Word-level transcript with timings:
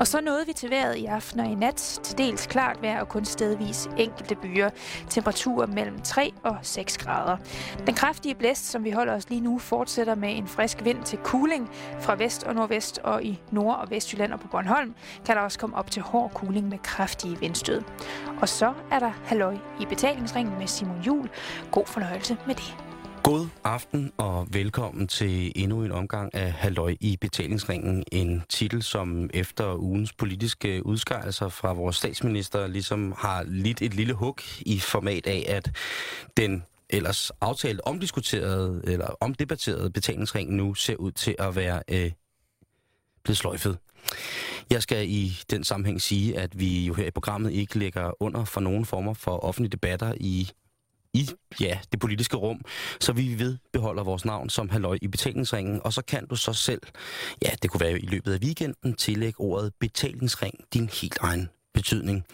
Og 0.00 0.06
så 0.06 0.20
nåede 0.20 0.46
vi 0.46 0.52
til 0.52 0.70
vejret 0.70 0.96
i 0.96 1.06
aften 1.06 1.40
og 1.40 1.46
i 1.46 1.54
nat. 1.54 2.00
Til 2.02 2.18
dels 2.18 2.46
klart 2.46 2.82
vejr 2.82 3.00
og 3.00 3.08
kun 3.08 3.24
stedvis 3.24 3.88
enkelte 3.96 4.34
byer. 4.34 4.70
Temperaturer 5.10 5.66
mellem 5.66 6.00
3 6.00 6.32
og 6.42 6.56
6 6.62 6.98
grader. 6.98 7.36
Den 7.86 7.94
kraftige 7.94 8.34
blæst, 8.34 8.70
som 8.70 8.84
vi 8.84 8.90
holder 8.90 9.14
os 9.14 9.30
lige 9.30 9.40
nu, 9.40 9.58
fortsætter 9.58 10.14
med 10.14 10.36
en 10.36 10.48
frisk 10.48 10.84
vind 10.84 11.02
til 11.02 11.18
kuling 11.18 11.70
fra 12.00 12.14
vest 12.14 12.44
og 12.44 12.54
nordvest 12.54 12.98
og 12.98 13.24
i 13.24 13.40
Nord- 13.50 13.78
og 13.78 13.90
Vestjylland 13.90 14.32
og 14.32 14.40
på 14.40 14.48
Bornholm 14.48 14.94
kan 15.26 15.36
der 15.36 15.42
også 15.42 15.58
komme 15.58 15.76
op 15.76 15.90
til 15.90 16.02
hård 16.02 16.30
kuling 16.34 16.68
med 16.68 16.78
kraftige 16.78 17.38
vindstød. 17.40 17.82
Og 18.40 18.48
så 18.48 18.72
er 18.90 18.98
der 18.98 19.12
halløj 19.24 19.56
i 19.80 19.84
betalingsringen 19.84 20.58
med 20.58 20.66
Simon 20.66 21.00
Jul. 21.00 21.28
God 21.70 21.86
fornøjelse 21.86 22.36
med 22.46 22.54
det. 22.54 22.89
God 23.22 23.48
aften 23.64 24.12
og 24.16 24.46
velkommen 24.50 25.08
til 25.08 25.52
endnu 25.56 25.84
en 25.84 25.92
omgang 25.92 26.34
af 26.34 26.52
Halløj 26.52 26.96
i 27.00 27.16
betalingsringen. 27.20 28.04
En 28.12 28.42
titel, 28.48 28.82
som 28.82 29.30
efter 29.34 29.74
ugens 29.74 30.12
politiske 30.12 30.86
udskejelser 30.86 31.48
fra 31.48 31.72
vores 31.72 31.96
statsminister 31.96 32.66
ligesom 32.66 33.14
har 33.18 33.42
lidt 33.46 33.82
et 33.82 33.94
lille 33.94 34.14
hug 34.14 34.38
i 34.60 34.78
format 34.78 35.26
af, 35.26 35.44
at 35.48 35.70
den 36.36 36.64
ellers 36.90 37.30
aftalt 37.40 37.80
omdiskuterede 37.80 38.80
eller 38.84 39.06
omdebatterede 39.20 39.90
betalingsring 39.90 40.52
nu 40.52 40.74
ser 40.74 40.96
ud 40.96 41.12
til 41.12 41.36
at 41.38 41.56
være 41.56 41.82
øh, 41.88 42.10
blevet 43.24 43.38
sløjfet. 43.38 43.78
Jeg 44.70 44.82
skal 44.82 45.08
i 45.08 45.38
den 45.50 45.64
sammenhæng 45.64 46.02
sige, 46.02 46.38
at 46.38 46.58
vi 46.58 46.86
jo 46.86 46.94
her 46.94 47.06
i 47.06 47.10
programmet 47.10 47.52
ikke 47.52 47.78
lægger 47.78 48.22
under 48.22 48.44
for 48.44 48.60
nogen 48.60 48.84
former 48.84 49.14
for 49.14 49.44
offentlige 49.44 49.70
debatter 49.70 50.14
i 50.20 50.50
i 51.14 51.28
ja, 51.60 51.78
det 51.92 52.00
politiske 52.00 52.36
rum, 52.36 52.60
så 53.00 53.12
vi 53.12 53.38
ved 53.38 53.58
beholder 53.72 54.04
vores 54.04 54.24
navn 54.24 54.50
som 54.50 54.68
halløj 54.68 54.98
i 55.02 55.08
betalingsringen, 55.08 55.80
og 55.84 55.92
så 55.92 56.02
kan 56.02 56.26
du 56.26 56.36
så 56.36 56.52
selv, 56.52 56.82
ja, 57.42 57.50
det 57.62 57.70
kunne 57.70 57.80
være 57.80 58.00
i 58.00 58.06
løbet 58.06 58.32
af 58.32 58.38
weekenden, 58.42 58.94
tillægge 58.94 59.40
ordet 59.40 59.72
betalingsring 59.80 60.54
din 60.74 60.88
helt 60.88 61.18
egen 61.20 61.48
betydning. 61.74 62.24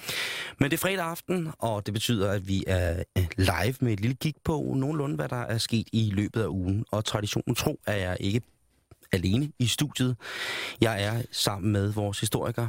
Men 0.60 0.70
det 0.70 0.76
er 0.76 0.80
fredag 0.80 1.04
aften, 1.04 1.52
og 1.58 1.86
det 1.86 1.94
betyder, 1.94 2.30
at 2.30 2.48
vi 2.48 2.64
er 2.66 3.02
øh, 3.18 3.26
live 3.36 3.74
med 3.80 3.92
et 3.92 4.00
lille 4.00 4.16
kig 4.16 4.34
på 4.44 4.74
nogenlunde, 4.76 5.16
hvad 5.16 5.28
der 5.28 5.42
er 5.42 5.58
sket 5.58 5.88
i 5.92 6.10
løbet 6.10 6.42
af 6.42 6.46
ugen. 6.46 6.84
Og 6.92 7.04
traditionen 7.04 7.54
tro 7.54 7.80
er 7.86 7.96
jeg 7.96 8.16
ikke 8.20 8.40
alene 9.12 9.52
i 9.58 9.66
studiet. 9.66 10.16
Jeg 10.80 11.02
er 11.02 11.22
sammen 11.32 11.72
med 11.72 11.92
vores 11.92 12.20
historiker, 12.20 12.68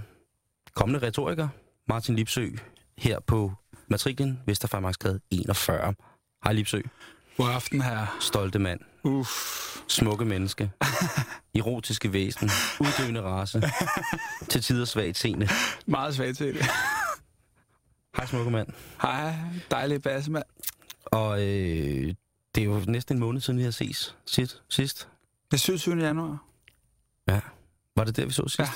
kommende 0.75 1.07
retoriker, 1.07 1.47
Martin 1.87 2.15
Lipsø, 2.15 2.49
her 2.97 3.19
på 3.19 3.51
matriklen 3.87 4.39
Vesterfarmarksgade 4.45 5.19
41. 5.31 5.95
Hej 6.43 6.53
Lipsø. 6.53 6.81
God 7.37 7.49
aften 7.49 7.81
her. 7.81 8.17
Stolte 8.19 8.59
mand. 8.59 8.79
Uff. 9.03 9.29
Smukke 9.87 10.25
menneske. 10.25 10.71
Erotiske 11.55 12.13
væsen. 12.13 12.49
Uddøende 12.79 13.21
race. 13.21 13.61
til 14.49 14.61
tider 14.61 14.85
svagt 14.85 15.17
scene. 15.17 15.49
Meget 15.85 16.15
svagt 16.15 16.39
det. 16.39 16.55
Hej 18.17 18.25
smukke 18.25 18.51
mand. 18.51 18.67
Hej, 19.01 19.33
dejlig 19.71 20.01
bassemand. 20.01 20.43
Og 21.05 21.41
øh, 21.41 22.13
det 22.55 22.61
er 22.61 22.65
jo 22.65 22.81
næsten 22.87 23.15
en 23.15 23.19
måned 23.19 23.41
siden, 23.41 23.59
vi 23.59 23.63
har 23.63 23.71
ses 23.71 24.15
sidst. 24.25 24.61
sidst. 24.69 25.07
Det 25.51 25.57
er 25.57 25.59
27. 25.59 25.95
januar. 25.95 26.43
Ja. 27.27 27.39
Var 27.95 28.03
det 28.03 28.17
der, 28.17 28.25
vi 28.25 28.31
så 28.31 28.43
sidst? 28.47 28.59
Ja. 28.59 28.69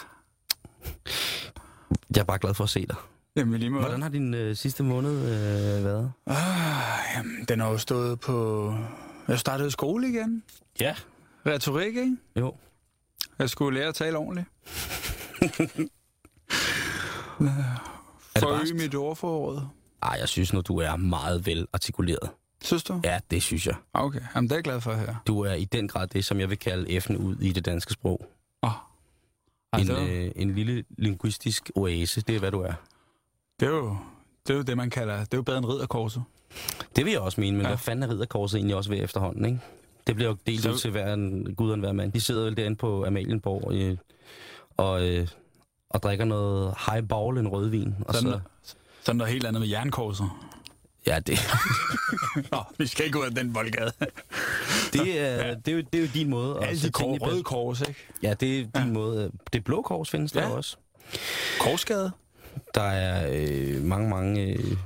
Jeg 2.16 2.22
er 2.22 2.26
bare 2.26 2.40
glad 2.40 2.54
for 2.54 2.64
at 2.64 2.70
se 2.70 2.86
dig. 2.88 2.96
Jamen 3.36 3.60
lige 3.60 3.70
måde. 3.70 3.82
Hvordan 3.84 4.02
har 4.02 4.10
din 4.10 4.34
øh, 4.34 4.56
sidste 4.56 4.84
måned 4.84 5.12
øh, 5.12 5.84
været? 5.86 6.12
Ah, 6.26 6.36
jamen, 7.16 7.46
den 7.48 7.60
har 7.60 7.70
jo 7.70 7.78
stået 7.78 8.20
på... 8.20 8.76
Jeg 9.28 9.40
startede 9.40 9.72
skole 9.72 10.10
igen. 10.10 10.44
Ja. 10.80 10.96
Retorik, 11.46 11.96
ikke? 11.96 12.18
Jo. 12.36 12.56
Jeg 13.40 13.50
skulle 13.50 13.80
lære 13.80 13.88
at 13.90 13.96
tale 13.96 14.18
ordentligt. 14.18 14.48
det 17.40 18.40
Forøge 18.40 18.74
mit 18.74 18.96
ordforråd. 18.96 19.62
Ej, 20.04 20.18
jeg 20.20 20.30
synes 20.30 20.54
nu, 20.54 20.62
du 20.62 20.78
er 20.78 20.96
meget 20.96 21.46
vel 21.46 21.68
artikuleret. 21.74 22.30
Synes 22.64 22.84
du? 22.84 23.02
Ja, 23.04 23.20
det 23.32 23.44
synes 23.44 23.68
jeg. 23.68 23.76
Okay, 23.94 24.22
jamen 24.36 24.50
det 24.50 24.52
er 24.52 24.58
jeg 24.58 24.64
glad 24.64 24.82
for 24.82 24.92
at 24.92 25.00
høre. 25.00 25.18
Du 25.28 25.42
er 25.42 25.54
i 25.54 25.66
den 25.66 25.88
grad 25.88 26.08
det, 26.08 26.26
som 26.26 26.40
jeg 26.40 26.50
vil 26.50 26.60
kalde 26.60 26.98
F'en 26.98 27.18
ud 27.18 27.36
i 27.42 27.52
det 27.52 27.66
danske 27.66 27.94
sprog. 27.94 28.26
Åh. 28.64 28.70
En, 29.74 29.80
Altså, 29.80 29.98
øh, 30.00 30.32
en 30.36 30.56
lille 30.56 30.84
linguistisk 30.98 31.72
oase, 31.76 32.22
det 32.22 32.36
er, 32.36 32.40
hvad 32.40 32.52
du 32.52 32.60
er. 32.62 32.74
Det, 33.62 33.68
er 33.68 33.72
jo, 33.72 33.98
det 34.48 34.54
er 34.54 34.58
jo 34.58 34.64
det, 34.64 34.78
man 34.78 34.90
kalder... 34.90 35.18
Det 35.20 35.34
er 35.34 35.38
jo 35.38 35.42
bedre 35.42 35.58
end 35.58 35.66
ridderkorset. 35.66 36.24
Det 36.96 37.06
vil 37.06 37.12
jeg 37.12 37.22
også 37.22 37.42
mene, 37.42 37.58
men 37.58 37.62
ja. 37.62 37.68
Ja. 37.68 37.76
hvad 37.76 37.78
fanden 37.84 38.04
er 38.10 38.14
ridderkorset 38.14 38.58
egentlig 38.58 38.76
også 38.76 38.90
ved 38.90 39.04
efterhånden, 39.04 39.46
ikke? 39.46 39.60
Det 40.08 40.16
bliver 40.16 40.30
jo 40.30 40.38
delt 40.48 40.66
ud 40.66 40.78
til 40.78 40.92
hver 40.92 41.14
en 41.14 41.56
gud 41.56 41.72
og 41.72 41.78
hver 41.78 41.92
mand. 41.92 42.12
De 42.14 42.22
sidder 42.22 42.44
vel 42.44 42.58
derinde 42.58 42.78
på 42.78 43.06
Amalienborg 43.06 43.74
øh, 43.74 43.98
og, 44.78 45.08
øh, 45.08 45.28
og 45.90 46.04
drikker 46.04 46.26
noget 46.26 46.74
highball, 46.88 47.38
en 47.38 47.48
rødvin. 47.48 47.96
Og 48.08 48.14
Sådan, 48.16 48.32
så, 48.64 48.76
sådan 49.04 49.18
noget 49.18 49.34
helt 49.34 49.46
andet 49.46 49.62
med 49.62 49.70
jernkorset. 49.70 50.30
ja, 51.08 51.20
det, 51.20 51.40
Nå, 52.52 52.58
vi 52.78 52.88
skal 52.88 53.06
ikke 53.06 53.20
ud 53.20 53.26
af 53.26 53.32
den 53.36 53.54
boldgade. 53.54 53.92
det, 54.94 55.20
er, 55.20 55.56
det, 55.56 55.72
er 55.72 55.76
jo, 55.76 55.82
det 55.94 55.96
er 55.96 56.02
jo 56.02 56.10
din 56.14 56.30
måde 56.30 56.58
at 56.58 56.68
Alle 56.68 56.82
de 56.82 56.92
kor, 56.92 57.18
røde 57.18 57.44
kors, 57.44 57.82
ikke? 57.82 57.96
Ja, 58.24 58.34
det 58.34 58.60
er 58.60 58.64
din 58.64 58.70
ja. 58.76 58.86
måde. 58.86 59.32
Det 59.54 59.64
blå 59.64 59.82
kors 59.82 60.10
findes 60.10 60.32
der 60.32 60.42
Ja. 60.42 60.50
også. 60.50 60.78
Korsgade. 61.60 62.12
Der 62.76 62.82
er 62.82 63.30
øh, 63.32 63.84
mange, 63.84 64.10
mange 64.10 64.42
øh, 64.42 64.78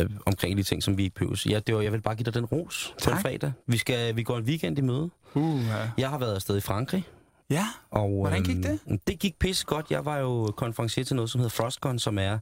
øh, 0.00 0.10
omkring 0.26 0.56
de 0.58 0.62
ting, 0.62 0.82
som 0.82 0.98
vi 0.98 1.02
ikke 1.02 1.14
behøver. 1.14 1.42
Ja, 1.48 1.58
det 1.66 1.74
var, 1.74 1.80
jeg 1.80 1.92
vil 1.92 2.00
bare 2.00 2.14
give 2.14 2.24
dig 2.24 2.34
den 2.34 2.44
ros 2.44 2.94
på 3.04 3.10
Tak. 3.10 3.22
fredag. 3.22 3.52
Vi, 3.66 3.76
skal, 3.76 4.16
vi 4.16 4.22
går 4.22 4.38
en 4.38 4.44
weekend 4.44 4.78
i 4.78 4.80
møde. 4.80 5.10
Uh, 5.34 5.60
ja. 5.66 5.90
Jeg 5.98 6.10
har 6.10 6.18
været 6.18 6.34
afsted 6.34 6.56
i 6.56 6.60
Frankrig. 6.60 7.04
ja. 7.50 7.66
Og, 7.90 8.08
Hvordan 8.20 8.42
gik 8.42 8.56
det? 8.56 8.78
Øhm, 8.88 8.98
det 9.06 9.18
gik 9.18 9.38
pisse 9.38 9.64
godt. 9.66 9.86
Jeg 9.90 10.04
var 10.04 10.18
jo 10.18 10.52
konferencier 10.56 11.04
til 11.04 11.16
noget, 11.16 11.30
som 11.30 11.38
hedder 11.38 11.50
Frostcon, 11.54 11.98
som 11.98 12.18
er 12.18 12.38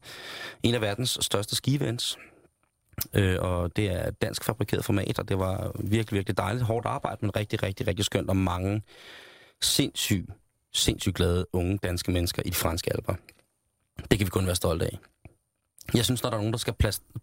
en 0.63 0.75
af 0.75 0.81
verdens 0.81 1.19
største 1.21 1.57
ski-events. 1.57 2.17
Øh, 3.15 3.37
og 3.41 3.77
det 3.77 3.91
er 3.91 4.11
dansk 4.11 4.45
fabrikeret 4.45 4.85
format, 4.85 5.19
og 5.19 5.29
det 5.29 5.39
var 5.39 5.73
virkelig, 5.81 6.17
virkelig 6.17 6.37
dejligt. 6.37 6.65
Hårdt 6.65 6.87
arbejde, 6.87 7.19
men 7.21 7.37
rigtig, 7.37 7.63
rigtig, 7.63 7.87
rigtig 7.87 8.05
skønt. 8.05 8.29
Og 8.31 8.37
mange 8.37 8.83
sindssygt, 9.63 10.31
sindssygt 10.73 11.15
glade 11.17 11.47
unge 11.53 11.79
danske 11.83 12.11
mennesker 12.13 12.43
i 12.45 12.49
de 12.51 12.55
franske 12.55 12.93
alper. 12.93 13.15
Det 14.11 14.19
kan 14.19 14.27
vi 14.27 14.31
kun 14.31 14.47
være 14.47 14.57
stolte 14.57 14.85
af. 14.85 14.99
Jeg 15.95 16.05
synes, 16.05 16.23
når 16.23 16.31
der 16.31 16.37
er 16.37 16.41
nogen, 16.41 16.53
der 16.53 16.59
skal 16.59 16.75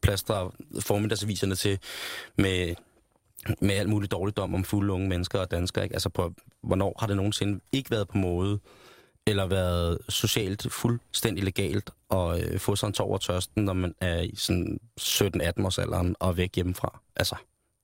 plastre 0.01 0.51
formiddagsaviserne 0.79 1.55
til 1.55 1.79
med, 2.35 2.75
med 3.59 3.75
alt 3.75 3.89
muligt 3.89 4.11
dårligdom 4.11 4.55
om 4.55 4.63
fulde 4.63 4.93
unge 4.93 5.09
mennesker 5.09 5.39
og 5.39 5.51
danskere, 5.51 5.83
ikke? 5.83 5.95
altså 5.95 6.09
på, 6.09 6.33
hvornår 6.63 6.95
har 6.99 7.07
det 7.07 7.15
nogensinde 7.15 7.59
ikke 7.71 7.91
været 7.91 8.07
på 8.07 8.17
mode, 8.17 8.59
eller 9.27 9.45
været 9.45 9.97
socialt 10.09 10.71
fuldstændig 10.71 11.43
legalt 11.43 11.89
at 12.11 12.43
øh, 12.43 12.59
få 12.59 12.75
sig 12.75 12.87
en 12.87 12.93
tår 12.93 13.05
over 13.05 13.17
tørsten, 13.17 13.65
når 13.65 13.73
man 13.73 13.95
er 14.01 14.21
i 14.21 14.35
sådan 14.35 14.79
17-18 14.99 15.65
års 15.65 15.77
alderen 15.77 16.15
og 16.19 16.37
væk 16.37 16.55
hjemmefra. 16.55 16.99
Altså, 17.15 17.35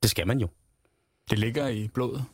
det 0.02 0.10
skal 0.10 0.26
man 0.26 0.40
jo. 0.40 0.48
Det 1.30 1.38
ligger 1.38 1.68
i 1.68 1.88
blodet. 1.88 2.24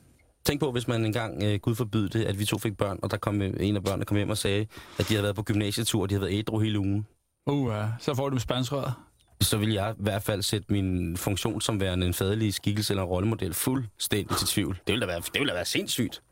Tænk 0.44 0.60
på, 0.60 0.72
hvis 0.72 0.88
man 0.88 1.05
engang, 1.05 1.43
øh, 1.43 1.60
Gud 1.60 1.75
forbyde 1.75 2.09
det, 2.09 2.25
at 2.25 2.38
vi 2.38 2.44
to 2.44 2.59
fik 2.59 2.77
børn, 2.77 2.99
og 3.03 3.10
der 3.10 3.16
kom 3.16 3.43
øh, 3.43 3.55
en 3.60 3.77
af 3.77 3.84
børnene 3.84 4.05
kom 4.05 4.16
hjem 4.16 4.31
og 4.31 4.38
sagde, 4.38 4.66
at 4.99 5.09
de 5.09 5.15
havde 5.15 5.22
været 5.22 5.37
på 5.37 5.43
gymnasietur, 5.43 6.03
og 6.03 6.10
de 6.10 6.15
havde 6.15 6.27
været 6.27 6.38
ædru 6.38 6.59
hele 6.59 6.78
ugen. 6.78 7.06
Uh, 7.47 7.72
ja. 7.72 7.87
Så 7.99 8.15
får 8.15 8.28
du 8.28 8.38
spansrøret. 8.38 8.94
Så 9.41 9.56
vil 9.56 9.72
jeg 9.72 9.94
i 9.99 10.03
hvert 10.03 10.22
fald 10.22 10.43
sætte 10.43 10.72
min 10.72 11.16
funktion 11.16 11.60
som 11.60 11.81
værende 11.81 12.06
en 12.06 12.15
fadelig 12.15 12.55
skikkelse 12.55 12.93
eller 12.93 13.03
en 13.03 13.09
rollemodel 13.09 13.55
fuldstændig 13.55 14.37
til 14.37 14.49
tvivl. 14.49 14.75
Det 14.87 14.93
ville 14.93 15.00
da 15.00 15.06
være, 15.06 15.21
det 15.21 15.38
ville 15.38 15.49
da 15.49 15.55
være 15.55 15.65
sindssygt. 15.65 16.22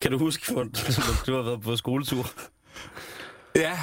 Kan 0.00 0.10
du 0.10 0.18
huske, 0.18 0.52
hvor 0.52 0.62
du 1.26 1.34
har 1.34 1.42
været 1.42 1.60
på 1.60 1.76
skoletur? 1.76 2.26
Ja, 3.56 3.78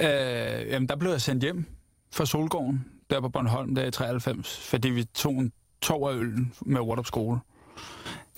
øh, 0.00 0.70
jamen 0.70 0.88
der 0.88 0.96
blev 0.96 1.10
jeg 1.10 1.20
sendt 1.20 1.42
hjem 1.42 1.64
fra 2.12 2.26
Solgården, 2.26 2.84
der 3.10 3.20
på 3.20 3.28
Bornholm, 3.28 3.74
der 3.74 3.84
i 3.84 3.90
93, 3.90 4.68
fordi 4.68 4.88
vi 4.88 5.04
tog 5.04 5.32
en 5.32 5.52
tår 5.82 6.10
af 6.10 6.14
øllen 6.14 6.52
med 6.60 6.80
Up 6.80 7.06
Skole. 7.06 7.38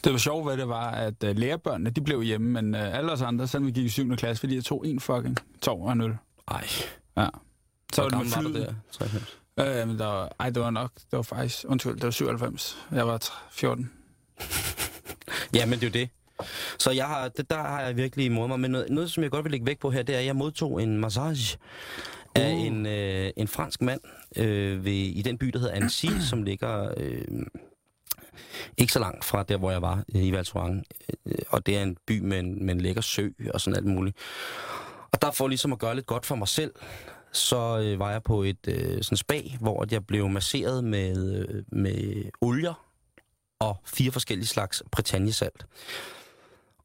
Det 0.05 0.13
var 0.13 0.19
sjovt, 0.19 0.45
hvad 0.47 0.57
det 0.57 0.69
var, 0.69 0.91
at 0.91 1.25
uh, 1.25 1.37
lærerbørnene, 1.37 1.91
de 1.91 2.01
blev 2.01 2.23
hjemme, 2.23 2.63
men 2.63 2.75
uh, 2.75 2.97
alle 2.99 3.13
os 3.13 3.23
andre, 3.23 3.47
selvom 3.49 3.67
vi 3.67 3.73
gik 3.73 3.85
i 3.85 3.89
7. 3.89 4.17
klasse, 4.17 4.41
fordi 4.41 4.55
jeg 4.55 4.65
tog 4.65 4.87
en 4.87 5.01
fucking 5.01 5.37
tår 5.63 5.89
af 5.89 5.93
en 5.93 6.01
øl. 6.01 6.17
Ej, 6.49 6.65
Ja. 7.17 7.27
Så 7.93 8.03
var 8.03 8.09
det 8.09 8.19
med 8.19 8.31
gammel 8.35 8.53
var 8.53 8.59
flyet. 8.59 8.67
der? 8.69 8.75
93. 9.07 9.39
Øh, 9.81 9.89
men 9.89 9.99
der 9.99 10.07
var, 10.07 10.33
ej, 10.41 10.51
det 10.51 10.63
var 10.63 10.71
nok, 10.71 10.91
det 10.95 11.13
var 11.17 11.23
faktisk, 11.23 11.65
undskyld, 11.69 11.95
det 11.95 12.03
var 12.05 12.11
97. 12.11 12.79
Jeg 12.93 13.07
var 13.07 13.19
tre- 13.19 13.35
14. 13.53 13.91
Ja, 15.55 15.67
men 15.67 15.81
det 15.81 15.83
er 15.83 15.87
jo 15.87 15.93
det. 16.07 16.09
Så 16.79 16.91
jeg 16.91 17.07
har, 17.07 17.29
det, 17.29 17.51
der 17.51 17.57
har 17.57 17.81
jeg 17.81 17.97
virkelig 17.97 18.33
modet 18.33 18.49
mig. 18.49 18.61
Men 18.61 18.71
noget, 18.71 18.91
noget, 18.91 19.11
som 19.11 19.23
jeg 19.23 19.31
godt 19.31 19.45
vil 19.45 19.51
lægge 19.51 19.67
væk 19.67 19.79
på 19.81 19.91
her, 19.91 20.03
det 20.03 20.15
er, 20.15 20.19
at 20.19 20.27
jeg 20.27 20.37
modtog 20.37 20.83
en 20.83 20.99
massage 20.99 21.59
af 22.35 22.53
Uh. 22.55 22.67
en, 22.67 22.87
øh, 22.87 23.31
en 23.37 23.49
fransk 23.49 23.83
mand 23.83 24.01
øh, 24.37 24.85
ved, 24.85 24.93
i 24.93 25.23
den 25.23 25.39
by, 25.39 25.47
der 25.47 25.59
hedder 25.59 25.75
Annecy, 25.75 26.07
som 26.21 26.43
ligger 26.43 26.95
øh, 26.97 27.25
ikke 28.77 28.93
så 28.93 28.99
langt 28.99 29.25
fra 29.25 29.43
der, 29.43 29.57
hvor 29.57 29.71
jeg 29.71 29.83
var 29.83 30.05
øh, 30.15 30.23
i 30.23 30.33
Val 30.33 30.47
øh, 31.27 31.35
og 31.49 31.67
det 31.67 31.77
er 31.77 31.83
en 31.83 31.97
by 32.07 32.21
med 32.21 32.39
en, 32.39 32.67
med 32.67 32.75
en 32.75 32.81
lækker 32.81 33.03
sø 33.03 33.29
og 33.55 33.61
sådan 33.61 33.77
alt 33.77 33.87
muligt. 33.87 34.17
Og 35.13 35.23
der 35.23 35.31
for 35.31 35.49
ligesom 35.49 35.73
at 35.73 35.79
gøre 35.79 35.95
lidt 35.95 36.07
godt 36.07 36.27
for 36.27 36.35
mig 36.35 36.49
selv, 36.49 36.73
så 37.33 37.79
øh, 37.79 37.99
var 37.99 38.11
jeg 38.11 38.23
på 38.23 38.43
et 38.43 38.69
øh, 38.69 39.03
sådan 39.03 39.17
spa, 39.17 39.41
hvor 39.61 39.83
at 39.83 39.93
jeg 39.93 40.07
blev 40.07 40.29
masseret 40.29 40.85
med, 40.85 41.47
øh, 41.49 41.65
med 41.73 42.25
olier 42.41 42.75
og 43.59 43.77
fire 43.85 44.13
forskellige 44.13 44.47
slags 44.47 44.83
Britannia-salt. 44.91 45.67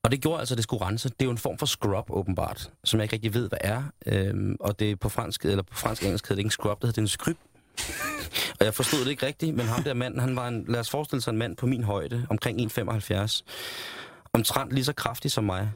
Og 0.04 0.12
det 0.12 0.22
gjorde 0.22 0.40
altså, 0.40 0.54
at 0.54 0.58
det 0.58 0.64
skulle 0.64 0.86
rense. 0.86 1.10
Det 1.10 1.22
er 1.22 1.26
jo 1.26 1.32
en 1.32 1.38
form 1.38 1.58
for 1.58 1.66
scrub, 1.66 2.06
åbenbart, 2.10 2.72
som 2.84 3.00
jeg 3.00 3.04
ikke 3.04 3.14
rigtig 3.14 3.34
ved, 3.34 3.50
hvad 3.50 3.60
er. 3.62 3.84
Øhm, 4.06 4.56
og 4.60 4.80
det 4.80 4.92
er 4.92 4.96
på 4.96 5.10
fransk, 5.10 5.46
eller 5.46 5.64
på 5.64 5.74
fransk-engelsk 5.74 6.26
hedder 6.26 6.36
det 6.36 6.40
ikke 6.40 6.48
en 6.48 6.52
scrub, 6.52 6.82
det 6.82 6.88
hedder 6.88 7.02
en 7.02 7.08
skryb 7.08 7.38
og 8.60 8.66
jeg 8.66 8.74
forstod 8.74 9.00
det 9.00 9.10
ikke 9.10 9.26
rigtigt, 9.26 9.56
men 9.56 9.66
ham 9.66 9.84
der 9.84 9.94
mand, 9.94 10.20
han 10.20 10.36
var 10.36 10.48
en, 10.48 10.66
lad 10.68 10.80
os 10.80 10.90
forestille 10.90 11.22
sig 11.22 11.32
en 11.32 11.38
mand 11.38 11.56
på 11.56 11.66
min 11.66 11.84
højde, 11.84 12.28
omkring 12.30 12.72
1,75. 12.80 13.42
Omtrent 14.34 14.72
lige 14.72 14.86
så 14.86 14.94
kraftig 14.94 15.32
som 15.32 15.44
mig. 15.44 15.72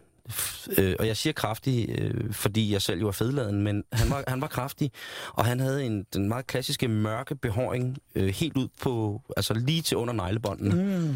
Øh, 0.77 0.95
og 0.99 1.07
jeg 1.07 1.17
siger 1.17 1.33
kraftig, 1.33 1.89
øh, 1.89 2.33
fordi 2.33 2.73
jeg 2.73 2.81
selv 2.81 2.99
jo 2.99 3.07
er 3.07 3.11
fedladen, 3.11 3.61
men 3.61 3.83
han 3.93 4.09
var, 4.09 4.23
han 4.27 4.41
var 4.41 4.47
kraftig, 4.47 4.91
og 5.33 5.45
han 5.45 5.59
havde 5.59 5.85
en, 5.85 6.05
den 6.13 6.27
meget 6.27 6.47
klassiske 6.47 6.87
mørke 6.87 7.35
behåring 7.35 7.97
øh, 8.15 8.27
helt 8.27 8.57
ud 8.57 8.67
på, 8.81 9.21
altså 9.37 9.53
lige 9.53 9.81
til 9.81 9.97
under 9.97 10.13
neglebåndene. 10.13 10.99
Mm. 10.99 11.15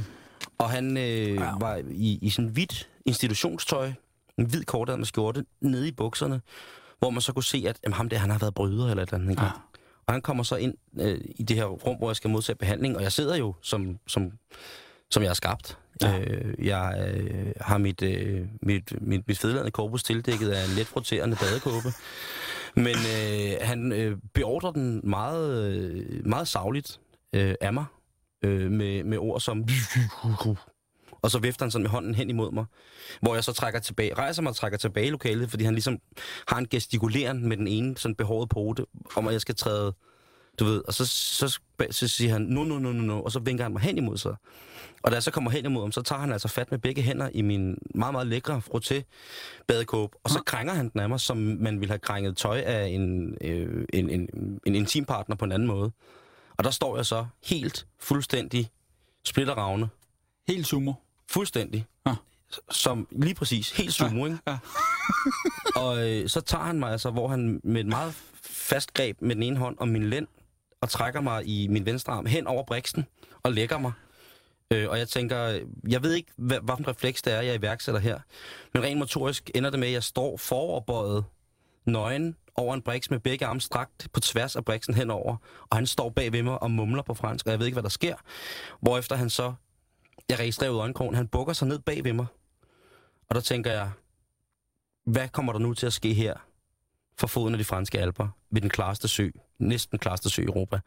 Og 0.57 0.69
han 0.69 0.97
øh, 0.97 1.37
wow. 1.37 1.59
var 1.59 1.81
i, 1.91 2.19
i 2.21 2.29
sådan 2.29 2.49
hvidt 2.49 2.89
institutionstøj, 3.05 3.91
en 4.37 4.45
hvid 4.45 4.63
kortærmet 4.63 5.07
skjorte, 5.07 5.45
nede 5.61 5.87
i 5.87 5.91
bukserne, 5.91 6.41
hvor 6.99 7.09
man 7.09 7.21
så 7.21 7.33
kunne 7.33 7.43
se, 7.43 7.65
at 7.67 7.79
jamen, 7.83 7.93
ham 7.93 8.09
der, 8.09 8.17
han 8.17 8.29
har 8.29 8.39
været 8.39 8.53
bryder 8.53 8.89
eller 8.89 9.03
et 9.03 9.09
eller 9.09 9.23
andet. 9.23 9.41
Ja. 9.41 9.49
Og 10.07 10.13
han 10.13 10.21
kommer 10.21 10.43
så 10.43 10.55
ind 10.55 10.73
øh, 10.99 11.17
i 11.35 11.43
det 11.43 11.55
her 11.55 11.65
rum, 11.65 11.97
hvor 11.97 12.09
jeg 12.09 12.15
skal 12.15 12.29
modtage 12.29 12.55
behandling, 12.55 12.97
og 12.97 13.03
jeg 13.03 13.11
sidder 13.11 13.35
jo, 13.35 13.53
som, 13.61 13.99
som, 14.07 14.31
som 15.11 15.23
jeg 15.23 15.29
har 15.29 15.35
skabt. 15.35 15.77
Ja. 16.01 16.19
Øh, 16.19 16.65
jeg 16.65 17.13
øh, 17.15 17.53
har 17.61 17.77
mit, 17.77 18.01
øh, 18.01 18.47
mit, 18.61 19.01
mit, 19.01 19.27
mit 19.27 19.39
fedladende 19.39 19.71
korpus 19.71 20.03
tildækket 20.03 20.49
af 20.49 20.65
en 20.65 20.75
let 20.75 20.95
roterende 20.95 21.37
badekåbe. 21.41 21.87
Men 22.75 22.95
øh, 22.95 23.57
han 23.61 23.91
øh, 23.91 24.17
beordrer 24.33 24.71
den 24.71 25.01
meget, 25.03 25.73
øh, 25.73 26.25
meget 26.25 26.47
savligt 26.47 26.99
øh, 27.33 27.55
af 27.61 27.73
mig, 27.73 27.85
øh, 28.41 28.71
med, 28.71 29.03
med 29.03 29.17
ord 29.17 29.39
som... 29.41 29.65
Og 31.25 31.31
så 31.31 31.39
vifter 31.39 31.65
han 31.65 31.71
sådan 31.71 31.83
med 31.83 31.89
hånden 31.89 32.15
hen 32.15 32.29
imod 32.29 32.51
mig, 32.51 32.65
hvor 33.21 33.33
jeg 33.33 33.43
så 33.43 33.53
trækker 33.53 33.79
tilbage, 33.79 34.13
rejser 34.13 34.41
mig 34.41 34.49
og 34.49 34.55
trækker 34.55 34.77
tilbage 34.77 35.07
i 35.07 35.09
lokalet, 35.09 35.49
fordi 35.49 35.63
han 35.63 35.73
ligesom 35.73 35.99
har 36.47 36.57
en 36.57 36.67
gestikuleren 36.69 37.47
med 37.47 37.57
den 37.57 37.67
ene 37.67 37.97
sådan 37.97 38.15
behåret 38.15 38.49
pote, 38.49 38.85
om 39.15 39.27
at 39.27 39.33
jeg 39.33 39.41
skal 39.41 39.55
træde, 39.55 39.93
du 40.59 40.65
ved, 40.65 40.81
og 40.87 40.93
så, 40.93 41.05
så, 41.05 41.59
så 41.91 42.07
siger 42.07 42.31
han, 42.31 42.41
nu, 42.41 42.63
nu, 42.63 42.79
nu, 42.79 42.91
nu, 42.91 43.01
nu, 43.01 43.13
og 43.13 43.31
så 43.31 43.39
vinker 43.39 43.63
han 43.63 43.73
mig 43.73 43.81
hen 43.81 43.97
imod 43.97 44.17
sig. 44.17 44.35
Og 45.03 45.11
da 45.11 45.15
jeg 45.15 45.23
så 45.23 45.31
kommer 45.31 45.51
hen 45.51 45.65
imod 45.65 45.81
ham, 45.81 45.91
så 45.91 46.01
tager 46.01 46.19
han 46.19 46.31
altså 46.31 46.47
fat 46.47 46.71
med 46.71 46.79
begge 46.79 47.01
hænder 47.01 47.29
i 47.33 47.41
min 47.41 47.77
meget, 47.95 48.11
meget 48.11 48.27
lækre 48.27 48.61
frotté 48.69 49.01
badekåb, 49.67 50.15
og 50.23 50.29
så 50.29 50.39
krænger 50.45 50.73
han 50.73 50.89
den 50.89 51.01
af 51.01 51.09
mig, 51.09 51.19
som 51.19 51.37
man 51.37 51.79
ville 51.79 51.91
have 51.91 51.99
krænget 51.99 52.37
tøj 52.37 52.59
af 52.59 52.87
en, 52.87 53.37
øh, 53.41 53.85
en, 53.93 54.09
en, 54.09 54.29
en 54.65 54.75
intimpartner 54.75 55.35
på 55.35 55.45
en 55.45 55.51
anden 55.51 55.67
måde. 55.67 55.91
Og 56.57 56.63
der 56.63 56.71
står 56.71 56.95
jeg 56.95 57.05
så 57.05 57.25
helt 57.43 57.87
fuldstændig 57.99 58.69
splitteravne. 59.23 59.89
Helt 60.47 60.67
sumo? 60.67 60.93
Fuldstændig. 61.31 61.85
Ja. 62.07 62.15
Som 62.71 63.07
lige 63.11 63.35
præcis, 63.35 63.71
helt 63.71 63.93
sumo, 63.93 64.25
ja. 64.25 64.31
ikke? 64.31 64.39
Ja. 64.47 64.57
og 65.81 66.09
øh, 66.09 66.29
så 66.29 66.41
tager 66.41 66.63
han 66.63 66.79
mig 66.79 66.91
altså, 66.91 67.09
hvor 67.09 67.27
han 67.27 67.61
med 67.63 67.81
et 67.81 67.87
meget 67.87 68.13
fast 68.43 68.93
greb 68.93 69.21
med 69.21 69.35
den 69.35 69.43
ene 69.43 69.57
hånd 69.57 69.77
om 69.79 69.87
min 69.87 70.09
lænd, 70.09 70.27
og 70.81 70.89
trækker 70.89 71.21
mig 71.21 71.47
i 71.47 71.67
min 71.67 71.85
venstre 71.85 72.13
arm 72.13 72.25
hen 72.25 72.47
over 72.47 72.63
briksen 72.63 73.05
og 73.43 73.51
lægger 73.51 73.77
mig. 73.77 73.91
Øh, 74.71 74.89
og 74.89 74.99
jeg 74.99 75.07
tænker, 75.07 75.59
jeg 75.87 76.03
ved 76.03 76.13
ikke, 76.13 76.31
hvad, 76.35 76.79
en 76.79 76.87
refleks 76.87 77.21
det 77.21 77.33
er, 77.33 77.41
jeg 77.41 77.55
iværksætter 77.55 78.01
her. 78.01 78.19
Men 78.73 78.83
rent 78.83 78.99
motorisk 78.99 79.51
ender 79.55 79.69
det 79.69 79.79
med, 79.79 79.87
at 79.87 79.93
jeg 79.93 80.03
står 80.03 80.37
foroverbøjet 80.37 81.25
nøgen 81.85 82.35
over 82.55 82.73
en 82.73 82.81
briks 82.81 83.11
med 83.11 83.19
begge 83.19 83.45
arme 83.45 83.61
strakt 83.61 84.07
på 84.13 84.19
tværs 84.19 84.55
af 84.55 84.65
briksen 84.65 84.93
henover. 84.93 85.37
Og 85.69 85.77
han 85.77 85.87
står 85.87 86.09
bag 86.09 86.31
ved 86.31 86.43
mig 86.43 86.63
og 86.63 86.71
mumler 86.71 87.03
på 87.03 87.13
fransk, 87.13 87.45
og 87.45 87.51
jeg 87.51 87.59
ved 87.59 87.65
ikke, 87.65 87.75
hvad 87.75 87.83
der 87.83 87.89
sker. 87.89 88.15
Hvorefter 88.81 89.15
han 89.15 89.29
så, 89.29 89.53
jeg 90.29 90.39
registrerer 90.39 90.71
ud 90.71 90.77
øjenkrogen, 90.77 91.15
han 91.15 91.27
bukker 91.27 91.53
sig 91.53 91.67
ned 91.67 91.79
bag 91.79 92.03
ved 92.03 92.13
mig. 92.13 92.25
Og 93.29 93.35
der 93.35 93.41
tænker 93.41 93.71
jeg, 93.71 93.91
hvad 95.05 95.29
kommer 95.29 95.53
der 95.53 95.59
nu 95.59 95.73
til 95.73 95.85
at 95.85 95.93
ske 95.93 96.13
her 96.13 96.33
for 97.17 97.27
foden 97.27 97.53
af 97.53 97.57
de 97.57 97.63
franske 97.63 97.99
alper 97.99 98.27
ved 98.49 98.61
den 98.61 98.69
klareste 98.69 99.07
sø, 99.07 99.29
næsten 99.59 99.99
klareste 99.99 100.29
sø 100.29 100.41
i 100.41 100.45
Europa? 100.45 100.79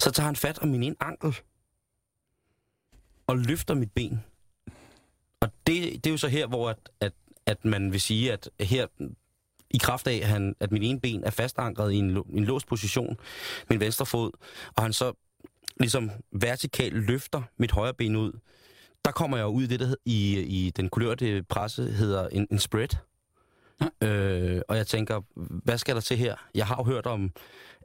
Så 0.00 0.10
tager 0.10 0.24
han 0.24 0.36
fat 0.36 0.58
om 0.58 0.68
min 0.68 0.82
ene 0.82 0.96
ankel 1.00 1.36
og 3.26 3.38
løfter 3.38 3.74
mit 3.74 3.92
ben. 3.92 4.24
Og 5.40 5.50
det, 5.66 6.04
det 6.04 6.06
er 6.06 6.10
jo 6.10 6.16
så 6.16 6.28
her, 6.28 6.46
hvor 6.46 6.70
at, 6.70 6.90
at, 7.00 7.12
at 7.46 7.64
man 7.64 7.92
vil 7.92 8.00
sige, 8.00 8.32
at 8.32 8.50
her 8.60 8.86
i 9.70 9.78
kraft 9.78 10.06
af, 10.06 10.14
at, 10.14 10.28
han, 10.28 10.56
at 10.60 10.72
min 10.72 10.82
ene 10.82 11.00
ben 11.00 11.24
er 11.24 11.30
fastankret 11.30 11.92
i 11.92 11.96
en, 11.96 12.16
en 12.30 12.44
låst 12.44 12.66
position, 12.66 13.18
min 13.70 13.80
venstre 13.80 14.06
fod, 14.06 14.30
og 14.76 14.82
han 14.82 14.92
så 14.92 15.12
ligesom 15.80 16.10
vertikalt 16.32 16.94
løfter 16.94 17.42
mit 17.58 17.70
højre 17.70 17.94
ben 17.94 18.16
ud, 18.16 18.32
der 19.04 19.10
kommer 19.10 19.36
jeg 19.36 19.46
ud 19.46 19.62
i 19.62 19.66
det, 19.66 19.80
der 19.80 19.94
i, 20.04 20.40
i 20.40 20.70
den 20.70 20.88
kulørte 20.88 21.42
presse 21.42 21.82
hedder 21.82 22.28
en, 22.28 22.46
en 22.50 22.58
spread. 22.58 22.88
Ja. 24.02 24.06
Øh, 24.08 24.62
og 24.68 24.76
jeg 24.76 24.86
tænker, 24.86 25.20
hvad 25.64 25.78
skal 25.78 25.94
der 25.94 26.00
til 26.00 26.16
her? 26.16 26.36
Jeg 26.54 26.66
har 26.66 26.76
jo 26.78 26.84
hørt 26.84 27.06
om 27.06 27.30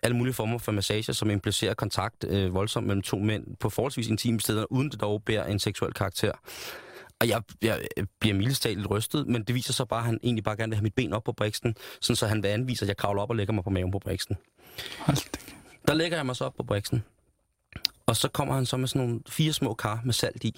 alle 0.04 0.18
mulige 0.18 0.34
former 0.34 0.58
for 0.58 0.72
massager, 0.72 1.14
som 1.14 1.30
implicerer 1.30 1.74
kontakt 1.74 2.24
øh, 2.28 2.54
voldsomt 2.54 2.88
mellem 2.88 3.02
to 3.02 3.18
mænd 3.18 3.58
på 3.60 3.70
forholdsvis 3.70 4.08
intime 4.08 4.40
steder, 4.40 4.66
uden 4.72 4.90
det 4.90 5.02
dog 5.02 5.24
bærer 5.24 5.46
en 5.46 5.60
seksuel 5.60 5.94
karakter. 5.94 6.32
Og 7.20 7.28
jeg, 7.28 7.42
jeg 7.62 7.80
bliver 8.20 8.36
mildest 8.36 8.66
lidt 8.66 8.90
rystet, 8.90 9.28
men 9.28 9.44
det 9.44 9.56
viser 9.56 9.74
så 9.74 9.86
bare, 9.86 10.00
at 10.00 10.06
han 10.06 10.20
egentlig 10.24 10.44
bare 10.44 10.58
gerne 10.58 10.70
vil 10.70 10.76
have 10.78 10.84
mit 10.84 10.96
ben 10.96 11.14
op 11.14 11.24
på 11.24 11.32
briksen, 11.32 11.76
sådan 12.02 12.16
så 12.16 12.28
han 12.28 12.44
vil 12.44 12.50
anvise, 12.50 12.86
at 12.86 12.88
jeg 12.88 12.98
kravler 12.98 13.22
op 13.22 13.30
og 13.30 13.36
lægger 13.36 13.54
mig 13.54 13.64
på 13.64 13.70
maven 13.70 13.92
på 13.92 14.00
briksen. 14.00 14.38
Der 15.88 15.94
lægger 15.94 16.18
jeg 16.18 16.26
mig 16.26 16.36
så 16.36 16.46
op 16.46 16.54
på 16.58 16.64
briksen. 16.64 17.04
Og 18.12 18.18
så 18.18 18.28
kommer 18.28 18.54
han 18.54 18.66
så 18.66 18.78
med 18.78 18.88
sådan 18.88 19.08
nogle 19.08 19.22
fire 19.30 19.54
små 19.54 19.74
kar 19.74 20.02
med 20.06 20.14
salt 20.14 20.44
i, 20.44 20.56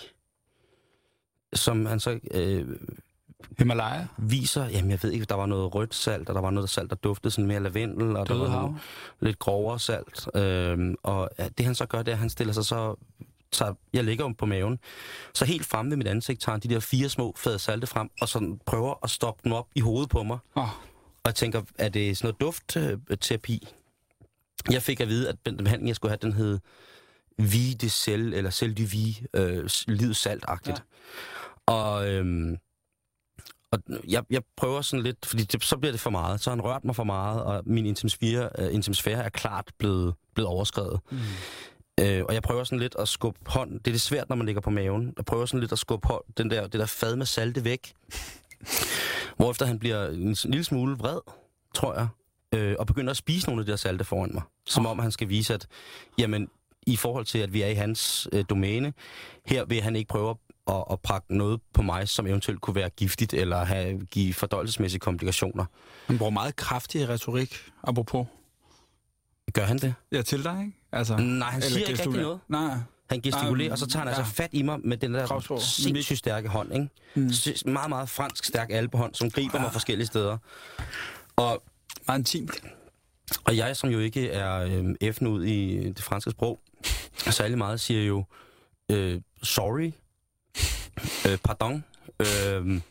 som 1.53 1.85
han 1.85 1.99
så 1.99 2.19
øh, 2.31 2.67
Himalaya? 3.57 4.05
Viser, 4.17 4.65
jamen 4.65 4.91
jeg 4.91 4.99
ved 5.03 5.11
ikke, 5.11 5.25
der 5.25 5.35
var 5.35 5.45
noget 5.45 5.75
rødt 5.75 5.95
salt, 5.95 6.29
og 6.29 6.35
der 6.35 6.41
var 6.41 6.49
noget 6.49 6.69
salt, 6.69 6.89
der 6.89 6.95
duftede 6.95 7.31
sådan 7.31 7.47
mere 7.47 7.59
lavendel, 7.59 8.15
og 8.15 8.27
der 8.27 8.37
var 8.37 8.61
noget, 8.61 8.75
lidt 9.19 9.39
grovere 9.39 9.79
salt. 9.79 10.27
Øhm, 10.35 10.95
og 11.03 11.29
det 11.57 11.65
han 11.65 11.75
så 11.75 11.85
gør, 11.85 11.97
det 11.97 12.07
er, 12.07 12.15
at 12.15 12.19
han 12.19 12.29
stiller 12.29 12.53
sig 12.53 12.65
så 12.65 12.95
tager, 13.51 13.73
jeg 13.93 14.03
ligger 14.03 14.33
på 14.37 14.45
maven, 14.45 14.79
så 15.33 15.45
helt 15.45 15.65
frem 15.65 15.89
ved 15.89 15.97
mit 15.97 16.07
ansigt 16.07 16.41
tager 16.41 16.53
han 16.53 16.59
de 16.59 16.67
der 16.67 16.79
fire 16.79 17.09
små 17.09 17.33
fade 17.37 17.59
salte 17.59 17.87
frem, 17.87 18.09
og 18.21 18.29
så 18.29 18.57
prøver 18.65 18.93
at 19.03 19.09
stoppe 19.09 19.41
dem 19.43 19.51
op 19.51 19.67
i 19.75 19.79
hovedet 19.79 20.09
på 20.09 20.23
mig. 20.23 20.37
Oh. 20.55 20.63
Og 21.23 21.25
jeg 21.25 21.35
tænker, 21.35 21.61
er 21.77 21.89
det 21.89 22.17
sådan 22.17 22.27
noget 22.27 22.41
duftterapi? 22.41 23.67
Jeg 24.71 24.81
fik 24.81 24.99
at 25.01 25.07
vide, 25.07 25.29
at 25.29 25.35
den 25.45 25.57
behandling, 25.57 25.87
jeg 25.87 25.95
skulle 25.95 26.09
have, 26.09 26.19
den 26.21 26.33
hed 26.33 26.59
Vi 27.37 27.73
de 27.73 27.89
Cell, 27.89 28.33
eller 28.33 28.49
Cell 28.49 28.73
du 28.73 28.83
Vi, 28.83 29.25
øh, 29.33 29.69
livet 29.87 30.15
saltagtigt. 30.15 30.83
Ja. 31.67 31.73
Og, 31.73 32.09
øhm, 32.09 32.57
og 33.71 33.79
jeg, 34.07 34.23
jeg 34.29 34.41
prøver 34.57 34.81
sådan 34.81 35.03
lidt, 35.03 35.25
fordi 35.25 35.43
det, 35.43 35.63
så 35.63 35.77
bliver 35.77 35.91
det 35.91 36.01
for 36.01 36.09
meget. 36.09 36.41
Så 36.41 36.49
har 36.49 36.55
han 36.55 36.63
rørt 36.63 36.85
mig 36.85 36.95
for 36.95 37.03
meget, 37.03 37.43
og 37.43 37.63
min 37.65 37.85
intimsfære, 37.85 38.49
uh, 38.59 38.73
intimsfære 38.73 39.23
er 39.23 39.29
klart 39.29 39.71
blevet, 39.77 40.13
blevet 40.35 40.49
overskrevet. 40.49 40.99
Mm. 41.11 41.17
Øh, 41.99 42.23
og 42.25 42.33
jeg 42.33 42.41
prøver 42.41 42.63
sådan 42.63 42.79
lidt 42.79 42.95
at 42.99 43.07
skubbe 43.07 43.39
hånden. 43.45 43.77
Det 43.77 43.87
er 43.87 43.91
det 43.91 44.01
svært, 44.01 44.29
når 44.29 44.35
man 44.35 44.45
ligger 44.45 44.61
på 44.61 44.69
maven. 44.69 45.13
Jeg 45.17 45.25
prøver 45.25 45.45
sådan 45.45 45.59
lidt 45.59 45.71
at 45.71 45.79
skubbe 45.79 46.07
hånd, 46.07 46.23
den 46.37 46.49
der, 46.49 46.61
det 46.61 46.79
der 46.79 46.85
fad 46.85 47.15
med 47.15 47.25
salte 47.25 47.63
væk. 47.63 47.93
Hvorefter 49.37 49.65
han 49.65 49.79
bliver 49.79 50.07
en 50.07 50.35
lille 50.43 50.63
smule 50.63 50.97
vred, 50.97 51.19
tror 51.75 51.93
jeg. 51.93 52.07
Øh, 52.53 52.75
og 52.79 52.87
begynder 52.87 53.11
at 53.11 53.17
spise 53.17 53.47
nogle 53.47 53.61
af 53.61 53.65
de 53.65 53.71
der 53.71 53.77
salte 53.77 54.03
foran 54.03 54.33
mig. 54.33 54.43
Som 54.65 54.85
oh. 54.85 54.91
om 54.91 54.99
han 54.99 55.11
skal 55.11 55.29
vise, 55.29 55.53
at 55.53 55.67
jamen, 56.17 56.47
i 56.87 56.95
forhold 56.95 57.25
til, 57.25 57.39
at 57.39 57.53
vi 57.53 57.61
er 57.61 57.67
i 57.67 57.73
hans 57.73 58.27
øh, 58.31 58.45
domæne, 58.49 58.93
her 59.45 59.65
vil 59.65 59.81
han 59.81 59.95
ikke 59.95 60.07
prøve 60.07 60.35
at, 60.67 60.83
at 60.91 60.99
pakke 60.99 61.37
noget 61.37 61.61
på 61.73 61.81
mig, 61.81 62.09
som 62.09 62.27
eventuelt 62.27 62.61
kunne 62.61 62.75
være 62.75 62.89
giftigt, 62.89 63.33
eller 63.33 63.63
have, 63.63 64.05
give 64.05 64.33
fordøjelsesmæssige 64.33 64.99
komplikationer. 64.99 65.65
Han 66.07 66.17
bruger 66.17 66.31
meget 66.31 66.55
kraftig 66.55 67.09
retorik, 67.09 67.71
apropos. 67.83 68.27
Gør 69.53 69.65
han 69.65 69.77
det? 69.77 69.93
Ja, 70.11 70.21
til 70.21 70.43
dig, 70.43 70.59
ikke? 70.59 70.77
Altså, 70.91 71.17
Nej, 71.17 71.49
han 71.49 71.61
siger 71.61 71.87
ikke 71.87 72.03
rigtig 72.03 72.21
noget. 72.21 72.39
Nej. 72.47 72.77
Han 73.09 73.21
gestikulerer, 73.21 73.71
og 73.71 73.77
så 73.77 73.87
tager 73.87 73.99
han 73.99 74.07
altså 74.07 74.21
ja. 74.21 74.25
altså 74.25 74.35
fat 74.35 74.49
i 74.51 74.61
mig 74.61 74.79
med 74.83 74.97
den 74.97 75.13
der 75.13 75.59
sindssygt 75.59 76.19
stærke 76.19 76.49
hånd, 76.49 76.73
ikke? 76.73 76.89
Mm. 77.15 77.31
Meget, 77.71 77.89
meget 77.89 78.09
fransk 78.09 78.45
stærk 78.45 78.69
albehånd, 78.71 79.13
som 79.13 79.29
griber 79.31 79.57
ja. 79.57 79.61
mig 79.61 79.71
forskellige 79.71 80.07
steder. 80.07 80.37
Og, 81.35 81.63
meget 82.07 82.19
intimt. 82.19 82.51
Og 83.43 83.57
jeg, 83.57 83.77
som 83.77 83.89
jo 83.89 83.99
ikke 83.99 84.29
er 84.29 84.59
øh, 84.59 84.93
F'en 85.03 85.27
ud 85.27 85.43
i 85.43 85.89
det 85.89 86.03
franske 86.03 86.31
sprog, 86.31 86.59
særlig 87.17 87.57
meget, 87.57 87.79
siger 87.79 88.03
jo 88.03 88.25
øh, 88.91 89.21
sorry, 89.43 89.91
øh, 91.27 91.37
pardon, 91.37 91.83
øh, 92.19 92.81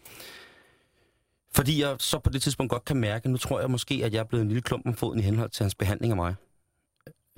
fordi 1.54 1.82
jeg 1.82 1.96
så 1.98 2.18
på 2.18 2.30
det 2.30 2.42
tidspunkt 2.42 2.70
godt 2.70 2.84
kan 2.84 2.96
mærke, 2.96 3.28
nu 3.28 3.38
tror 3.38 3.60
jeg 3.60 3.70
måske, 3.70 4.00
at 4.04 4.12
jeg 4.12 4.20
er 4.20 4.24
blevet 4.24 4.42
en 4.42 4.48
lille 4.48 4.62
klump 4.62 4.86
om 4.86 4.94
foden 4.94 5.18
i 5.18 5.22
henhold 5.22 5.50
til 5.50 5.64
hans 5.64 5.74
behandling 5.74 6.10
af 6.10 6.16
mig. 6.16 6.34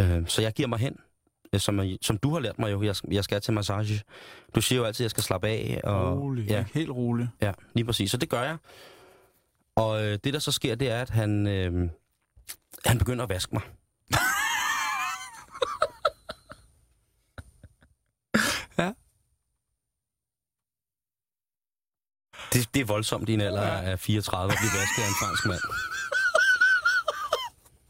Øh, 0.00 0.28
så 0.28 0.42
jeg 0.42 0.52
giver 0.52 0.68
mig 0.68 0.78
hen, 0.78 0.96
øh, 1.52 1.60
som, 1.60 1.80
som 2.02 2.18
du 2.18 2.32
har 2.32 2.40
lært 2.40 2.58
mig 2.58 2.72
jo, 2.72 2.82
jeg, 2.82 2.94
jeg 3.10 3.24
skal 3.24 3.40
til 3.40 3.54
massage. 3.54 4.02
Du 4.54 4.60
siger 4.60 4.78
jo 4.78 4.84
altid, 4.84 5.02
at 5.02 5.04
jeg 5.04 5.10
skal 5.10 5.22
slappe 5.22 5.48
af. 5.48 5.80
Og, 5.84 6.18
rolig, 6.18 6.48
ja, 6.48 6.64
helt 6.74 6.90
rolig. 6.90 7.28
Ja, 7.40 7.52
lige 7.74 7.84
præcis. 7.84 8.10
Så 8.10 8.16
det 8.16 8.28
gør 8.28 8.42
jeg. 8.42 8.56
Og 9.76 10.04
øh, 10.04 10.18
det, 10.24 10.32
der 10.34 10.38
så 10.38 10.52
sker, 10.52 10.74
det 10.74 10.90
er, 10.90 11.00
at 11.00 11.10
han, 11.10 11.46
øh, 11.46 11.90
han 12.84 12.98
begynder 12.98 13.22
at 13.22 13.28
vaske 13.28 13.54
mig. 13.54 13.62
Det, 22.54 22.68
det 22.74 22.80
er 22.80 22.84
voldsomt 22.84 23.28
i 23.28 23.34
en 23.34 23.40
alder 23.40 23.62
af 23.62 24.00
34 24.00 24.52
at 24.52 24.58
blive 24.58 24.70
vasket 24.80 25.02
af 25.02 25.08
en 25.08 25.14
fransk 25.22 25.46
mand. 25.46 25.60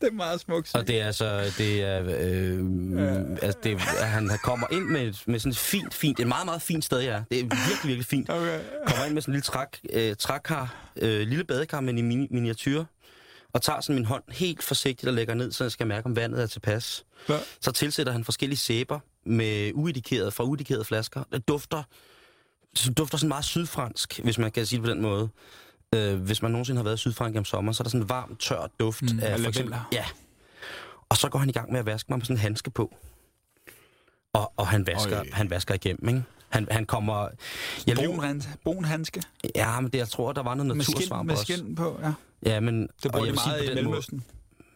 Det 0.01 0.11
er 0.11 0.17
meget 0.17 0.41
smukt. 0.41 0.75
Og 0.75 0.87
det 0.87 1.01
er 1.01 1.07
altså, 1.07 1.53
det 1.59 1.83
er, 1.83 2.03
øh, 2.07 2.99
ja. 2.99 3.21
altså 3.43 3.59
det, 3.63 3.73
er, 3.73 4.05
han 4.05 4.31
kommer 4.45 4.67
ind 4.73 4.85
med, 4.85 5.13
med 5.27 5.39
sådan 5.39 5.51
et 5.51 5.59
fint, 5.59 5.95
fint, 5.95 6.21
et 6.21 6.27
meget, 6.27 6.47
meget 6.47 6.63
fint 6.63 6.85
sted, 6.85 7.03
ja. 7.03 7.23
Det 7.31 7.39
er 7.39 7.43
virkelig, 7.43 7.85
virkelig 7.85 8.07
fint. 8.07 8.31
Okay. 8.31 8.61
Kommer 8.87 9.05
ind 9.05 9.15
med 9.15 9.23
sådan 9.23 9.33
en 9.33 9.35
lille 9.35 9.43
træk, 9.43 9.81
øh, 9.93 10.17
trækar, 10.17 10.91
øh, 10.97 11.21
lille 11.21 11.45
badekar 11.45 11.81
med 11.81 11.95
en 11.95 12.09
mini, 12.09 12.29
miniatyr, 12.31 12.85
og 13.53 13.63
tager 13.63 13.81
sådan 13.81 13.95
min 13.95 14.05
hånd 14.05 14.23
helt 14.29 14.63
forsigtigt 14.63 15.09
og 15.09 15.15
lægger 15.15 15.35
ned, 15.35 15.53
så 15.53 15.65
jeg 15.65 15.71
skal 15.73 15.87
mærke, 15.87 16.07
om 16.07 16.17
vandet 16.17 16.43
er 16.43 16.47
tilpas. 16.47 17.05
Ja. 17.29 17.39
Så 17.61 17.73
tilsætter 17.73 18.13
han 18.13 18.25
forskellige 18.25 18.59
sæber 18.59 19.01
med 19.27 19.73
uedikerede, 19.75 20.31
fra 20.31 20.45
uedikerede 20.45 20.85
flasker. 20.85 21.23
Det 21.33 21.49
dufter, 21.49 21.83
det 22.79 22.99
dufter 22.99 23.19
sådan 23.19 23.29
meget 23.29 23.45
sydfransk, 23.45 24.21
hvis 24.25 24.39
man 24.39 24.51
kan 24.53 24.67
sige 24.67 24.77
det 24.77 24.85
på 24.85 24.91
den 24.91 25.03
måde. 25.03 25.29
Øh, 25.95 26.21
hvis 26.21 26.43
man 26.43 26.51
nogensinde 26.51 26.79
har 26.79 26.85
været 26.85 26.95
i 26.97 26.99
Sydfrankrig 26.99 27.39
om 27.39 27.45
sommeren, 27.45 27.75
så 27.75 27.81
er 27.83 27.85
der 27.85 27.91
sådan 27.91 28.03
en 28.03 28.09
varm, 28.09 28.37
tør 28.37 28.67
duft 28.81 29.03
Mm, 29.03 29.21
af 29.23 29.41
for 29.41 29.49
eksempel. 29.49 29.77
Ja. 29.93 30.05
Og 31.09 31.17
så 31.17 31.29
går 31.29 31.39
han 31.39 31.49
i 31.49 31.53
gang 31.53 31.73
med 31.73 31.81
at 31.81 31.87
vaske 31.87 32.07
mig 32.13 32.19
med 32.19 32.25
sådan 32.25 32.37
en 32.37 32.41
handske 32.41 32.71
på. 32.71 32.95
Og, 34.33 34.53
og 34.57 34.69
han, 34.69 34.87
vasker, 34.87 35.19
Øj. 35.19 35.27
han 35.33 35.51
vasker 35.51 35.75
igennem, 35.75 36.09
ikke? 36.09 36.23
Han, 36.49 36.69
han 36.71 36.87
kommer... 36.87 37.29
Jeg 37.87 37.97
Brun, 37.97 38.43
brun 38.65 38.85
handske. 38.85 39.23
ja, 39.55 39.81
men 39.81 39.91
det, 39.93 39.99
jeg 39.99 40.09
tror, 40.09 40.33
der 40.33 40.43
var 40.43 40.55
noget 40.55 40.83
skin, 40.85 40.95
natursvarm 40.95 41.27
med 41.27 41.35
også. 41.35 41.45
skin 41.53 41.75
på, 41.75 41.99
ja. 42.03 42.13
Ja, 42.47 42.61
men... 42.61 42.89
Det 43.03 43.13
bruger 43.13 43.27
de 43.27 43.33
meget 43.33 43.63
i 43.63 43.67
den 43.67 43.75
måde- 43.75 43.85
Mellemøsten. 43.85 44.25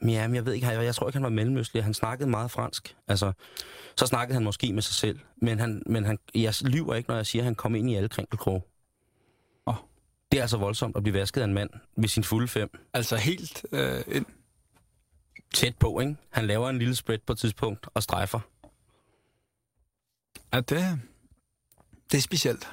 Ja, 0.02 0.26
men 0.26 0.35
jeg 0.35 0.47
ved 0.47 0.52
ikke, 0.52 0.67
jeg, 0.67 0.85
jeg 0.85 0.95
tror 0.95 1.09
ikke, 1.09 1.17
han 1.17 1.23
var 1.23 1.28
mellemøstlig. 1.28 1.85
Han 1.85 1.95
snakkede 1.95 2.31
meget 2.31 2.50
fransk. 2.50 2.97
Altså, 3.09 3.33
så 3.97 4.07
snakkede 4.07 4.35
han 4.35 4.45
måske 4.45 4.73
med 4.73 4.83
sig 4.83 4.95
selv. 4.95 5.19
Men, 5.37 5.59
han, 5.59 5.83
men 5.87 6.05
han, 6.05 6.19
jeg 6.35 6.55
lyver 6.61 6.95
ikke, 6.95 7.09
når 7.09 7.17
jeg 7.17 7.26
siger, 7.26 7.43
at 7.43 7.45
han 7.45 7.55
kom 7.55 7.75
ind 7.75 7.90
i 7.90 7.95
alle 7.95 8.09
krinkelkroge. 8.09 8.62
Åh. 9.67 9.75
Det 10.33 10.38
er 10.38 10.43
altså 10.43 10.57
voldsomt 10.57 10.97
at 10.97 11.02
blive 11.02 11.14
vasket 11.14 11.40
af 11.40 11.45
en 11.45 11.55
mand 11.55 11.71
ved 11.97 12.09
sin 12.09 12.25
fulde 12.25 12.49
fem. 12.49 12.71
Altså 12.95 13.17
helt 13.17 13.67
øh, 13.73 14.00
ind. 14.09 14.26
Tæt 15.55 15.76
på, 15.76 16.00
ikke? 16.00 16.17
Han 16.31 16.47
laver 16.47 16.71
en 16.71 16.78
lille 16.78 16.97
spread 16.97 17.19
på 17.26 17.33
et 17.33 17.38
tidspunkt 17.38 17.87
og 17.95 18.02
strejfer. 18.02 18.40
Ja, 20.52 20.61
det, 20.61 21.00
det 22.12 22.19
er 22.19 22.23
specielt. 22.23 22.69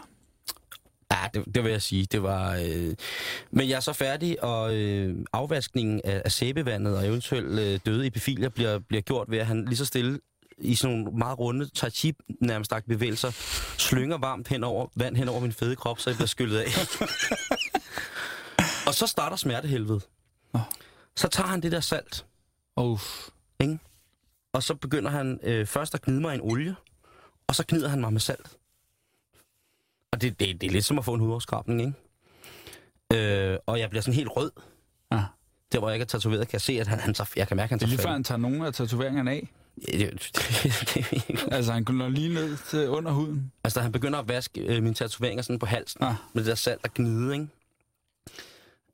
Ja, 1.16 1.28
det, 1.34 1.56
det 1.56 1.64
vil 1.64 1.72
jeg 1.72 1.82
sige. 1.82 2.06
Det 2.06 2.24
var... 2.24 2.56
Øh... 2.56 2.96
Men 3.52 3.70
jeg 3.70 3.76
er 3.76 3.80
så 3.80 3.94
færdig, 3.94 4.44
og 4.44 4.76
øh, 4.76 5.16
afvaskningen 5.34 6.02
af, 6.04 6.22
af 6.26 6.32
sæbevandet 6.32 6.98
og 6.98 7.08
eventuelt 7.08 7.60
øh, 7.60 7.80
døde 7.86 8.08
epifilier 8.08 8.50
bliver, 8.50 8.80
bliver 8.80 9.02
gjort 9.02 9.32
ved, 9.32 9.38
at 9.38 9.46
han 9.46 9.66
lige 9.66 9.78
så 9.78 9.86
stille 9.86 10.20
i 10.58 10.76
sådan 10.76 10.98
nogle 10.98 11.18
meget 11.18 11.40
runde 11.40 11.70
tai 11.70 11.90
chi 11.90 12.14
nærmest 12.42 12.74
bevægelser, 12.88 13.32
slynger 13.78 14.18
varmt 14.18 14.48
hen 14.48 14.64
over, 14.64 14.88
vand 14.96 15.16
hen 15.16 15.30
over 15.30 15.40
min 15.40 15.54
fede 15.54 15.76
krop, 15.76 16.00
så 16.00 16.10
jeg 16.10 16.18
bliver 16.18 16.28
skyllet 16.28 16.60
af. 16.60 16.66
og 18.88 18.94
så 18.94 19.08
starter 19.08 19.36
smertehelvede. 19.36 20.02
Så 21.16 21.28
tager 21.28 21.48
han 21.48 21.62
det 21.62 21.72
der 21.72 21.80
salt, 21.80 22.26
ikke? 23.60 23.80
og 24.54 24.64
så 24.64 24.76
begynder 24.76 25.12
han 25.12 25.40
øh, 25.44 25.66
først 25.66 25.96
at 25.96 26.02
gnide 26.02 26.22
mig 26.22 26.36
en 26.36 26.42
olie, 26.42 26.76
og 27.48 27.56
så 27.56 27.64
gnider 27.68 27.90
han 27.90 28.02
mig 28.02 28.14
med 28.14 28.22
salt. 28.22 28.58
Og 30.16 30.22
det, 30.22 30.40
det, 30.40 30.62
det 30.62 30.68
er 30.68 30.72
lidt 30.72 30.86
som 30.86 31.00
at 31.00 31.06
få 31.06 31.14
en 31.14 31.20
hudafskrabning, 31.20 31.82
ikke? 31.82 31.94
Øh, 33.52 33.58
og 33.66 33.80
jeg 33.80 33.90
bliver 33.90 34.02
sådan 34.02 34.14
helt 34.14 34.30
rød. 34.36 34.52
Ja. 35.12 35.24
Der, 35.72 35.80
hvor 35.80 35.90
jeg 35.90 35.96
ikke 35.96 36.04
er 36.04 36.08
tatoveret, 36.08 36.48
kan 36.48 36.54
jeg 36.54 36.62
se, 36.62 36.80
at 36.80 36.88
han, 36.88 37.00
han 37.00 37.14
tager, 37.14 37.28
jeg 37.36 37.48
kan 37.48 37.58
mærke, 37.58 37.66
at 37.66 37.70
han 37.70 37.80
Det 37.80 37.84
er 37.86 37.88
tager 37.88 37.98
lige 37.98 38.04
før, 38.08 38.12
han 38.12 38.24
tager 38.24 38.38
nogle 38.40 38.68
af 38.68 38.74
tatoveringerne 38.74 39.32
af. 39.32 39.50
Ja, 39.94 39.98
det, 39.98 40.12
det, 40.94 41.24
det, 41.28 41.48
Altså, 41.52 41.72
han 41.74 41.84
går 41.84 42.08
lige 42.10 42.34
ned 42.34 42.58
til 42.70 42.90
under 42.90 43.12
huden. 43.12 43.52
altså, 43.64 43.80
da 43.80 43.84
han 43.84 43.92
begynder 43.92 44.20
at 44.20 44.28
vaske 44.28 44.62
øh, 44.62 44.84
mine 44.84 44.96
tatoveringer 44.96 45.42
sådan 45.44 45.60
på 45.60 45.66
halsen, 45.66 46.04
Ja. 46.04 46.16
med 46.34 46.44
det 46.44 46.50
der 46.50 46.56
salt 46.56 46.80
og 46.84 46.94
gnide, 46.94 47.34
ikke? 47.34 47.48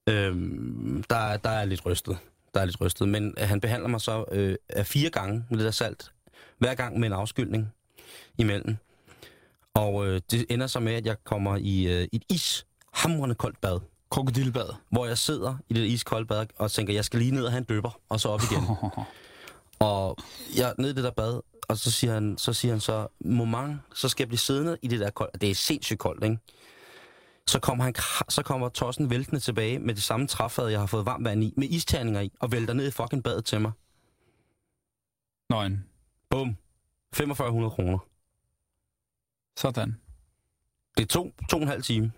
Øhm, 0.09 1.03
der, 1.09 1.37
der 1.37 1.49
er 1.49 1.65
lidt 1.65 1.85
rystet. 1.85 2.17
Der 2.53 2.61
er 2.61 2.65
lidt 2.65 2.81
rystet. 2.81 3.07
Men 3.09 3.33
øh, 3.41 3.47
han 3.47 3.61
behandler 3.61 3.89
mig 3.89 4.01
så 4.01 4.25
øh, 4.31 4.55
af 4.69 4.85
fire 4.87 5.09
gange 5.09 5.45
med 5.49 5.57
det 5.57 5.65
der 5.65 5.71
salt. 5.71 6.11
Hver 6.57 6.75
gang 6.75 6.99
med 6.99 7.07
en 7.07 7.13
afskyldning 7.13 7.73
imellem. 8.37 8.77
Og 9.81 10.07
øh, 10.07 10.21
det 10.31 10.45
ender 10.50 10.67
så 10.67 10.79
med, 10.79 10.93
at 10.93 11.05
jeg 11.05 11.23
kommer 11.23 11.57
i 11.57 11.83
øh, 11.83 12.07
et 12.11 12.23
ishamrende 12.29 13.35
koldt 13.35 13.61
bad. 13.61 13.79
Krokodilbad. 14.11 14.69
Hvor 14.89 15.05
jeg 15.05 15.17
sidder 15.17 15.57
i 15.69 15.73
det 15.73 15.85
iskolde 15.85 16.25
bad 16.25 16.45
og 16.57 16.71
tænker, 16.71 16.93
jeg 16.93 17.05
skal 17.05 17.19
lige 17.19 17.31
ned 17.31 17.45
og 17.45 17.51
have 17.51 17.57
en 17.57 17.63
døber, 17.63 18.00
og 18.09 18.19
så 18.19 18.29
op 18.29 18.41
igen. 18.51 18.63
Og 19.79 20.17
jeg 20.57 20.73
nede 20.77 20.91
i 20.91 20.93
det 20.95 21.03
der 21.03 21.11
bad, 21.11 21.41
og 21.67 21.77
så 21.77 21.91
siger 21.91 22.13
han 22.13 22.38
så, 22.38 22.53
siger 22.53 22.71
han 22.71 22.79
så 22.79 23.07
moment, 23.19 23.79
så 23.93 24.09
skal 24.09 24.23
jeg 24.23 24.27
blive 24.27 24.39
siddende 24.39 24.77
i 24.81 24.88
det 24.88 25.00
der 25.00 25.09
koldt. 25.09 25.41
Det 25.41 25.51
er 25.51 25.55
sindssygt 25.55 26.00
koldt, 26.00 26.23
ikke? 26.23 26.38
Så 27.47 27.59
kommer, 27.59 27.83
han, 27.83 27.93
så 28.29 28.43
kommer 28.43 28.69
tossen 28.69 29.09
væltende 29.09 29.39
tilbage 29.39 29.79
med 29.79 29.95
det 29.95 30.03
samme 30.03 30.27
træfad, 30.27 30.67
jeg 30.67 30.79
har 30.79 30.88
fået 30.88 31.05
varmt 31.05 31.25
vand 31.25 31.43
i, 31.43 31.53
med 31.57 31.67
isterninger 31.69 32.21
i, 32.21 32.31
og 32.39 32.51
vælter 32.51 32.73
ned 32.73 32.88
i 32.88 32.91
fucking 32.91 33.23
badet 33.23 33.45
til 33.45 33.61
mig. 33.61 33.71
Nøgen. 35.50 35.85
Bum. 36.29 36.57
4500 37.13 37.71
kroner. 37.71 38.10
Sådan. 39.58 39.98
Det 40.98 41.03
er 41.03 41.08
to, 41.08 41.31
to 41.50 41.58
og 41.58 41.62
en 41.63 41.67
halv 41.67 41.84
time. 41.84 42.12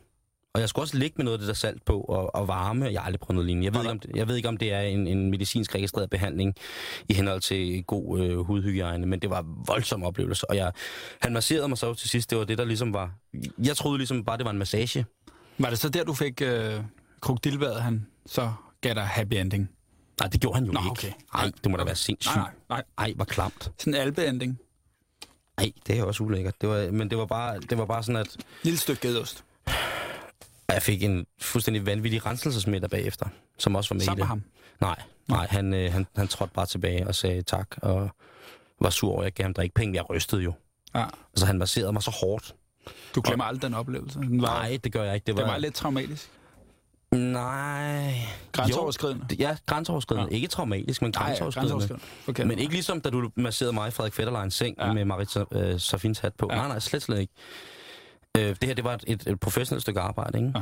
Og 0.53 0.61
jeg 0.61 0.69
skulle 0.69 0.83
også 0.83 0.97
ligge 0.97 1.13
med 1.17 1.25
noget 1.25 1.37
af 1.37 1.39
det 1.39 1.47
der 1.47 1.53
salt 1.53 1.85
på 1.85 2.01
og, 2.01 2.35
og 2.35 2.47
varme, 2.47 2.85
jeg 2.85 3.01
har 3.01 3.05
aldrig 3.05 3.19
prøvet 3.19 3.35
noget 3.35 3.45
lignende. 3.45 3.65
Jeg 3.65 3.73
ved, 3.73 3.81
ikke, 3.81 3.91
om 3.91 3.99
det, 3.99 4.11
jeg 4.15 4.27
ved 4.27 4.35
ikke, 4.35 4.47
om 4.47 4.57
det 4.57 4.73
er 4.73 4.81
en, 4.81 5.07
en 5.07 5.31
medicinsk 5.31 5.75
registreret 5.75 6.09
behandling 6.09 6.55
i 7.09 7.13
henhold 7.13 7.41
til 7.41 7.83
god 7.83 8.19
øh, 8.19 8.37
hudhygiejne, 8.39 9.05
men 9.05 9.19
det 9.19 9.29
var 9.29 9.39
en 9.39 9.55
voldsom 9.67 10.03
oplevelse. 10.03 10.49
Og 10.49 10.55
jeg, 10.55 10.71
han 11.21 11.33
masserede 11.33 11.67
mig 11.67 11.77
så 11.77 11.93
til 11.93 12.09
sidst, 12.09 12.29
det 12.29 12.37
var 12.37 12.43
det, 12.43 12.57
der 12.57 12.65
ligesom 12.65 12.93
var... 12.93 13.11
Jeg 13.63 13.77
troede 13.77 13.97
ligesom 13.97 14.23
bare, 14.25 14.37
det 14.37 14.45
var 14.45 14.51
en 14.51 14.57
massage. 14.57 15.05
Var 15.57 15.69
det 15.69 15.79
så 15.79 15.89
der, 15.89 16.03
du 16.03 16.13
fik 16.13 16.41
øh, 16.41 16.79
krokodilbad, 17.21 17.79
han 17.79 18.07
så 18.25 18.53
gav 18.81 18.93
dig 18.93 19.03
happy 19.03 19.33
ending? 19.33 19.69
Nej, 20.19 20.29
det 20.29 20.41
gjorde 20.41 20.55
han 20.55 20.65
jo 20.65 20.71
Nå, 20.71 20.79
ikke. 20.79 20.89
okay. 20.89 21.11
Nej, 21.33 21.51
det 21.63 21.71
må 21.71 21.77
da 21.77 21.83
være 21.83 21.95
sindssygt. 21.95 22.35
Nej, 22.35 22.51
nej, 22.69 22.83
nej. 22.97 23.07
Ej, 23.07 23.13
hvor 23.15 23.25
klamt. 23.25 23.71
Sådan 23.77 23.93
en 23.93 24.01
albe-ending. 24.01 24.62
Nej, 25.57 25.71
det 25.87 25.99
er 25.99 26.03
også 26.03 26.23
ulækkert. 26.23 26.61
Det 26.61 26.69
var, 26.69 26.91
men 26.91 27.09
det 27.09 27.17
var, 27.17 27.25
bare, 27.25 27.59
det 27.59 27.77
var 27.77 27.85
bare 27.85 28.03
sådan, 28.03 28.21
at 28.21 28.37
Lille 28.63 28.79
stykke 28.79 29.07
gedost. 29.07 29.43
jeg 30.69 30.81
fik 30.81 31.03
en 31.03 31.25
fuldstændig 31.41 31.85
vanvittig 31.85 32.25
renselsesmiddag 32.25 32.89
bagefter, 32.89 33.25
som 33.59 33.75
også 33.75 33.89
var 33.89 33.95
med 33.95 34.01
i 34.01 34.05
Sammen 34.05 34.17
det. 34.17 34.23
med 34.23 34.27
ham. 34.27 34.43
Nej, 34.81 35.01
nej 35.27 35.47
han, 35.49 35.73
øh, 35.73 35.93
han, 35.93 36.07
han 36.15 36.27
trådte 36.27 36.53
bare 36.53 36.65
tilbage 36.65 37.07
og 37.07 37.15
sagde 37.15 37.41
tak, 37.41 37.67
og 37.81 38.09
var 38.81 38.89
sur 38.89 39.11
over, 39.11 39.19
at 39.21 39.25
jeg 39.25 39.33
gav 39.33 39.43
ham 39.43 39.53
drikkepenge. 39.53 39.95
Jeg 39.95 40.09
rystede 40.09 40.41
jo. 40.41 40.53
Ja. 40.95 41.05
Altså, 41.33 41.45
han 41.45 41.57
masserede 41.57 41.93
mig 41.93 42.03
så 42.03 42.11
hårdt. 42.11 42.55
Du 43.15 43.21
glemmer 43.21 43.45
aldrig 43.45 43.61
den 43.61 43.73
oplevelse. 43.73 44.19
Den 44.19 44.41
var, 44.41 44.47
Nej, 44.47 44.79
det 44.83 44.93
gør 44.93 45.03
jeg 45.03 45.15
ikke. 45.15 45.25
Det 45.25 45.35
det 45.35 45.43
var, 45.45 45.51
var 45.51 45.57
lidt 45.57 45.73
traumatisk. 45.75 46.29
Nej... 47.17 48.13
Grænseoverskridende. 48.51 49.25
Jo, 49.31 49.35
ja, 49.39 49.57
grænseoverskridende. 49.65 50.27
Ja. 50.31 50.35
Ikke 50.35 50.47
traumatisk, 50.47 51.01
men 51.01 51.13
Nej, 51.15 51.25
grænseoverskridende. 51.25 51.71
grænseoverskridende. 51.71 52.29
Okay. 52.29 52.43
Men 52.43 52.59
ikke 52.59 52.73
ligesom, 52.73 53.01
da 53.01 53.09
du 53.09 53.29
masserede 53.35 53.73
mig 53.73 53.87
i 53.87 53.91
Frederik 53.91 54.13
Fetterleins 54.13 54.53
seng 54.53 54.75
ja. 54.79 54.93
Med 54.93 55.05
Marit 55.05 55.37
øh, 55.51 55.79
Safins 55.79 56.19
hat 56.19 56.33
på. 56.33 56.47
Ja. 56.51 56.55
Nej, 56.55 56.67
nej, 56.67 56.79
slet, 56.79 57.01
slet 57.01 57.19
ikke. 57.19 57.33
Øh, 58.37 58.43
det 58.43 58.63
her, 58.63 58.73
det 58.73 58.83
var 58.83 58.99
et, 59.07 59.27
et, 59.27 59.39
professionelt 59.39 59.81
stykke 59.81 59.99
arbejde, 59.99 60.37
ikke? 60.37 60.51
Ja. 60.55 60.61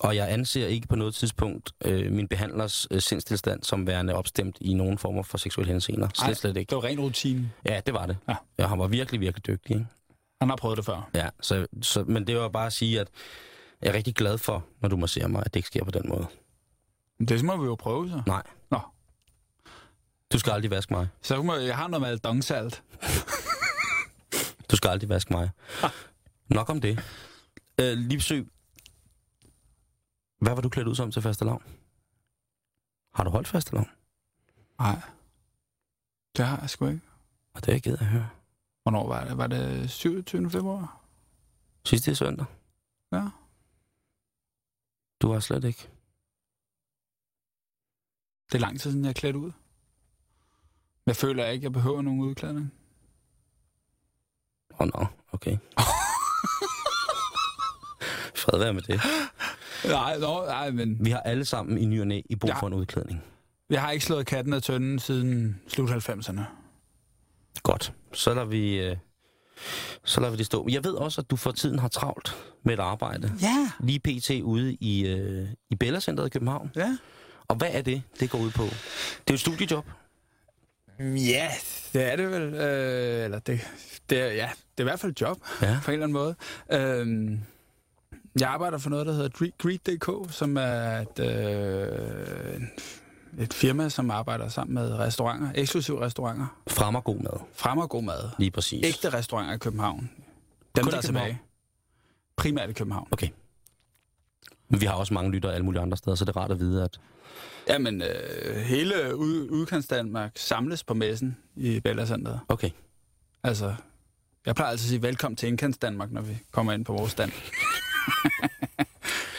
Og 0.00 0.16
jeg 0.16 0.32
anser 0.32 0.66
ikke 0.66 0.88
på 0.88 0.96
noget 0.96 1.14
tidspunkt 1.14 1.72
øh, 1.84 2.12
min 2.12 2.28
behandlers 2.28 2.86
øh, 2.90 3.00
sindstilstand 3.00 3.62
som 3.62 3.86
værende 3.86 4.14
opstemt 4.14 4.58
i 4.60 4.74
nogen 4.74 4.98
former 4.98 5.22
for 5.22 5.38
seksuel 5.38 5.66
henseender. 5.66 6.08
Slet, 6.14 6.28
Ej. 6.28 6.34
slet 6.34 6.56
ikke. 6.56 6.70
Det 6.70 6.76
var 6.76 6.84
ren 6.84 7.00
rutine. 7.00 7.50
Ja, 7.66 7.80
det 7.86 7.94
var 7.94 8.06
det. 8.06 8.16
Ja. 8.28 8.34
Ja, 8.58 8.66
han 8.66 8.78
var 8.78 8.86
virkelig, 8.86 9.20
virkelig 9.20 9.46
dygtig, 9.46 9.74
ikke? 9.74 9.86
Han 10.40 10.48
har 10.48 10.56
prøvet 10.56 10.76
det 10.76 10.84
før. 10.84 11.10
Ja, 11.14 11.28
så, 11.40 11.66
så, 11.82 12.04
men 12.06 12.26
det 12.26 12.36
var 12.36 12.48
bare 12.48 12.66
at 12.66 12.72
sige, 12.72 13.00
at 13.00 13.08
jeg 13.82 13.88
er 13.90 13.94
rigtig 13.94 14.14
glad 14.14 14.38
for, 14.38 14.64
når 14.80 14.88
du 14.88 14.96
masserer 14.96 15.28
mig, 15.28 15.42
at 15.46 15.54
det 15.54 15.58
ikke 15.58 15.66
sker 15.66 15.84
på 15.84 15.90
den 15.90 16.08
måde. 16.08 16.26
Det 17.28 17.44
må 17.44 17.56
vi 17.56 17.64
jo 17.66 17.74
prøve, 17.74 18.08
så. 18.08 18.22
Nej. 18.26 18.42
Nå. 18.70 18.80
Du 20.32 20.38
skal 20.38 20.52
aldrig 20.52 20.70
vaske 20.70 20.92
mig. 20.92 21.08
Så 21.22 21.42
må, 21.42 21.54
jeg 21.54 21.76
har 21.76 21.88
noget 21.88 22.02
med 22.02 22.18
dongsalt. 22.18 22.82
Du 24.70 24.76
skal 24.76 24.88
aldrig 24.90 25.08
vaske 25.08 25.32
mig. 25.32 25.50
Nok 26.48 26.68
om 26.70 26.80
det. 26.80 27.04
Øh, 27.80 27.98
Lipsø. 27.98 28.42
Hvad 30.40 30.54
var 30.54 30.60
du 30.60 30.68
klædt 30.68 30.88
ud 30.88 30.94
som 30.94 31.10
til 31.12 31.22
fastelavn? 31.22 31.62
Har 33.14 33.24
du 33.24 33.30
holdt 33.30 33.48
fastelavn? 33.48 33.88
Nej. 34.78 35.00
Det 36.36 36.44
har 36.46 36.60
jeg 36.60 36.70
sgu 36.70 36.86
ikke. 36.86 37.00
Og 37.54 37.60
det 37.60 37.68
er 37.68 37.72
jeg 37.72 37.82
ked 37.82 37.92
at 37.98 38.06
høre. 38.06 38.28
Hvornår 38.82 39.08
var 39.08 39.24
det? 39.24 39.38
Var 39.38 39.46
det 39.46 39.90
27. 39.90 40.50
februar? 40.50 41.00
Sidste 41.86 42.14
søndag. 42.14 42.46
Ja. 43.12 43.28
Du 45.22 45.28
var 45.28 45.40
slet 45.40 45.64
ikke. 45.64 45.88
Det 48.52 48.54
er 48.54 48.58
lang 48.58 48.80
tid 48.80 48.90
siden, 48.90 49.04
jeg 49.04 49.08
er 49.08 49.14
klædt 49.14 49.36
ud. 49.36 49.52
Jeg 51.06 51.16
føler 51.16 51.46
ikke, 51.46 51.64
jeg 51.64 51.72
behøver 51.72 52.02
nogen 52.02 52.20
udklædning. 52.20 52.72
Åh, 54.72 54.80
oh, 54.80 54.88
nå, 55.00 55.06
okay. 55.32 55.50
Fred 58.42 58.58
være 58.58 58.72
med 58.74 58.82
det. 58.82 59.00
Nej, 59.84 60.18
no, 60.18 60.44
nej, 60.44 60.70
men 60.70 61.04
Vi 61.04 61.10
har 61.10 61.20
alle 61.20 61.44
sammen 61.44 61.78
i 61.78 61.84
ny 61.86 61.98
næ 61.98 62.20
i 62.30 62.36
brug 62.36 62.48
Ja. 62.48 62.54
for 62.60 62.66
en 62.66 62.72
udklædning. 62.72 63.22
jeg 63.70 63.80
har 63.82 63.90
ikke 63.90 64.04
slået 64.04 64.26
katten 64.26 64.52
af 64.52 64.62
tønden 64.62 64.98
siden 64.98 65.60
slut 65.68 65.90
90'erne. 65.90 66.40
Godt. 67.62 67.92
Så 68.12 68.34
lader 68.34 68.46
vi, 68.46 68.78
øh, 68.80 68.96
Så 70.04 70.20
lader 70.20 70.30
vi 70.30 70.36
det 70.36 70.46
stå. 70.46 70.66
Jeg 70.70 70.84
ved 70.84 70.92
også, 70.94 71.20
at 71.20 71.30
du 71.30 71.36
for 71.36 71.52
tiden 71.52 71.78
har 71.78 71.88
travlt 71.88 72.36
med 72.64 72.74
et 72.74 72.80
arbejde. 72.80 73.32
Ja. 73.42 73.70
Lige 73.80 74.00
pt. 74.00 74.30
ude 74.30 74.72
i, 74.80 75.06
øh, 75.06 75.48
i 75.70 75.74
Bella 75.76 76.00
Centeret 76.00 76.26
i 76.26 76.30
København. 76.30 76.70
Ja. 76.76 76.96
Og 77.48 77.56
hvad 77.56 77.68
er 77.72 77.82
det, 77.82 78.02
det 78.20 78.30
går 78.30 78.38
ud 78.38 78.50
på? 78.50 78.62
Det 78.62 78.70
er 78.72 79.24
jo 79.30 79.34
et 79.34 79.40
studiejob. 79.40 79.86
Ja, 81.00 81.48
det 81.92 82.12
er 82.12 82.16
det 82.16 82.30
vel. 82.30 82.54
Øh, 82.54 83.24
eller 83.24 83.38
det, 83.38 83.60
det, 84.10 84.18
er, 84.20 84.26
ja, 84.26 84.50
det 84.52 84.78
er 84.78 84.82
i 84.82 84.84
hvert 84.84 85.00
fald 85.00 85.12
et 85.12 85.20
job, 85.20 85.38
Ja. 85.62 85.78
på 85.84 85.90
en 85.90 85.92
eller 86.02 86.06
anden 86.06 86.12
måde. 86.12 86.34
Øh, 86.72 87.38
jeg 88.40 88.48
arbejder 88.48 88.78
for 88.78 88.90
noget, 88.90 89.06
der 89.06 89.12
hedder 89.12 89.28
Gre- 89.28 89.56
Greet.dk, 89.58 90.32
som 90.34 90.56
er 90.56 90.98
et, 91.00 91.18
øh, 91.18 92.60
et 93.38 93.54
firma, 93.54 93.88
som 93.88 94.10
arbejder 94.10 94.48
sammen 94.48 94.74
med 94.74 94.92
restauranter, 94.98 95.50
eksklusive 95.54 96.00
restauranter. 96.00 96.46
Fremmer 96.66 97.00
god 97.00 97.16
mad. 97.18 97.40
Fremmer 97.54 97.86
god 97.86 98.02
mad. 98.02 98.30
Lige 98.38 98.50
præcis. 98.50 98.86
Ægte 98.86 99.10
restauranter 99.10 99.54
i 99.54 99.58
København. 99.58 100.10
Dem, 100.76 100.84
Kun 100.84 100.90
der 100.90 100.96
er 100.98 101.02
tilbage. 101.02 101.40
Primært 102.36 102.70
i 102.70 102.72
København. 102.72 103.08
Okay. 103.10 103.28
Men 104.68 104.80
vi 104.80 104.86
har 104.86 104.94
også 104.94 105.14
mange 105.14 105.30
lyttere 105.30 105.54
alle 105.54 105.64
mulige 105.64 105.82
andre 105.82 105.96
steder, 105.96 106.16
så 106.16 106.24
det 106.24 106.36
er 106.36 106.40
rart 106.40 106.50
at 106.50 106.58
vide, 106.58 106.84
at... 106.84 107.00
Jamen, 107.68 108.02
øh, 108.02 108.56
hele 108.56 109.16
ud, 109.16 109.48
udkants 109.50 109.86
Danmark 109.88 110.32
samles 110.36 110.84
på 110.84 110.94
messen 110.94 111.36
i 111.56 111.80
Bella 111.80 112.06
Centeret. 112.06 112.40
Okay. 112.48 112.70
Altså, 113.42 113.74
jeg 114.46 114.54
plejer 114.54 114.70
altid 114.70 114.84
at 114.86 114.88
sige 114.88 115.02
velkommen 115.02 115.36
til 115.36 115.48
Indkants 115.48 115.78
Danmark, 115.78 116.10
når 116.12 116.20
vi 116.20 116.38
kommer 116.50 116.72
ind 116.72 116.84
på 116.84 116.92
vores 116.92 117.12
stand. 117.12 117.32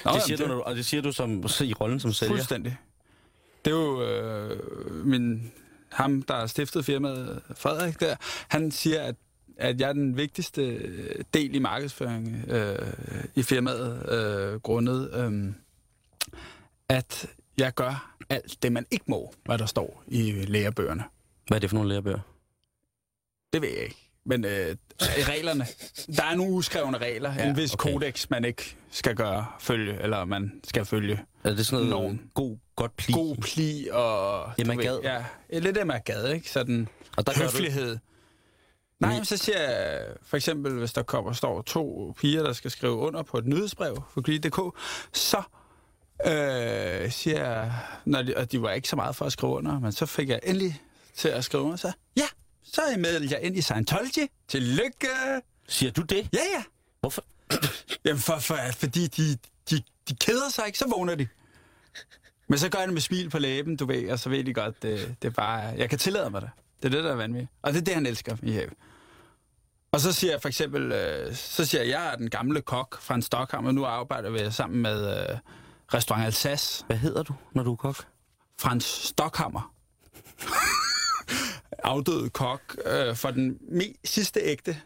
Nå, 0.05 0.11
det 0.11 0.15
jamen, 0.15 0.21
siger, 0.21 0.37
du, 0.37 0.47
når 0.47 0.55
du- 0.55 0.61
og 0.61 0.75
det 0.75 0.85
siger 0.85 1.01
du 1.01 1.11
som, 1.11 1.43
i 1.61 1.73
rollen 1.73 1.99
som 1.99 2.13
sælger. 2.13 2.31
Fuldstændig. 2.33 2.77
Det 3.65 3.73
er 3.73 3.77
jo 3.77 4.03
øh, 4.03 5.05
min, 5.05 5.51
ham, 5.91 6.21
der 6.21 6.33
har 6.33 6.47
stiftet 6.47 6.85
firmaet, 6.85 7.41
Frederik 7.55 7.99
der, 7.99 8.15
han 8.47 8.71
siger, 8.71 9.01
at, 9.01 9.15
at 9.57 9.81
jeg 9.81 9.89
er 9.89 9.93
den 9.93 10.17
vigtigste 10.17 10.79
del 11.33 11.55
i 11.55 11.59
markedsføring 11.59 12.45
øh, 12.47 12.93
i 13.35 13.43
firmaet, 13.43 14.09
øh, 14.11 14.59
grundet 14.59 15.11
øh, 15.13 15.53
at 16.89 17.27
jeg 17.57 17.73
gør 17.73 18.15
alt 18.29 18.63
det, 18.63 18.71
man 18.71 18.85
ikke 18.91 19.05
må, 19.07 19.33
hvad 19.45 19.57
der 19.57 19.65
står 19.65 20.03
i 20.07 20.31
lærebøgerne. 20.31 21.03
Hvad 21.47 21.57
er 21.57 21.59
det 21.59 21.69
for 21.69 21.75
nogle 21.75 21.89
lærebøger? 21.89 22.19
Det 23.53 23.61
ved 23.61 23.69
jeg 23.69 23.83
ikke. 23.83 24.09
Men 24.25 24.45
øh, 24.45 24.75
reglerne, 25.01 25.65
der 26.17 26.23
er 26.23 26.35
nogle 26.35 26.53
uskrevne 26.53 26.97
regler, 26.97 27.33
ja, 27.33 27.49
en 27.49 27.57
vis 27.57 27.73
okay. 27.73 27.89
okay. 27.89 27.99
kodex, 27.99 28.29
man 28.29 28.45
ikke 28.45 28.75
skal 28.91 29.15
gøre, 29.15 29.45
følge, 29.59 30.01
eller 30.01 30.25
man 30.25 30.61
skal 30.63 30.85
følge. 30.85 31.19
Er 31.43 31.53
det 31.55 31.65
sådan 31.65 31.87
noget 31.87 32.03
Nogen. 32.03 32.21
god, 32.33 32.57
godt 32.75 32.95
pli? 32.95 33.13
God 33.13 33.35
pli 33.35 33.89
og... 33.91 34.51
Ja, 34.57 34.63
du 34.63 34.67
man 34.67 34.77
gad. 34.77 34.99
Ja, 35.03 35.23
lidt 35.59 35.77
af 35.77 35.85
man 35.85 36.01
gad, 36.05 36.33
ikke? 36.33 36.49
Sådan 36.49 36.87
Og 37.17 37.27
der 37.27 37.33
gør 37.33 37.39
du, 37.39 37.43
høflighed. 37.43 37.97
Nej, 38.99 39.13
men 39.15 39.25
så 39.25 39.37
siger 39.37 39.59
jeg, 39.59 40.05
for 40.23 40.37
eksempel, 40.37 40.73
hvis 40.73 40.93
der 40.93 41.03
kommer 41.03 41.33
står 41.33 41.61
to 41.61 42.13
piger, 42.17 42.43
der 42.43 42.53
skal 42.53 42.71
skrive 42.71 42.93
under 42.93 43.23
på 43.23 43.37
et 43.37 43.45
nyhedsbrev 43.45 44.03
for 44.13 44.21
Grid.dk, 44.21 44.79
så 45.13 45.37
øh, 46.25 47.11
siger 47.11 47.45
jeg, 47.45 47.73
når 48.05 48.21
de, 48.21 48.37
og 48.37 48.51
de 48.51 48.61
var 48.61 48.71
ikke 48.71 48.89
så 48.89 48.95
meget 48.95 49.15
for 49.15 49.25
at 49.25 49.31
skrive 49.31 49.51
under, 49.51 49.79
men 49.79 49.91
så 49.91 50.05
fik 50.05 50.29
jeg 50.29 50.39
endelig 50.43 50.81
til 51.15 51.29
at 51.29 51.45
skrive 51.45 51.63
under, 51.63 51.77
så 51.77 51.91
ja, 52.17 52.27
så 52.63 52.81
er 52.81 52.91
jeg 52.91 52.99
med 52.99 53.21
jeg 53.21 53.39
ind 53.41 53.57
i 53.57 53.61
Scientology. 53.61 54.27
Tillykke! 54.47 55.07
siger 55.67 55.91
du 55.91 56.01
det? 56.01 56.29
Ja, 56.33 56.39
ja. 56.55 56.63
Hvorfor? 56.99 57.23
Jamen, 58.05 58.19
for, 58.19 58.39
for, 58.39 58.57
fordi 58.71 59.07
de, 59.07 59.37
de, 59.69 59.83
de 60.09 60.15
keder 60.15 60.49
sig 60.49 60.63
ikke, 60.67 60.79
så 60.79 60.87
vågner 60.87 61.15
de. 61.15 61.27
Men 62.47 62.59
så 62.59 62.69
gør 62.69 62.79
jeg 62.79 62.87
det 62.87 62.93
med 62.93 63.01
smil 63.01 63.29
på 63.29 63.39
læben, 63.39 63.75
du 63.75 63.85
ved, 63.85 64.09
og 64.11 64.19
så 64.19 64.29
ved 64.29 64.43
de 64.43 64.53
godt, 64.53 64.83
det, 64.83 65.15
det 65.21 65.27
er 65.27 65.31
bare, 65.33 65.59
jeg 65.59 65.89
kan 65.89 65.99
tillade 65.99 66.29
mig 66.29 66.41
det. 66.41 66.49
Det 66.83 66.85
er 66.85 66.89
det, 66.89 67.03
der 67.03 67.11
er 67.11 67.15
vanvittigt. 67.15 67.51
Og 67.61 67.73
det 67.73 67.79
er 67.79 67.83
det, 67.83 67.93
han 67.93 68.05
elsker 68.05 68.37
i 68.43 68.51
havet. 68.51 68.73
Og 69.91 69.99
så 69.99 70.11
siger 70.11 70.31
jeg 70.33 70.41
for 70.41 70.49
eksempel, 70.49 70.91
øh, 70.91 71.35
så 71.35 71.65
siger 71.65 71.81
jeg, 71.81 71.89
jeg 71.89 72.11
er 72.11 72.15
den 72.15 72.29
gamle 72.29 72.61
kok 72.61 73.01
fra 73.01 73.15
en 73.15 73.21
Stockholm, 73.21 73.65
og 73.65 73.75
nu 73.75 73.85
arbejder 73.85 74.29
vi 74.29 74.51
sammen 74.51 74.81
med 74.81 75.29
øh, 75.29 75.37
restaurant 75.93 76.25
Alsace, 76.25 76.83
Hvad 76.87 76.97
hedder 76.97 77.23
du, 77.23 77.33
når 77.51 77.63
du 77.63 77.71
er 77.71 77.75
kok? 77.75 78.07
Frans 78.61 78.83
Stockhammer. 78.83 79.73
Afdød 81.83 82.29
kok 82.29 82.77
øh, 82.85 83.15
for 83.15 83.31
den 83.31 83.59
sidste 84.05 84.39
ægte 84.39 84.77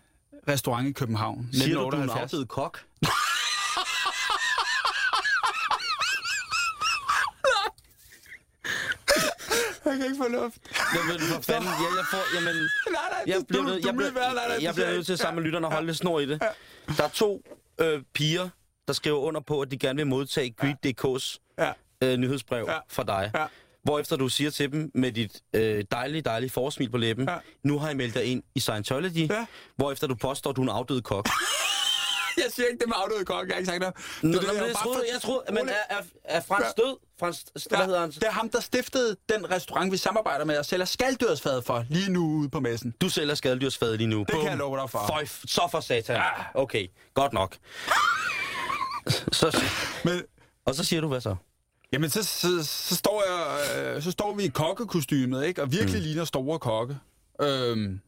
restaurant 0.50 0.88
i 0.88 0.92
København. 0.92 1.50
Siger 1.54 1.76
du, 1.76 1.82
du 1.82 1.88
er 1.88 1.92
en 1.92 2.04
1978. 2.04 2.34
afdød 2.34 2.46
kok? 2.46 2.80
Jeg 10.24 10.32
luft. 10.32 10.58
Jamen, 10.96 11.20
for 11.20 11.42
fanden, 11.42 11.70
ja, 11.70 11.90
jeg 12.00 12.06
får, 12.12 12.36
jamen, 12.36 12.56
Nej, 12.56 13.02
nej, 13.12 13.24
jeg 13.28 13.42
bliver, 13.48 13.62
du- 13.64 13.70
nødt- 13.70 13.84
du 13.84 13.88
jeg, 13.88 13.96
bliver 13.96 14.12
værre, 14.12 14.34
nej, 14.34 14.48
nej, 14.48 14.58
jeg 14.62 14.74
bliver 14.74 14.92
nødt 14.92 15.06
til 15.06 15.18
sammen 15.18 15.36
med 15.36 15.44
lytterne 15.44 15.68
at 15.68 15.74
holde 15.74 15.86
lidt 15.88 15.98
snor 15.98 16.20
i 16.20 16.26
det. 16.26 16.42
Der 16.98 17.04
er 17.04 17.08
to 17.10 17.42
øh, 17.82 18.02
piger, 18.14 18.50
der 18.88 18.94
skriver 18.94 19.18
under 19.20 19.42
på, 19.42 19.62
at 19.62 19.72
de 19.72 19.78
gerne 19.78 19.98
vil 19.98 20.08
modtage 20.08 20.56
Greed.dk's 20.62 21.38
Ja. 21.60 21.72
øh, 22.04 22.18
nyhedsbrev 22.18 22.66
Ja. 22.70 22.78
fra 22.90 23.04
dig. 23.04 23.32
Ja. 23.36 23.46
Hvorefter 23.84 24.16
du 24.16 24.30
siger 24.30 24.50
til 24.50 24.72
dem 24.72 24.92
med 24.96 25.12
dit 25.12 25.42
øh, 25.54 25.84
dejlige, 25.92 26.22
dejlige 26.22 26.50
forsmil 26.50 26.90
på 26.90 26.98
læben, 26.98 27.30
Ja. 27.30 27.36
nu 27.64 27.80
har 27.80 27.88
jeg 27.88 27.98
meldt 27.98 28.14
dig 28.14 28.24
ind 28.26 28.44
i 28.56 28.60
Scientology, 28.60 29.30
Ja. 29.30 29.46
hvorefter 29.76 30.08
du 30.08 30.16
påstår, 30.16 30.50
at 30.50 30.56
du 30.56 30.62
er 30.62 30.66
en 30.66 30.70
afdød 30.70 31.02
kok. 31.02 31.30
Jeg 32.48 32.54
siger 32.56 32.68
ikke 32.68 32.80
det 32.80 32.88
med 32.88 32.96
afdøde 33.04 33.26
kok, 33.26 33.48
jeg 33.48 33.54
har 33.56 33.60
ikke 33.60 33.70
sagt 33.72 33.80
noget. 33.80 33.96
Nå, 34.22 34.32
Det 34.32 34.38
er 34.38 34.48
nå, 34.48 34.54
det, 34.54 34.60
jeg 34.68 34.74
bare 34.74 34.84
troede, 34.84 35.00
for- 35.00 35.14
jeg 35.14 35.22
troede, 35.22 35.44
men 35.50 35.70
er, 35.70 35.96
er, 35.98 36.02
er 36.24 36.42
Frans 36.42 36.74
død? 36.78 36.98
Frans, 37.20 37.46
hvad 37.70 37.86
hedder 37.86 38.00
han? 38.00 38.12
Det 38.12 38.24
er 38.24 38.32
ham, 38.32 38.50
der 38.50 38.60
stiftede 38.60 39.16
den 39.30 39.52
restaurant, 39.52 39.92
vi 39.92 39.98
samarbejder 39.98 40.46
med 40.46 40.58
og 40.58 40.66
sælger 40.66 40.86
skalddyrsfad 40.86 41.62
for 41.62 41.86
lige 41.90 42.12
nu 42.12 42.26
ude 42.40 42.50
på 42.50 42.60
messen. 42.60 42.94
Du 43.02 43.10
sælger 43.10 43.36
skaddyrsfadet 43.36 43.98
lige 43.98 44.08
nu. 44.08 44.20
Det 44.20 44.36
kan 44.42 44.50
jeg 44.50 44.58
love 44.58 44.78
dig 44.82 44.90
for. 44.90 45.00
Føj, 45.08 45.26
så 45.26 45.68
for 45.72 45.80
satan. 45.80 46.22
Okay, 46.54 46.88
godt 47.14 47.34
nok. 47.34 47.56
Så, 49.32 49.62
Men, 50.06 50.22
og 50.66 50.76
så 50.76 50.84
siger 50.84 51.02
du 51.02 51.08
hvad 51.08 51.22
så? 51.22 51.36
jamen, 51.92 52.10
så, 52.10 52.24
så, 52.24 52.48
så, 52.64 52.96
står 52.96 53.24
jeg, 53.28 53.78
øh, 53.96 54.02
så 54.04 54.12
står 54.12 54.36
vi 54.36 54.44
i 54.44 54.48
kokkekostymet, 54.48 55.46
ikke? 55.46 55.62
Og 55.62 55.72
virkelig 55.72 56.02
mm. 56.02 56.06
ligner 56.08 56.26
store 56.26 56.60
kokke. 56.60 56.98
Øhm, 57.42 58.00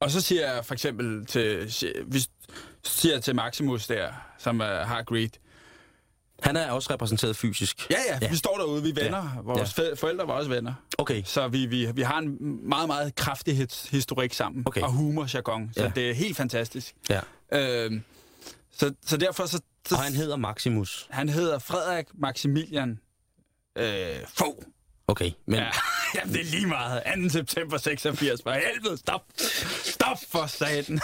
og 0.00 0.10
så 0.10 0.20
siger 0.20 0.52
jeg 0.54 0.64
for 0.64 0.74
eksempel 0.74 1.26
til, 1.26 1.74
vi 2.06 2.18
siger 2.84 3.20
til 3.20 3.34
Maximus 3.34 3.86
der, 3.86 4.12
som 4.38 4.60
uh, 4.60 4.66
har 4.66 5.02
Greed. 5.02 5.28
Han 6.42 6.56
er 6.56 6.70
også 6.70 6.92
repræsenteret 6.92 7.36
fysisk. 7.36 7.90
Ja, 7.90 7.96
ja, 8.08 8.18
Ja. 8.22 8.28
vi 8.30 8.36
står 8.36 8.56
derude, 8.58 8.82
vi 8.82 8.90
er 8.90 8.94
venner. 8.94 9.32
Ja. 9.36 9.40
Vores 9.42 9.78
ja. 9.78 9.94
forældre 9.94 10.26
var 10.28 10.34
også 10.34 10.50
venner. 10.50 10.74
Okay, 10.98 11.22
Så 11.24 11.48
vi, 11.48 11.66
vi, 11.66 11.92
vi 11.94 12.02
har 12.02 12.18
en 12.18 12.36
meget, 12.68 12.86
meget 12.86 13.14
kraftig 13.14 13.56
his- 13.66 13.88
historik 13.90 14.32
sammen. 14.34 14.62
Okay. 14.66 14.80
Og 14.80 14.92
humor-jargon. 14.92 15.70
Så 15.74 15.80
Ja. 15.80 15.86
ja. 15.86 15.92
det 15.94 16.10
er 16.10 16.14
helt 16.14 16.36
fantastisk. 16.36 16.94
ja. 17.10 17.20
Øhm, 17.52 18.02
så, 18.72 18.94
så 19.06 19.16
derfor 19.16 19.46
så... 19.46 19.60
så 19.88 19.94
Og 19.94 20.00
han 20.02 20.12
hedder 20.12 20.36
Maximus. 20.36 21.06
han 21.10 21.28
hedder 21.28 21.58
Frederik 21.58 22.06
Maximilian 22.14 22.98
øh, 23.78 24.16
Fogh. 24.38 24.58
Okay, 25.08 25.30
men 25.46 25.58
Ja. 25.58 25.70
Jamen, 26.14 26.34
det 26.34 26.40
er 26.40 26.44
lige 26.44 26.66
meget. 26.66 27.02
2. 27.24 27.28
september 27.28 27.78
86. 27.78 28.42
For 28.42 28.50
helvede, 28.52 28.96
stop. 28.96 29.22
Stop 29.84 30.18
for 30.30 30.46
satan. 30.46 31.00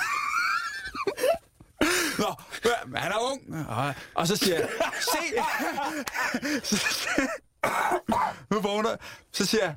Nå, 2.25 2.35
ja, 2.65 2.99
han 3.01 3.13
er 3.13 3.19
ung. 3.33 3.67
Og, 3.69 3.95
og 4.15 4.27
så 4.27 4.37
siger 4.37 4.59
jeg, 4.59 4.69
se. 5.01 5.19
Så, 6.65 6.79
nu 8.51 8.61
vågner. 8.61 8.97
Så 9.33 9.47
siger 9.47 9.65
jeg, 9.65 9.75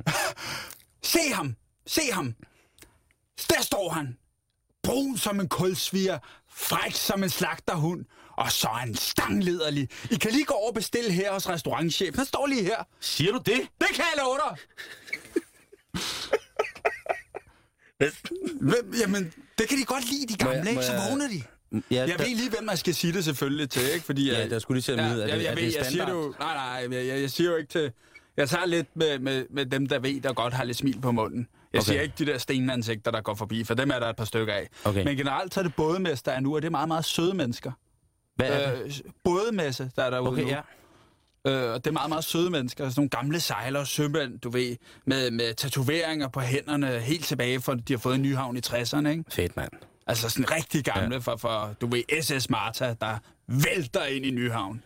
se 1.03 1.19
ham, 1.33 1.55
se 1.87 2.01
ham. 2.11 2.35
Der 3.49 3.61
står 3.61 3.89
han. 3.89 4.17
Brun 4.83 5.17
som 5.17 5.39
en 5.39 5.49
kulsviger, 5.49 6.19
fræk 6.49 6.95
som 6.95 7.23
en 7.23 7.29
slagterhund, 7.29 8.05
og 8.37 8.51
så 8.51 8.67
er 8.67 8.73
han 8.73 8.95
stanglederlig. 8.95 9.89
I 10.11 10.15
kan 10.15 10.31
lige 10.31 10.45
gå 10.45 10.53
over 10.53 10.67
og 10.67 10.73
bestille 10.73 11.11
her 11.11 11.31
hos 11.33 11.49
restaurantchefen. 11.49 12.15
Han 12.15 12.25
står 12.25 12.47
lige 12.47 12.63
her. 12.63 12.83
siger 12.99 13.31
du 13.31 13.37
det? 13.37 13.61
Det 13.81 13.87
kan 13.93 14.05
jeg 14.15 14.23
love 14.23 14.37
dig! 14.49 14.57
Hvem, 18.61 18.93
jamen, 18.99 19.33
det 19.57 19.69
kan 19.69 19.77
de 19.77 19.85
godt 19.85 20.09
lide, 20.11 20.33
de 20.37 20.43
Må 20.45 20.49
jeg- 20.51 20.55
gamle, 20.57 20.73
må 20.73 20.79
ikke? 20.81 20.91
Så 20.91 21.09
vågner 21.09 21.27
de. 21.27 21.43
Ja, 21.71 21.79
Jeg 21.91 22.15
ved 22.19 22.25
lige, 22.25 22.49
hvem 22.49 22.63
man 22.63 22.77
skal 22.77 22.93
sige 22.95 23.13
det 23.13 23.23
selvfølgelig 23.25 23.69
til, 23.69 23.81
ikke? 23.93 24.05
Fordi, 24.05 24.31
Ja, 24.31 24.39
jeg- 24.39 24.49
der 24.49 24.59
skulle 24.59 24.75
lige 24.75 24.83
til 24.83 24.91
at 24.91 24.97
vide, 24.97 25.23
er 25.23 25.27
det- 25.27 25.33
jeg, 25.33 25.43
jeg, 25.43 25.51
er 25.51 25.55
ved, 25.55 25.63
det 25.63 25.75
jeg 25.77 25.85
siger 25.85 26.05
det 26.05 26.11
jo, 26.13 26.33
nej, 26.39 26.53
nej, 26.53 26.97
jeg, 26.97 27.07
jeg, 27.07 27.21
jeg 27.21 27.31
siger 27.31 27.49
jo 27.49 27.55
ikke 27.55 27.69
til... 27.69 27.91
Jeg 28.37 28.49
tager 28.49 28.65
lidt 28.65 28.87
med, 28.95 29.19
med, 29.19 29.45
med 29.49 29.65
dem, 29.65 29.87
der 29.87 29.99
ved, 29.99 30.21
der 30.21 30.33
godt 30.33 30.53
har 30.53 30.63
lidt 30.63 30.77
smil 30.77 31.01
på 31.01 31.11
munden. 31.11 31.47
Jeg 31.73 31.79
Okay. 31.81 31.85
siger 31.91 32.01
ikke 32.01 32.13
de 32.19 32.25
der 32.25 32.37
stenansigter, 32.37 33.11
der 33.11 33.21
går 33.21 33.35
forbi, 33.35 33.63
for 33.63 33.73
dem 33.73 33.89
er 33.91 33.99
der 33.99 34.07
et 34.09 34.15
par 34.15 34.25
stykker 34.25 34.53
af. 34.53 34.69
Okay. 34.85 35.03
Men 35.03 35.17
generelt 35.17 35.53
så 35.53 35.59
er 35.59 35.63
det 35.63 35.75
bådemester 35.75 36.31
er 36.31 36.39
nu, 36.39 36.55
og 36.55 36.61
det 36.61 36.65
er 36.67 36.71
meget, 36.71 36.87
meget 36.87 37.05
søde 37.05 37.33
mennesker. 37.33 37.71
Hvad 38.35 38.47
er 38.49 38.75
det? 38.75 38.85
Øh, 38.85 38.93
bådemesse, 39.23 39.91
der 39.95 40.03
er 40.03 40.09
derude 40.09 40.31
Okay, 40.31 40.41
nu. 40.43 40.47
ja. 40.49 40.61
Øh, 41.47 41.73
og 41.73 41.83
det 41.85 41.89
er 41.89 41.93
meget, 41.93 42.09
meget 42.09 42.23
søde 42.23 42.49
mennesker. 42.49 42.83
Sådan 42.89 42.99
nogle 42.99 43.09
gamle 43.09 43.39
sejlere, 43.39 43.85
sømænd, 43.85 44.39
du 44.39 44.49
ved, 44.49 44.75
med, 45.05 45.31
med 45.31 45.53
tatoveringer 45.53 46.27
på 46.27 46.39
hænderne 46.39 46.99
helt 46.99 47.25
tilbage, 47.25 47.61
fra 47.61 47.75
de 47.75 47.93
har 47.93 47.97
fået 47.97 48.15
en 48.15 48.21
ny 48.21 48.35
havn 48.35 48.57
i 48.57 48.61
60'erne, 48.67 49.07
ikke? 49.07 49.23
Fedt, 49.29 49.55
mand. 49.57 49.71
Altså 50.07 50.29
sådan 50.29 50.51
rigtig 50.51 50.83
gamle 50.83 51.15
ja. 51.15 51.19
for, 51.19 51.35
for, 51.35 51.75
du 51.81 51.87
ved, 51.87 52.21
SS 52.21 52.49
Marta, 52.49 52.95
der 53.01 53.17
vælter 53.47 54.03
ind 54.05 54.25
i 54.25 54.31
Nyhavn. 54.31 54.83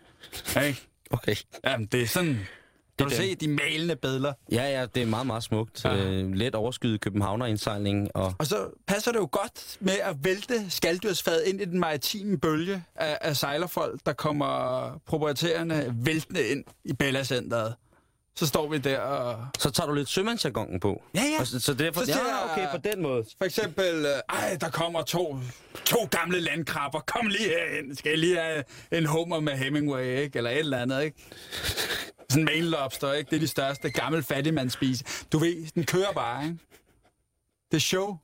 Ikke? 0.66 0.80
Okay. 1.10 1.36
Jamen, 1.64 1.86
det 1.86 2.02
er 2.02 2.06
sådan... 2.06 2.28
Det 2.98 2.98
Kan 2.98 3.06
du 3.06 3.22
dem. 3.22 3.22
se 3.22 3.34
de 3.34 3.48
malende 3.48 3.96
billeder? 3.96 4.32
Ja, 4.52 4.62
ja, 4.80 4.86
det 4.94 5.02
er 5.02 5.06
meget, 5.06 5.26
meget 5.26 5.42
smukt. 5.42 5.84
Ja. 5.84 5.96
Øh, 5.96 6.32
let 6.32 6.54
overskyet 6.54 7.00
Københavner-indsejling. 7.00 8.10
Og 8.16 8.34
Og 8.38 8.46
så 8.46 8.70
passer 8.86 9.12
det 9.12 9.18
jo 9.18 9.28
godt 9.32 9.76
med 9.80 9.92
at 9.92 10.16
vælte 10.24 10.70
skalddyrsfadet 10.70 11.42
ind 11.46 11.60
i 11.60 11.64
den 11.64 11.80
maritime 11.80 12.38
bølge 12.38 12.84
af, 12.94 13.18
af 13.20 13.36
sejlerfolk, 13.36 14.00
der 14.06 14.12
kommer 14.12 15.00
proprietærerne 15.06 15.94
væltende 15.96 16.48
ind 16.48 16.64
i 16.84 16.92
Bella 16.92 17.24
Centeret. 17.24 17.74
Så 18.36 18.46
står 18.46 18.68
vi 18.68 18.78
der 18.78 18.98
og... 19.00 19.46
så 19.58 19.70
tager 19.70 19.86
du 19.86 19.94
lidt 19.94 20.08
sømandsjargonen 20.08 20.80
på. 20.80 21.02
Ja, 21.14 21.20
ja. 21.20 21.40
Og 21.40 21.46
så, 21.46 21.60
så 21.60 21.74
derfor, 21.74 22.00
Så 22.00 22.06
siger 22.06 22.18
ja, 22.18 22.52
okay, 22.52 22.70
på 22.70 22.78
den 22.78 23.02
måde. 23.02 23.24
For 23.38 23.44
eksempel, 23.44 24.06
øh, 24.06 24.12
ej, 24.28 24.56
der 24.60 24.70
kommer 24.70 25.02
to, 25.02 25.38
to 25.84 26.08
gamle 26.10 26.40
landkrabber. 26.40 27.00
Kom 27.00 27.26
lige 27.26 27.48
herind. 27.48 27.96
Skal 27.96 28.10
jeg 28.10 28.18
lige 28.18 28.36
have 28.36 28.64
en 28.92 29.06
hummer 29.06 29.40
med 29.40 29.52
Hemingway, 29.52 30.18
ikke? 30.18 30.36
Eller 30.36 30.50
et 30.50 30.58
eller 30.58 30.78
andet, 30.78 31.02
ikke? 31.02 31.16
Sådan 32.30 32.48
en 32.48 32.64
lobster, 32.64 33.12
ikke? 33.12 33.30
Det 33.30 33.36
er 33.36 33.40
de 33.40 33.48
største 33.48 33.90
gammel 33.90 34.22
fattigmandsspise. 34.22 35.04
Du 35.32 35.38
ved, 35.38 35.72
den 35.74 35.84
kører 35.84 36.12
bare, 36.12 36.44
ikke? 36.44 36.58
Det 37.70 37.76
er 37.76 37.80
show. 37.80 38.16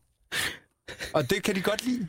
Og 1.15 1.31
det 1.31 1.43
kan 1.43 1.55
de 1.55 1.61
godt 1.63 1.85
lide. 1.85 2.09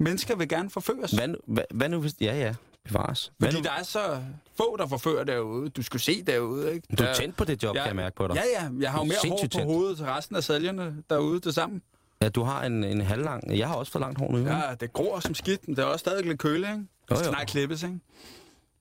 Mennesker 0.00 0.36
vil 0.36 0.48
gerne 0.48 0.70
forføres. 0.70 1.10
Hvad, 1.10 1.28
hvad, 1.46 1.64
hvad 1.74 1.88
nu 1.88 2.00
hvis... 2.00 2.12
Ja, 2.20 2.34
ja, 2.38 2.54
bevares. 2.86 3.32
Hvad 3.38 3.48
Fordi 3.48 3.60
nu, 3.62 3.64
der 3.64 3.72
er 3.72 3.82
så 3.82 4.22
få, 4.56 4.76
der 4.76 4.86
forfører 4.86 5.24
derude. 5.24 5.68
Du 5.70 5.82
skulle 5.82 6.02
se 6.02 6.22
derude, 6.22 6.74
ikke? 6.74 6.86
du 6.98 7.04
er 7.04 7.14
tændt 7.14 7.36
på 7.36 7.44
det 7.44 7.62
job, 7.62 7.76
Ja. 7.76 7.80
kan 7.80 7.88
jeg 7.88 7.96
mærke 7.96 8.16
på 8.16 8.28
dig. 8.28 8.34
Ja, 8.34 8.42
ja. 8.62 8.68
Jeg 8.80 8.90
har 8.90 8.98
jo 8.98 9.04
mere 9.04 9.16
hår 9.28 9.38
på 9.42 9.48
tændt. 9.48 9.64
hovedet 9.66 9.96
til 9.96 10.06
resten 10.06 10.36
af 10.36 10.44
sælgerne 10.44 10.96
derude 11.10 11.40
til 11.40 11.52
sammen. 11.52 11.82
Ja, 12.22 12.28
du 12.28 12.42
har 12.42 12.64
en, 12.64 12.84
en 12.84 13.00
halvlang... 13.00 13.58
Jeg 13.58 13.68
har 13.68 13.74
også 13.74 13.92
for 13.92 13.98
langt 13.98 14.18
hår 14.18 14.32
nu. 14.32 14.38
Ja. 14.38 14.62
Det 14.80 14.92
gror 14.92 15.20
som 15.20 15.34
skidt, 15.34 15.68
men 15.68 15.76
det 15.76 15.82
er 15.82 15.86
også 15.86 15.98
stadig 15.98 16.26
lidt 16.26 16.38
køle, 16.38 16.66
ikke? 16.66 16.78
Det 17.08 17.18
skal 17.18 17.26
jo. 17.26 17.32
snart 17.32 17.46
klippes, 17.48 17.82
ikke? 17.82 17.98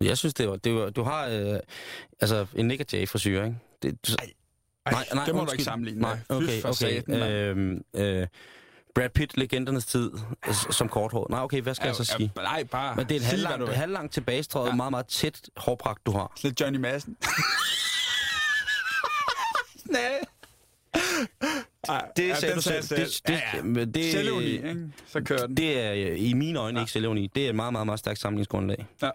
Jeg 0.02 0.18
synes, 0.18 0.34
det 0.34 0.50
var... 0.50 0.56
Det 0.56 0.76
var 0.76 0.90
du 0.90 1.04
har 1.04 1.28
øh, 1.28 1.60
altså 2.22 2.46
en 2.56 2.68
Nick 2.68 2.94
Jay 2.94 3.08
frisyr, 3.08 3.44
ikke? 3.44 3.58
Det, 3.84 4.08
du, 4.08 4.12
Ej, 4.86 4.94
Ej, 4.94 5.04
det 5.04 5.14
må 5.16 5.22
du 5.26 5.40
undskyld. 5.40 5.54
ikke 5.54 5.64
sammenligne 5.64 6.02
Nej, 6.02 6.18
okay, 6.30 6.64
okay. 6.64 7.02
mand. 7.08 7.24
øhm, 7.24 7.82
øh, 7.94 8.28
Brad 8.96 9.10
Pitt, 9.10 9.38
legendernes 9.38 9.86
tid, 9.86 10.12
som 10.72 10.90
korthår. 10.90 11.28
Nej, 11.30 11.40
okay, 11.44 11.62
hvad 11.62 11.76
skal 11.76 11.88
jeg 11.88 11.96
så 11.96 12.04
sige? 12.06 12.32
Ja, 12.38 12.42
nej, 12.42 12.64
bare 12.64 12.96
Men 12.96 13.10
det 13.10 13.16
er 13.16 13.20
et 13.20 13.26
halvlangt, 13.26 13.70
halvlangt 13.74 14.14
tilbagestrøget, 14.14 14.70
Ja. 14.70 14.76
meget, 14.76 14.92
meget 14.92 15.08
tæt 15.08 15.42
hårpragt, 15.58 16.06
du 16.06 16.12
har. 16.12 16.32
Lidt 16.44 16.62
Johnny 16.62 16.78
Madsen. 16.80 17.18
Nej. 19.90 20.20
Ej, 21.90 22.06
Det 22.18 22.28
ja, 22.28 22.36
sagde 22.40 22.56
du 22.56 22.62
selv. 22.62 22.76
jeg 22.76 22.84
Det- 23.00 23.22
det- 23.28 23.34
ja, 23.34 23.42
ja. 23.58 23.62
men 23.64 23.92
det- 23.94 24.12
Selvironi, 24.12 24.46
ikke? 24.46 24.78
Så 25.08 25.22
kører 25.22 25.48
den. 25.48 25.58
Det 25.58 25.80
er 25.82 25.92
i 26.16 26.34
mine 26.34 26.60
øjne 26.60 26.78
ja. 26.80 26.84
ikke 26.84 26.92
selvironi. 26.92 27.28
Det 27.36 27.46
er 27.46 27.50
et 27.50 27.56
meget, 27.56 27.72
meget, 27.72 27.86
meget 27.86 28.00
stærkt 28.00 28.20
samlingsgrundlag. 28.20 28.86
Ja. 29.02 29.10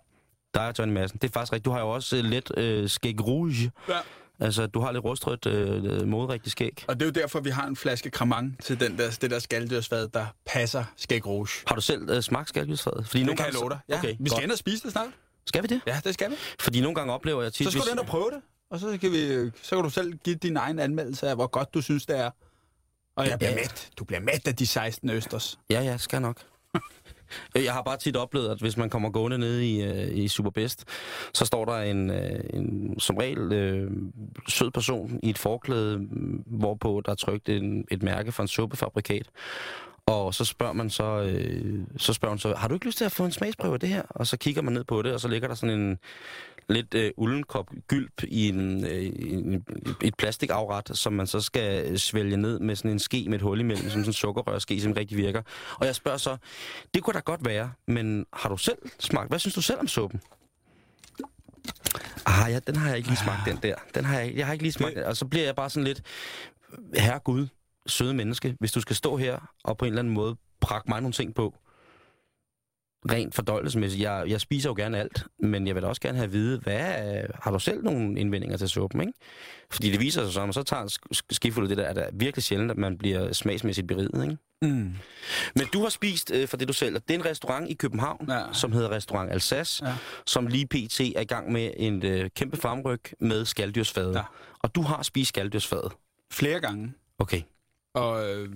Der 0.55 0.61
er 0.61 0.73
Johnny 0.79 0.95
Madsen. 0.95 1.19
Det 1.23 1.29
er 1.29 1.33
faktisk 1.33 1.53
rigtigt. 1.53 1.65
Du 1.65 1.71
har 1.71 1.81
jo 1.81 1.91
også 1.91 2.17
øh, 2.17 2.25
lidt 2.25 2.53
øh, 2.59 2.89
skæg 2.89 3.27
rouge. 3.27 3.71
Ja. 3.89 3.99
Altså, 4.41 4.67
du 4.67 4.81
har 4.81 4.93
lidt 4.93 5.05
rustrødt, 5.05 5.47
øh, 5.47 6.07
moderigtigt 6.09 6.53
skæg. 6.53 6.85
Og 6.89 6.95
det 7.01 7.03
er 7.03 7.07
jo 7.07 7.13
derfor, 7.23 7.41
vi 7.41 7.51
har 7.51 7.67
en 7.67 7.77
flaske 7.77 8.11
Cremant 8.11 8.65
til 8.65 8.81
den 8.81 8.99
der, 8.99 9.11
det 9.21 9.31
der 9.31 9.39
skalddyrsfad, 9.39 10.09
der 10.09 10.27
passer 10.47 10.85
skæg 10.97 11.27
rouge. 11.27 11.49
Har 11.67 11.75
du 11.75 11.81
selv 11.81 12.11
øh, 12.11 12.23
smagt 12.23 12.49
skalkyldsfad? 12.49 13.05
Fordi 13.05 13.23
Det 13.25 13.37
kan 13.37 13.47
jeg 13.47 13.55
love 13.55 13.69
dig. 13.71 13.79
Ja, 13.89 13.99
Okay, 13.99 14.09
vi 14.09 14.29
skal 14.29 14.31
godt. 14.37 14.43
ind 14.43 14.53
og 14.53 14.59
spise 14.59 14.83
det 14.83 14.93
snart. 14.93 15.09
Skal 15.47 15.63
vi 15.63 15.67
det? 15.67 15.81
Ja, 15.87 16.01
det 16.05 16.15
skal 16.15 16.31
vi. 16.31 16.37
Fordi 16.61 16.81
nogle 16.81 16.95
gange 16.95 17.13
oplever 17.13 17.43
jeg 17.43 17.53
tit... 17.53 17.67
Så 17.67 17.71
skal 17.71 17.79
hvis- 17.81 17.87
du 17.87 17.91
ind 17.93 17.99
og 17.99 18.07
prøve 18.07 18.31
det, 18.31 18.41
og 18.71 18.81
så 18.81 18.99
kan, 19.01 19.13
vi, 19.13 19.51
så 19.63 19.77
kan 19.77 19.85
du 19.85 19.91
selv 19.91 20.13
give 20.25 20.37
din 20.37 20.57
egen 20.57 20.79
anmeldelse 20.79 21.29
af, 21.29 21.35
hvor 21.35 21.47
godt 21.47 21.75
du 21.75 21.81
synes, 21.83 22.07
det 22.07 22.19
er. 22.19 22.31
Og 23.17 23.29
jeg 23.29 23.39
bliver 23.39 23.51
Ja. 23.51 23.57
mæt. 23.57 23.89
Du 23.99 24.05
bliver 24.05 24.21
mæt 24.21 24.49
af 24.49 24.57
de 24.57 24.67
16 24.67 25.11
østers. 25.11 25.59
Ja, 25.71 25.81
ja, 25.83 25.97
skal 25.97 26.23
nok. 26.23 26.37
Øh, 27.57 27.65
jeg 27.65 27.73
har 27.73 27.83
bare 27.83 27.97
tit 27.97 28.17
oplevet, 28.17 28.49
at 28.49 28.59
hvis 28.61 28.77
man 28.77 28.91
kommer 28.91 29.11
gående 29.11 29.39
ned 29.39 29.61
i, 29.61 29.83
øh, 29.83 30.17
i 30.17 30.29
Superbest, 30.29 30.85
så 31.35 31.45
står 31.45 31.65
der 31.65 31.77
en, 31.77 32.11
øh, 32.11 32.41
en 32.53 32.95
som 33.01 33.17
regel 33.17 33.53
øh, 33.53 33.91
sød 34.49 34.71
person 34.71 35.21
i 35.23 35.31
et 35.31 35.39
forklæde, 35.39 35.99
mm, 35.99 36.45
hvorpå 36.47 37.03
der 37.05 37.13
er 37.13 37.17
trykt 37.17 37.49
en, 37.49 37.85
et 37.91 38.03
mærke 38.03 38.33
fra 38.33 38.43
en 38.43 38.49
suppefabrikat. 38.49 39.31
Og 40.07 40.35
så 40.35 40.45
spørger 40.45 40.73
man 40.73 40.91
så, 40.91 41.21
øh, 41.21 41.81
så 41.97 42.13
spørger 42.13 42.33
man 42.33 42.39
så, 42.39 42.55
har 42.55 42.69
du 42.69 42.75
ikke 42.75 42.87
lyst 42.87 42.99
til 42.99 43.05
at 43.05 43.13
få 43.13 43.25
en 43.25 43.33
smagsprøve 43.33 43.75
af 43.75 43.81
det 43.81 43.89
her? 43.89 44.03
Og 44.11 44.27
så 44.27 44.37
kigger 44.37 44.63
man 44.63 44.75
ned 44.75 44.85
på 44.85 45.03
det, 45.03 45.13
og 45.13 45.21
så 45.21 45.29
ligger 45.29 45.49
der 45.49 45.55
sådan 45.55 45.81
en 45.81 45.99
lidt 46.71 46.95
øh, 46.95 47.11
ullenkop 47.17 47.71
gylp 47.89 48.23
i 48.29 48.49
en, 48.49 48.85
øh, 48.87 49.05
en, 49.17 49.65
et 50.03 50.15
plastikafret, 50.15 50.99
som 50.99 51.13
man 51.13 51.27
så 51.27 51.41
skal 51.41 51.99
svælge 51.99 52.37
ned 52.37 52.59
med 52.59 52.77
sådan 52.77 52.91
en 52.91 52.99
ske 52.99 53.25
med 53.29 53.35
et 53.35 53.43
hul 53.43 53.61
imellem, 53.61 53.83
som 53.83 53.91
sådan 53.91 54.05
en 54.05 54.13
sukkerrørske, 54.13 54.81
som 54.81 54.93
rigtig 54.93 55.17
virker. 55.19 55.43
Og 55.81 55.87
jeg 55.87 55.95
spørger 55.95 56.19
så, 56.19 56.37
det 56.95 57.03
kunne 57.03 57.15
da 57.15 57.21
godt 57.21 57.45
være, 57.47 57.73
men 57.87 58.27
har 58.33 58.49
du 58.49 58.57
selv 58.57 58.79
smagt? 58.99 59.29
Hvad 59.29 59.39
synes 59.39 59.55
du 59.55 59.63
selv 59.63 59.79
om 59.81 59.89
suppen? 59.89 60.21
Ah, 62.27 62.53
ja, 62.53 62.59
den 62.67 62.77
har 62.77 62.89
jeg 62.89 62.97
ikke 62.97 63.09
lige 63.09 63.19
smagt, 63.19 63.41
den 63.47 63.59
der. 63.63 63.75
Den 63.95 64.05
har 64.05 64.19
jeg, 64.21 64.35
jeg 64.37 64.47
har 64.47 64.53
ikke 64.53 64.65
lige 64.65 64.73
smagt, 64.73 64.97
Det- 64.97 65.05
og 65.05 65.17
så 65.17 65.25
bliver 65.27 65.45
jeg 65.45 65.57
bare 65.57 65.71
sådan 65.71 65.85
lidt, 65.85 66.03
herre 66.95 67.19
Gud, 67.19 67.47
søde 67.87 68.15
menneske, 68.15 68.57
hvis 68.61 68.73
du 68.73 68.81
skal 68.81 68.97
stå 68.97 69.17
her 69.17 69.39
og 69.65 69.79
på 69.79 69.85
en 69.85 69.89
eller 69.93 69.99
anden 70.03 70.15
måde 70.15 70.37
prakke 70.61 70.89
mig 70.91 71.01
nogle 71.01 71.13
ting 71.13 71.35
på, 71.35 71.55
rent 73.11 73.35
fordøjelsesmæssigt. 73.35 74.03
Jeg, 74.03 74.25
jeg 74.29 74.41
spiser 74.41 74.71
jo 74.71 74.75
gerne 74.75 74.99
alt, 74.99 75.25
men 75.39 75.67
jeg 75.67 75.75
vil 75.75 75.85
også 75.85 76.01
gerne 76.01 76.17
have 76.19 76.25
at 76.27 76.33
vide, 76.33 76.59
hvad, 76.59 77.17
øh, 77.17 77.29
har 77.43 77.51
du 77.51 77.59
selv 77.59 77.83
nogle 77.85 78.21
indvendinger 78.21 78.57
til 78.57 78.69
suppen, 78.69 79.01
ikke? 79.01 79.13
Fordi 79.71 79.91
det 79.91 80.01
viser 80.01 80.23
sig 80.25 80.33
så, 80.33 80.39
når 80.41 80.47
man 80.47 80.53
så 80.53 80.63
tager 80.63 80.83
en 80.83 80.89
sk- 80.89 81.21
skifuld 81.31 81.65
af 81.65 81.69
det 81.69 81.79
der, 81.79 81.85
at 81.89 81.97
det 81.97 82.05
er 82.05 82.11
virkelig 82.13 82.43
sjældent, 82.45 82.71
at 82.71 82.77
man 82.79 82.99
bliver 82.99 83.33
smagsmæssigt 83.33 83.87
beriget, 83.89 84.23
ikke? 84.25 84.37
Mm. 84.63 84.95
Men 85.55 85.67
du 85.73 85.83
har 85.83 85.89
spist, 85.89 86.31
øh, 86.35 86.49
for 86.49 86.57
det 86.57 86.69
du 86.69 86.73
selv, 86.73 86.95
det 86.95 87.11
er 87.15 87.19
en 87.19 87.25
restaurant 87.25 87.71
i 87.71 87.75
København, 87.75 88.27
Ja. 88.29 88.43
som 88.53 88.73
hedder 88.73 88.91
Restaurant 88.91 89.31
Alsace, 89.33 89.87
Ja. 89.87 89.95
som 90.27 90.47
lige 90.47 90.67
pt. 90.67 91.01
er 91.01 91.21
i 91.21 91.25
gang 91.25 91.53
med 91.53 91.71
en 91.77 92.05
øh, 92.07 92.31
kæmpe 92.37 92.57
farmryg 92.57 93.01
med 93.21 93.45
skalddyrsfade. 93.45 94.13
Ja. 94.19 94.23
Og 94.63 94.75
du 94.75 94.83
har 94.83 95.03
spist 95.03 95.29
skalddyrsfade. 95.29 95.91
Flere 96.33 96.61
gange. 96.61 96.93
Okay. 97.19 97.43
Og 97.95 98.31
øh, 98.35 98.49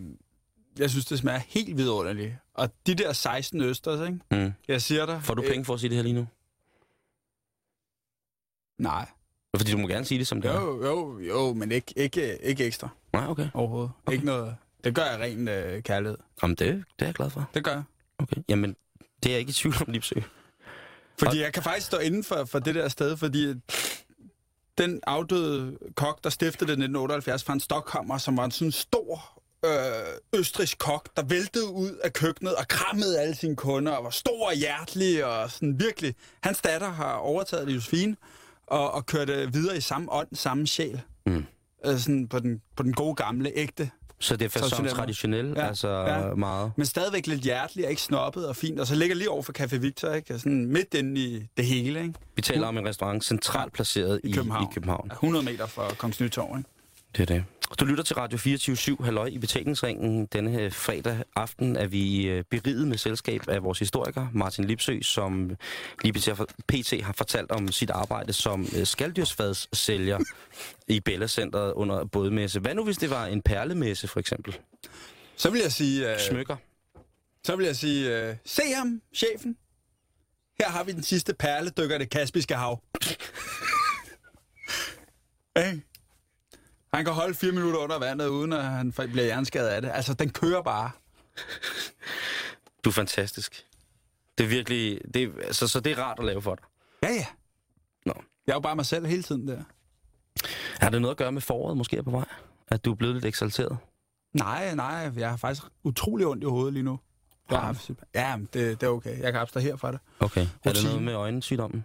jeg 0.78 0.90
synes, 0.90 1.06
det 1.06 1.18
smager 1.18 1.38
helt 1.38 1.76
vidunderligt. 1.76 2.34
Og 2.54 2.70
de 2.86 2.94
der 2.94 3.12
16 3.12 3.60
østers, 3.60 4.08
ikke? 4.08 4.20
Mm. 4.30 4.52
Jeg 4.68 4.82
siger 4.82 5.06
dig... 5.06 5.20
Får 5.22 5.34
du 5.34 5.42
øh, 5.42 5.48
penge 5.48 5.64
for 5.64 5.74
at 5.74 5.80
sige 5.80 5.90
det 5.90 5.96
her 5.96 6.02
lige 6.02 6.14
nu? 6.14 6.26
Nej. 8.78 9.08
Fordi 9.56 9.72
du 9.72 9.78
må 9.78 9.88
gerne 9.88 10.04
sige 10.04 10.18
det 10.18 10.26
som 10.26 10.42
det 10.42 10.50
er. 10.50 10.60
Jo, 10.60 10.84
jo, 10.84 11.18
jo, 11.18 11.52
men 11.54 11.72
ikke, 11.72 11.92
ikke, 11.96 12.42
ikke 12.42 12.64
ekstra 12.64 12.88
Nej, 13.12 13.26
okay. 13.28 13.48
overhovedet. 13.54 13.90
Okay. 14.06 14.12
Ikke 14.14 14.26
noget... 14.26 14.56
Det 14.84 14.94
gør 14.94 15.04
jeg 15.04 15.20
ren 15.20 15.48
øh, 15.48 15.82
kærlighed. 15.82 16.18
Jamen, 16.42 16.56
det, 16.56 16.68
det 16.68 16.84
er 16.98 17.06
jeg 17.06 17.14
glad 17.14 17.30
for. 17.30 17.50
Det 17.54 17.64
gør 17.64 17.72
jeg. 17.72 17.82
Okay. 18.18 18.36
Jamen, 18.48 18.76
det 19.22 19.28
er 19.28 19.30
jeg 19.30 19.40
ikke 19.40 19.50
i 19.50 19.52
tvivl 19.52 19.74
om, 19.80 19.92
Lipsø. 19.92 20.14
Fordi 21.18 21.40
jeg 21.40 21.52
kan 21.52 21.62
faktisk 21.62 21.86
stå 21.86 21.98
inden 21.98 22.24
for, 22.24 22.44
for 22.44 22.58
det 22.58 22.74
der 22.74 22.88
sted, 22.88 23.16
fordi 23.16 23.54
den 24.78 25.00
afdøde 25.06 25.78
kok, 25.94 26.24
der 26.24 26.30
stiftede 26.30 26.66
det 26.66 26.72
i 26.72 26.82
1978 26.84 27.44
fra 27.44 27.52
en 27.52 27.60
Stockhammer, 27.60 28.18
som 28.18 28.36
var 28.36 28.44
en 28.44 28.50
sådan 28.50 28.72
stor 28.72 29.33
øh, 29.64 30.38
østrisk 30.40 30.78
kok, 30.78 31.08
der 31.16 31.22
væltede 31.22 31.70
ud 31.70 31.90
af 32.04 32.12
køkkenet 32.12 32.54
og 32.54 32.68
krammede 32.68 33.20
alle 33.20 33.34
sine 33.34 33.56
kunder 33.56 33.92
og 33.92 34.04
var 34.04 34.10
stor 34.10 34.46
og 34.46 34.54
hjertelig 34.54 35.24
og 35.24 35.50
sådan 35.50 35.80
virkelig. 35.80 36.14
Hans 36.42 36.60
datter 36.60 36.90
har 36.90 37.14
overtaget 37.14 37.68
Josefine 37.70 38.16
og, 38.66 38.90
og 38.90 39.06
kørte 39.06 39.52
videre 39.52 39.76
i 39.76 39.80
samme 39.80 40.12
ånd, 40.12 40.28
samme 40.32 40.66
sjæl. 40.66 41.00
Mm. 41.26 41.44
Øh, 41.86 41.98
sådan 41.98 42.28
på 42.28 42.38
den, 42.38 42.62
på 42.76 42.82
den 42.82 42.92
gode 42.92 43.14
gamle, 43.14 43.52
ægte. 43.54 43.90
Så 44.20 44.36
det 44.36 44.44
er 44.44 44.48
fasong 44.48 44.88
Traditionel. 44.88 45.52
Ja, 45.56 45.66
altså 45.66 45.88
ja. 45.88 46.34
meget. 46.34 46.72
Men 46.76 46.86
stadigvæk 46.86 47.26
lidt 47.26 47.40
hjertelig 47.40 47.84
og 47.84 47.90
ikke 47.90 48.02
snobbet 48.02 48.48
og 48.48 48.56
fint. 48.56 48.80
Og 48.80 48.86
så 48.86 48.94
ligger 48.94 49.16
lige 49.16 49.30
over 49.30 49.42
for 49.42 49.52
Café 49.58 49.76
Victor, 49.76 50.12
ikke? 50.12 50.38
Sådan 50.38 50.66
midt 50.66 50.94
inde 50.94 51.20
i 51.20 51.46
det 51.56 51.66
hele, 51.66 52.02
ikke? 52.02 52.14
Vi 52.36 52.42
taler 52.42 52.66
om 52.66 52.78
en 52.78 52.88
restaurant 52.88 53.24
centralt 53.24 53.72
placeret 53.72 54.20
i, 54.24 54.28
I 54.28 54.32
København. 54.32 54.68
I 54.70 54.74
København. 54.74 55.10
100 55.12 55.44
meter 55.44 55.66
fra 55.66 55.94
Kongens 55.98 56.20
Nytorv, 56.20 56.58
ikke? 56.58 56.70
Det 57.16 57.22
er 57.22 57.34
det. 57.34 57.44
Du 57.80 57.84
lytter 57.84 58.04
til 58.04 58.16
Radio 58.16 58.38
24 58.38 58.96
Halløj 59.04 59.26
i 59.26 59.38
betalingsringen. 59.38 60.26
Denne 60.26 60.50
her 60.50 60.70
fredag 60.70 61.22
aften 61.36 61.76
er 61.76 61.86
vi 61.86 62.26
øh, 62.26 62.44
beriget 62.50 62.88
med 62.88 62.98
selskab 62.98 63.48
af 63.48 63.62
vores 63.62 63.78
historiker, 63.78 64.26
Martin 64.32 64.64
Lipsø, 64.64 65.00
som 65.02 65.56
lige 66.02 66.12
pt. 66.68 67.04
har 67.04 67.12
fortalt 67.12 67.50
om 67.50 67.68
sit 67.68 67.90
arbejde 67.90 68.32
som 68.32 68.66
øh, 68.76 68.86
skalddyrsfadssælger 68.86 70.18
i 70.88 71.00
Bella 71.00 71.26
Centeret 71.26 71.72
under 71.72 72.04
bådmesse. 72.04 72.60
Hvad 72.60 72.74
nu, 72.74 72.84
hvis 72.84 72.96
det 72.96 73.10
var 73.10 73.26
en 73.26 73.42
perlemesse, 73.42 74.08
for 74.08 74.20
eksempel? 74.20 74.58
Så 75.36 75.50
vil 75.50 75.60
jeg 75.60 75.72
sige... 75.72 76.12
Øh, 76.12 76.20
Smykker. 76.20 76.56
så 77.44 77.56
vil 77.56 77.66
jeg 77.66 77.76
sige... 77.76 78.28
Øh, 78.28 78.36
se 78.44 78.62
ham, 78.76 79.00
chefen. 79.14 79.56
Her 80.60 80.68
har 80.68 80.84
vi 80.84 80.92
den 80.92 81.02
sidste 81.02 81.34
perledykker 81.34 81.98
det 81.98 82.10
Kaspiske 82.10 82.54
Hav. 82.54 82.80
Hey. 85.58 85.80
Han 86.94 87.04
kan 87.04 87.14
holde 87.14 87.34
fire 87.34 87.52
minutter 87.52 87.78
under 87.78 87.98
vandet, 87.98 88.26
uden 88.26 88.52
at 88.52 88.64
han 88.64 88.92
bliver 88.92 89.24
hjerneskadet 89.24 89.68
af 89.68 89.82
det. 89.82 89.90
Altså, 89.94 90.14
den 90.14 90.30
kører 90.30 90.62
bare. 90.62 90.90
Du 92.84 92.90
er 92.90 92.92
fantastisk. 92.94 93.64
Det 94.38 94.44
er 94.44 94.48
virkelig... 94.48 95.00
Det 95.14 95.22
er, 95.22 95.52
så, 95.52 95.68
så 95.68 95.80
det 95.80 95.92
er 95.92 96.02
rart 96.02 96.18
at 96.18 96.24
lave 96.24 96.42
for 96.42 96.54
dig. 96.54 96.64
Ja, 97.02 97.14
ja. 97.14 97.26
Nå. 98.06 98.14
Jeg 98.46 98.52
er 98.52 98.56
jo 98.56 98.60
bare 98.60 98.76
mig 98.76 98.86
selv 98.86 99.06
hele 99.06 99.22
tiden 99.22 99.48
der. 99.48 99.62
Har 100.80 100.90
det 100.90 101.00
noget 101.00 101.14
at 101.14 101.18
gøre 101.18 101.32
med 101.32 101.40
foråret 101.42 101.76
måske 101.76 101.96
er 101.96 102.02
på 102.02 102.10
vej? 102.10 102.24
At 102.68 102.84
du 102.84 102.90
er 102.90 102.94
blevet 102.94 103.14
lidt 103.14 103.24
eksalteret? 103.24 103.76
Nej, 104.32 104.74
nej, 104.74 105.10
jeg 105.16 105.30
har 105.30 105.36
faktisk 105.36 105.66
utrolig 105.84 106.26
ondt 106.26 106.42
i 106.42 106.46
hovedet 106.46 106.72
lige 106.72 106.82
nu. 106.82 106.98
Ja, 108.14 108.36
men 108.36 108.48
det, 108.52 108.80
det 108.80 108.86
er 108.86 108.90
okay. 108.90 109.20
Jeg 109.20 109.32
kan 109.32 109.40
abstrahere 109.40 109.78
fra 109.78 109.92
det. 109.92 110.00
Okay. 110.20 110.40
Er 110.40 110.46
det 110.64 110.66
Rutine. 110.66 110.88
noget 110.88 111.02
med 111.02 111.14
øjensygdommen? 111.14 111.84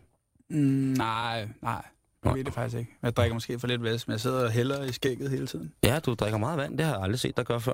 Mm, 0.49 0.57
nej, 0.97 1.47
nej. 1.61 1.85
Jeg 2.25 2.33
ved 2.33 2.43
det 2.43 2.53
faktisk 2.53 2.77
ikke. 2.77 2.97
Jeg 3.01 3.15
drikker 3.15 3.33
måske 3.33 3.59
for 3.59 3.67
lidt 3.67 3.83
væsk, 3.83 4.07
men 4.07 4.11
jeg 4.11 4.21
sidder 4.21 4.43
og 4.45 4.51
hælder 4.51 4.83
i 4.83 4.91
skægget 4.91 5.29
hele 5.29 5.47
tiden. 5.47 5.73
Ja, 5.83 5.99
du 5.99 6.13
drikker 6.13 6.37
meget 6.37 6.57
vand. 6.57 6.77
Det 6.77 6.85
har 6.85 6.93
jeg 6.93 7.03
aldrig 7.03 7.19
set 7.19 7.37
dig 7.37 7.45
gøre 7.45 7.61
før. 7.61 7.73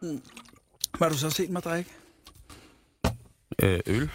Hvad 0.00 0.18
har 1.00 1.08
du 1.08 1.18
så 1.18 1.30
set 1.30 1.50
mig 1.50 1.62
drikke? 1.62 1.90
Øh, 3.62 3.80
øl 3.86 4.10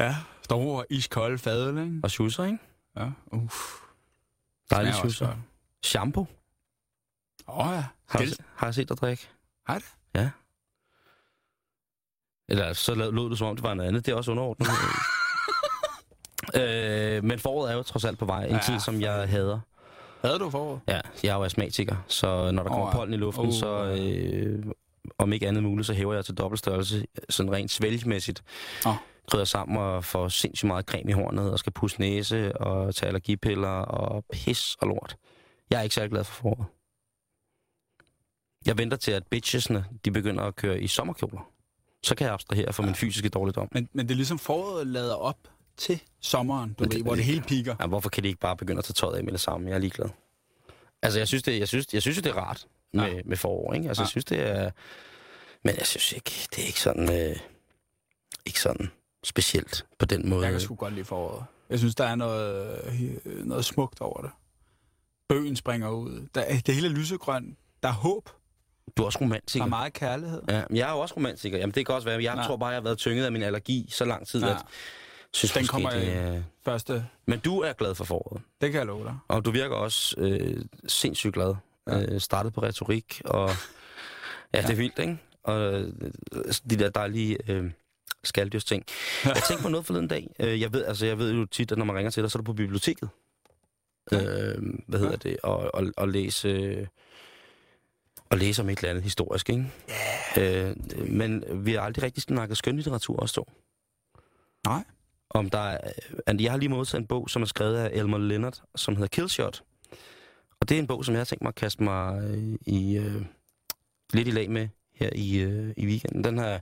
Ja. 0.00 0.16
Store, 0.42 0.84
iskolde 0.90 1.38
fadøl, 1.38 1.78
ikke? 1.78 2.00
og 2.02 2.10
schusser, 2.10 2.44
ikke? 2.44 2.58
Ja. 2.96 3.10
Uff. 3.32 3.54
Dejlig 4.70 4.94
schusser. 4.94 5.36
Shampoo. 5.84 6.26
Åh 7.48 7.66
oh, 7.68 7.72
ja. 7.74 7.84
Har, 8.08 8.18
du, 8.18 8.24
har 8.54 8.66
jeg 8.66 8.74
set 8.74 8.88
dig 8.88 8.96
drikke? 8.96 9.28
Har 9.66 9.74
det? 9.74 9.86
Ja. 10.14 10.30
Eller 12.48 12.72
så 12.72 12.94
lød 12.94 13.30
det, 13.30 13.38
som 13.38 13.46
om 13.46 13.56
det 13.56 13.62
var 13.62 13.74
noget 13.74 13.88
andet. 13.88 14.06
Det 14.06 14.12
er 14.12 14.16
også 14.16 14.30
underordnet. 14.30 14.68
øh, 16.56 17.24
men 17.24 17.38
foråret 17.38 17.72
er 17.72 17.76
jo 17.76 17.82
trods 17.82 18.04
alt 18.04 18.18
på 18.18 18.24
vej. 18.24 18.44
En 18.44 18.50
Ja, 18.52 18.58
tid, 18.66 18.80
som 18.80 19.00
jeg 19.00 19.28
hader. 19.28 19.60
Havde 20.24 20.38
du 20.38 20.50
foråret? 20.50 20.80
Ja, 20.88 21.00
jeg 21.22 21.30
er 21.30 21.34
jo 21.36 21.44
astmatiker, 21.44 21.96
så 22.06 22.50
når 22.50 22.62
der 22.62 22.70
kommer 22.70 22.86
oh, 22.86 22.90
ja. 22.92 22.98
pollen 22.98 23.14
i 23.14 23.16
luften, 23.16 23.46
Uh. 23.46 23.52
så 23.52 23.96
øh, 23.98 24.64
om 25.18 25.32
ikke 25.32 25.48
andet 25.48 25.62
muligt, 25.62 25.86
så 25.86 25.94
hæver 25.94 26.14
jeg 26.14 26.24
til 26.24 26.34
dobbeltstørrelse, 26.34 27.06
sådan 27.28 27.52
rent 27.52 27.70
svælgmæssigt. 27.70 28.42
Åh. 28.86 28.94
Krydder 29.30 29.44
sammen 29.44 29.78
og 29.78 30.04
får 30.04 30.28
sindssygt 30.28 30.66
meget 30.66 30.86
creme 30.86 31.10
i 31.10 31.12
hornet, 31.12 31.52
og 31.52 31.58
skal 31.58 31.72
pusse 31.72 32.00
næse 32.00 32.56
og 32.58 32.94
tage 32.94 33.08
allergipiller 33.08 33.68
og 33.68 34.24
pis 34.32 34.76
og 34.80 34.88
lort. 34.88 35.16
Jeg 35.70 35.78
er 35.78 35.82
ikke 35.82 35.94
særlig 35.94 36.10
glad 36.10 36.24
for 36.24 36.34
foråret. 36.34 36.66
Jeg 38.66 38.78
venter 38.78 38.96
til, 38.96 39.12
at 39.12 39.26
bitchesne, 39.26 39.84
de 40.04 40.10
begynder 40.10 40.42
at 40.44 40.56
køre 40.56 40.80
i 40.80 40.86
sommerkjoler. 40.86 41.48
Så 42.02 42.14
kan 42.14 42.24
jeg 42.24 42.34
abstrahere 42.34 42.72
for 42.72 42.82
min 42.82 42.94
fysiske 42.94 43.28
dårligdom. 43.28 43.68
Men, 43.72 43.88
men 43.92 44.06
det 44.06 44.12
er 44.12 44.16
ligesom 44.16 44.38
foråret 44.38 44.86
lader 44.86 45.14
op 45.14 45.36
til 45.80 46.02
sommeren, 46.20 46.68
du 46.72 46.74
Men 46.78 46.90
ved, 46.90 46.96
det- 46.96 47.04
hvor 47.06 47.14
det 47.14 47.24
hele 47.24 47.40
piker. 47.42 47.76
Ja, 47.80 47.86
hvorfor 47.86 48.08
kan 48.08 48.22
de 48.22 48.28
ikke 48.28 48.40
bare 48.40 48.56
begynde 48.56 48.78
at 48.78 48.84
tage 48.84 48.94
tøjet 48.94 49.16
af 49.16 49.24
med 49.24 49.32
det 49.32 49.40
samme? 49.40 49.68
Jeg 49.68 49.74
er 49.74 49.78
ligeglad. 49.78 50.08
Altså, 51.02 51.18
jeg 51.20 51.28
synes, 51.28 51.42
det, 51.42 51.58
jeg 51.58 51.68
synes, 51.68 51.86
jeg 51.92 52.02
synes 52.02 52.16
det 52.18 52.26
er 52.26 52.34
rart 52.36 52.66
med, 52.92 53.12
Ja. 53.12 53.20
med 53.24 53.36
forår, 53.36 53.72
ikke? 53.74 53.88
Altså, 53.88 54.02
Ja. 54.02 54.04
jeg 54.04 54.08
synes, 54.10 54.24
det 54.24 54.40
er... 54.40 54.70
Men 55.64 55.74
jeg 55.78 55.86
synes 55.86 56.12
ikke, 56.12 56.30
det 56.56 56.62
er 56.62 56.66
ikke 56.66 56.80
sådan... 56.80 57.30
Øh, 57.30 57.36
ikke 58.46 58.60
sådan 58.60 58.90
specielt 59.24 59.86
på 59.98 60.04
den 60.06 60.28
måde. 60.28 60.42
Jeg 60.44 60.52
kan 60.52 60.60
sgu 60.60 60.74
godt 60.74 60.94
lide 60.94 61.04
foråret. 61.04 61.44
Jeg 61.70 61.78
synes, 61.78 61.94
der 61.94 62.04
er 62.04 62.14
noget, 62.14 62.80
øh, 63.26 63.46
noget 63.46 63.64
smukt 63.64 64.00
over 64.00 64.20
det. 64.22 64.30
Bøgen 65.28 65.56
springer 65.56 65.90
ud. 65.90 66.26
Der, 66.34 66.40
er- 66.40 66.60
det 66.60 66.74
hele 66.74 66.86
er 66.88 66.92
lysegrønt. 66.92 67.58
Der 67.82 67.88
er 67.88 67.92
håb. 67.92 68.28
Du 68.96 69.02
er 69.02 69.06
også 69.06 69.18
Der 69.18 69.24
romantiker. 69.24 69.64
er 69.64 69.68
meget 69.68 69.92
kærlighed. 69.92 70.42
Ja, 70.48 70.62
jeg 70.74 70.88
er 70.88 70.92
jo 70.92 70.98
også 70.98 71.16
romantiker. 71.16 71.58
Jamen, 71.58 71.74
det 71.74 71.86
kan 71.86 71.94
også 71.94 72.08
være. 72.08 72.22
Jeg 72.22 72.34
Nej. 72.34 72.46
tror 72.46 72.56
bare, 72.56 72.68
jeg 72.68 72.76
har 72.76 72.82
været 72.82 72.98
tynget 72.98 73.24
af 73.24 73.32
min 73.32 73.42
allergi 73.42 73.88
så 73.92 74.04
lang 74.04 74.26
tid, 74.26 74.40
Ja. 74.42 74.50
at 74.50 74.56
synes 75.32 75.52
Den 75.52 75.66
kommer 75.66 75.90
det 75.90 76.12
er... 76.12 76.42
Første, 76.64 77.06
Men 77.26 77.38
du 77.40 77.60
er 77.60 77.72
glad 77.72 77.94
for 77.94 78.04
foråret. 78.04 78.42
det 78.60 78.70
kan 78.70 78.78
jeg 78.78 78.86
love 78.86 79.04
dig. 79.04 79.18
Og 79.28 79.44
du 79.44 79.50
virker 79.50 79.76
også 79.76 80.14
øh, 80.18 80.64
sindssygt 80.88 81.34
glad. 81.34 81.54
Ja. 81.86 81.98
Ja. 81.98 82.14
Øh, 82.14 82.20
startet 82.20 82.52
på 82.52 82.62
retorik, 82.62 83.22
og 83.24 83.50
ja, 84.54 84.62
det 84.62 84.70
er 84.70 84.74
vildt, 84.76 84.98
ikke? 84.98 85.18
Og 85.42 85.72
øh, 85.72 85.92
de 86.70 86.76
der 86.78 86.90
dejlige 86.90 87.38
øh, 87.48 87.70
skalddyrs 88.24 88.64
ting. 88.64 88.84
Jeg 89.24 89.42
tænkte 89.48 89.62
på 89.62 89.68
noget 89.68 89.86
forleden 89.86 90.08
dag. 90.08 90.34
Øh, 90.40 90.60
jeg 90.60 90.72
ved, 90.72 90.84
altså, 90.84 91.06
jeg 91.06 91.18
ved 91.18 91.32
jo 91.32 91.46
tit, 91.46 91.72
at 91.72 91.78
når 91.78 91.84
man 91.84 91.96
ringer 91.96 92.10
til 92.10 92.22
dig, 92.22 92.30
så 92.30 92.38
er 92.38 92.40
du 92.40 92.44
på 92.44 92.52
biblioteket. 92.52 93.08
Øh, 94.12 94.18
hvad 94.88 94.98
hedder 94.98 95.10
Ja. 95.24 95.28
det? 95.30 95.36
Og, 95.42 95.74
og, 95.74 95.86
og 95.96 96.08
læse... 96.08 96.88
Og 98.30 98.38
læse 98.38 98.62
om 98.62 98.68
et 98.68 98.78
eller 98.78 98.90
andet 98.90 99.02
historisk, 99.04 99.50
ikke? 99.50 99.72
Yeah. 100.38 100.68
Øh, 100.70 100.76
men 101.10 101.44
vi 101.66 101.72
har 101.72 101.80
aldrig 101.80 102.02
rigtig 102.02 102.22
snakket 102.22 102.56
skønlitteratur 102.58 103.16
også 103.16 103.34
to. 103.34 103.52
Nej. 104.66 104.84
Om 105.30 105.50
der 105.50 105.58
er, 105.58 105.92
jeg 106.40 106.50
har 106.50 106.58
lige 106.58 106.68
modtaget 106.68 107.00
en 107.00 107.06
bog, 107.06 107.30
som 107.30 107.42
er 107.42 107.46
skrevet 107.46 107.76
af 107.76 107.90
Elmer 107.92 108.18
Leonard, 108.18 108.62
som 108.76 108.96
hedder 108.96 109.08
Killshot. 109.08 109.62
Og 110.60 110.68
det 110.68 110.74
er 110.74 110.78
en 110.78 110.86
bog, 110.86 111.04
som 111.04 111.14
jeg 111.14 111.20
har 111.20 111.24
tænkt 111.24 111.42
mig 111.42 111.48
at 111.48 111.54
kaste 111.54 111.82
mig 111.82 112.22
øh, 112.24 112.54
i, 112.66 112.96
øh, 112.96 113.22
lidt 114.12 114.28
i 114.28 114.30
lag 114.30 114.50
med 114.50 114.68
her 114.94 115.10
i, 115.14 115.38
øh, 115.38 115.74
i 115.76 115.86
weekenden. 115.86 116.24
Den 116.24 116.38
her 116.38 116.58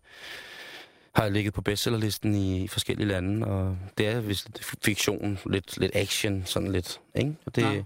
har 1.14 1.22
jeg 1.22 1.32
ligget 1.32 1.54
på 1.54 1.62
bestsellerlisten 1.62 2.34
i 2.34 2.68
forskellige 2.68 3.08
lande, 3.08 3.46
og 3.46 3.78
det 3.98 4.08
er 4.08 4.20
vist 4.20 4.48
fiktion, 4.84 5.38
lidt, 5.46 5.78
lidt 5.78 5.92
action, 5.94 6.42
sådan 6.46 6.72
lidt, 6.72 7.00
ikke? 7.14 7.36
Og 7.46 7.56
det, 7.56 7.62
Ja. 7.62 7.82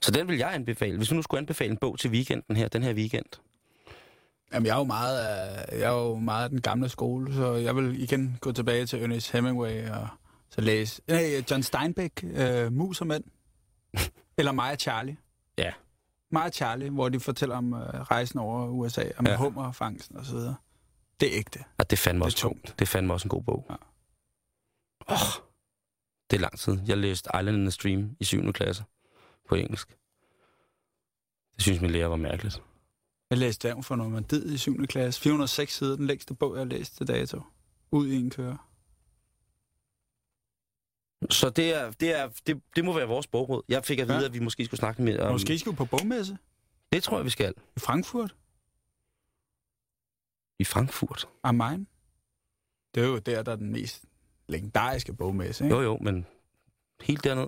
Så 0.00 0.10
den 0.10 0.28
vil 0.28 0.38
jeg 0.38 0.54
anbefale. 0.54 0.96
Hvis 0.96 1.08
du 1.08 1.14
nu 1.14 1.22
skulle 1.22 1.38
anbefale 1.38 1.70
en 1.70 1.76
bog 1.76 1.98
til 1.98 2.10
weekenden 2.10 2.56
her, 2.56 2.68
den 2.68 2.82
her 2.82 2.94
weekend, 2.94 3.26
Jamen, 4.52 4.66
jeg 4.66 4.72
er 4.74 4.78
jo 4.78 4.84
meget 4.84 5.18
af, 5.18 5.78
jeg 5.78 5.88
er 5.94 5.98
jo 6.02 6.14
meget 6.14 6.44
af 6.44 6.50
den 6.50 6.60
gamle 6.60 6.88
skole, 6.88 7.34
så 7.34 7.54
jeg 7.54 7.76
vil 7.76 8.02
igen 8.02 8.38
gå 8.40 8.52
tilbage 8.52 8.86
til 8.86 9.02
Ernest 9.02 9.32
Hemingway 9.32 9.88
og 9.90 10.08
så 10.50 10.60
læse... 10.60 11.02
Nej, 11.08 11.44
John 11.50 11.62
Steinbeck, 11.62 12.24
øh, 12.24 12.72
Mus 12.72 13.00
og 13.00 13.06
Mænd. 13.06 13.24
Eller 14.38 14.52
og 14.62 14.76
Charlie. 14.78 15.16
Ja. 15.58 15.72
Og 16.34 16.50
Charlie, 16.52 16.90
hvor 16.90 17.08
de 17.08 17.20
fortæller 17.20 17.56
om 17.56 17.74
øh, 17.74 17.80
rejsen 18.00 18.38
over 18.38 18.66
USA, 18.68 19.04
om 19.18 19.26
Ja. 19.26 19.36
hummerfangsten 19.36 20.16
og 20.16 20.26
så 20.26 20.32
videre. 20.32 20.54
Det 21.20 21.32
er 21.32 21.38
ægte. 21.38 21.64
og 21.78 21.90
det 21.90 21.96
er 21.96 22.00
fandme 22.00 22.20
Det 22.20 22.26
også 22.26 22.38
tungt. 22.38 22.74
Det 22.78 22.82
er 22.82 22.86
fandme 22.86 23.12
også 23.12 23.24
en 23.26 23.30
god 23.30 23.42
bog. 23.42 23.66
Ja. 23.70 23.74
Oh, 25.08 25.42
det 26.30 26.36
er 26.36 26.40
lang 26.40 26.58
tid. 26.58 26.78
Jeg 26.86 26.98
læste 26.98 27.30
Island 27.40 27.56
in 27.56 27.62
the 27.64 27.70
Stream 27.70 28.16
i 28.20 28.24
7. 28.24 28.52
klasse 28.52 28.84
på 29.48 29.54
engelsk. 29.54 29.88
Det 31.54 31.62
synes 31.62 31.80
min 31.80 31.90
lærer 31.90 32.06
var 32.06 32.16
mærkeligt. 32.16 32.62
Jeg 33.30 33.38
læste 33.38 33.68
Dam 33.68 33.82
for 33.82 33.96
Normandiet 33.96 34.50
i 34.52 34.58
7. 34.58 34.86
klasse. 34.86 35.20
406 35.20 35.74
sider, 35.76 35.96
den 35.96 36.06
længste 36.06 36.34
bog, 36.34 36.52
jeg 36.54 36.60
har 36.60 36.64
læst 36.64 36.96
til 36.96 37.08
dato. 37.08 37.42
Ud 37.90 38.08
i 38.08 38.16
en 38.16 38.30
kører. 38.30 38.66
Så 41.30 41.50
det, 41.50 41.74
er, 41.74 41.90
det, 41.90 42.18
er, 42.18 42.30
det, 42.46 42.62
det 42.76 42.84
må 42.84 42.92
være 42.92 43.06
vores 43.08 43.26
bogråd. 43.26 43.62
Jeg 43.68 43.84
fik 43.84 43.98
at 43.98 44.08
vide, 44.08 44.18
Ja. 44.18 44.24
at 44.24 44.34
vi 44.34 44.38
måske 44.38 44.64
skulle 44.64 44.78
snakke 44.78 45.02
mere 45.02 45.20
om... 45.20 45.32
Måske 45.32 45.58
skal 45.58 45.72
vi 45.72 45.76
på 45.76 45.84
bogmesse 45.84 46.38
Det 46.92 47.02
tror 47.02 47.16
jeg, 47.16 47.24
vi 47.24 47.30
skal. 47.30 47.54
i 47.76 47.80
Frankfurt 47.80 48.36
I 50.58 50.64
Frankfurt. 50.64 51.28
am 51.42 51.54
Main. 51.54 51.86
Det 52.94 53.02
er 53.02 53.06
jo 53.06 53.18
der, 53.18 53.42
der 53.42 53.52
er 53.52 53.56
den 53.56 53.72
mest 53.72 54.04
legendariske 54.48 55.12
bogmesse, 55.14 55.64
ikke? 55.64 55.76
Jo, 55.76 55.82
jo, 55.82 55.98
men 55.98 56.26
helt 57.00 57.24
derned. 57.24 57.46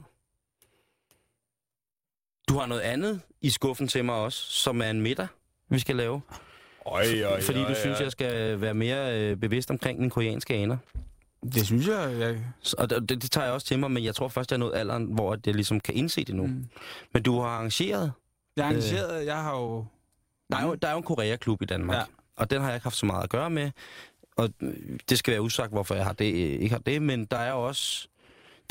Du 2.48 2.54
har 2.58 2.66
noget 2.66 2.80
andet 2.80 3.20
i 3.40 3.50
skuffen 3.50 3.88
til 3.88 4.04
mig 4.04 4.14
også, 4.14 4.38
som 4.38 4.80
er 4.82 4.90
en 4.90 5.00
middag, 5.00 5.26
vi 5.72 5.78
skal 5.78 5.96
lave. 5.96 6.20
Øj, 6.86 7.04
øj, 7.24 7.40
Fordi 7.42 7.58
du 7.58 7.74
synes, 7.80 8.00
jeg 8.00 8.12
skal 8.12 8.60
være 8.60 8.74
mere 8.74 9.20
øh, 9.20 9.36
bevidst 9.36 9.70
omkring 9.70 9.98
den 9.98 10.10
koreanske 10.10 10.54
aner. 10.54 10.76
Det 11.54 11.66
synes 11.66 11.86
jeg, 11.88 12.16
jeg... 12.18 12.38
Så- 12.60 12.76
Og 12.78 12.90
det, 12.90 13.08
det 13.08 13.30
tager 13.30 13.44
jeg 13.44 13.54
også 13.54 13.66
til 13.66 13.78
mig, 13.78 13.90
men 13.90 14.04
jeg 14.04 14.14
tror 14.14 14.28
først, 14.28 14.50
jeg 14.50 14.56
er 14.56 14.58
nået 14.58 14.74
alderen, 14.74 15.04
hvor 15.04 15.38
jeg 15.46 15.54
ligesom 15.54 15.80
kan 15.80 15.94
indse 15.94 16.24
det 16.24 16.34
nu. 16.34 16.46
Mm. 16.46 16.66
Men 17.14 17.22
du 17.22 17.40
har 17.40 17.48
arrangeret... 17.48 18.12
Jeg 18.56 18.64
er 18.66 18.68
engageret, 18.70 19.26
jeg 19.26 19.36
har 19.42 19.56
jo... 19.58 19.84
Der 20.50 20.56
er 20.58 20.66
jo, 20.66 20.74
der 20.74 20.88
er 20.88 20.92
jo 20.92 20.98
en 20.98 21.04
Korea-klub 21.04 21.62
i 21.62 21.64
Danmark, 21.64 21.96
ja. 21.96 22.02
Og 22.36 22.50
den 22.50 22.60
har 22.60 22.68
jeg 22.68 22.76
ikke 22.76 22.84
haft 22.84 22.96
så 22.96 23.06
meget 23.06 23.22
at 23.24 23.30
gøre 23.30 23.50
med. 23.50 23.70
Og 24.36 24.50
øh, 24.62 24.74
det 25.08 25.18
skal 25.18 25.32
være 25.32 25.42
usagt, 25.42 25.72
hvorfor 25.72 25.94
jeg 25.94 26.04
har 26.04 26.12
det, 26.12 26.24
øh, 26.32 26.34
ikke 26.60 26.70
har 26.70 26.78
det, 26.78 27.02
men 27.02 27.24
der 27.24 27.36
er 27.36 27.50
jo 27.52 27.66
også... 27.66 28.08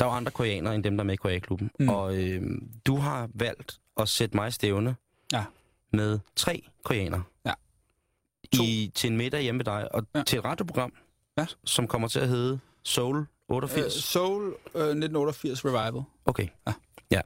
Der 0.00 0.06
er 0.06 0.10
jo 0.10 0.16
andre 0.16 0.30
koreanere 0.32 0.74
end 0.74 0.84
dem, 0.84 0.96
der 0.96 1.02
er 1.02 1.06
med 1.06 1.14
i 1.14 1.16
Korea-klubben. 1.16 1.70
Mm. 1.78 1.84
Mm. 1.84 1.88
Og 1.88 2.16
øh, 2.16 2.42
du 2.86 2.96
har 2.96 3.28
valgt 3.34 3.78
at 4.00 4.08
sætte 4.08 4.36
mig 4.36 4.48
i 4.48 4.50
stævne 4.50 4.96
Ja. 5.32 5.44
Med 5.92 6.18
tre 6.36 6.62
koreanere. 6.84 7.22
Ja. 7.46 7.52
To. 8.56 8.62
I, 8.62 8.92
til 8.94 9.10
en 9.10 9.16
middag 9.16 9.42
hjemme 9.42 9.56
med 9.56 9.64
dig, 9.64 9.94
og 9.94 10.06
ja. 10.14 10.22
Til 10.22 10.38
et 10.38 10.44
radioprogram, 10.44 10.92
Ja. 11.38 11.46
som 11.64 11.86
kommer 11.88 12.08
til 12.08 12.18
at 12.20 12.28
hedde 12.28 12.58
Soul 12.82 13.26
88. 13.48 13.96
Øh, 13.96 14.02
Soul 14.02 14.42
øh, 14.74 14.80
1988 14.82 15.64
Revival. 15.64 16.02
Okay. 16.24 16.48
Ja. 16.66 16.72
ja. 17.10 17.20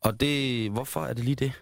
Og 0.00 0.20
det, 0.20 0.70
hvorfor 0.70 1.00
er 1.04 1.12
det 1.12 1.24
lige 1.24 1.34
det? 1.34 1.52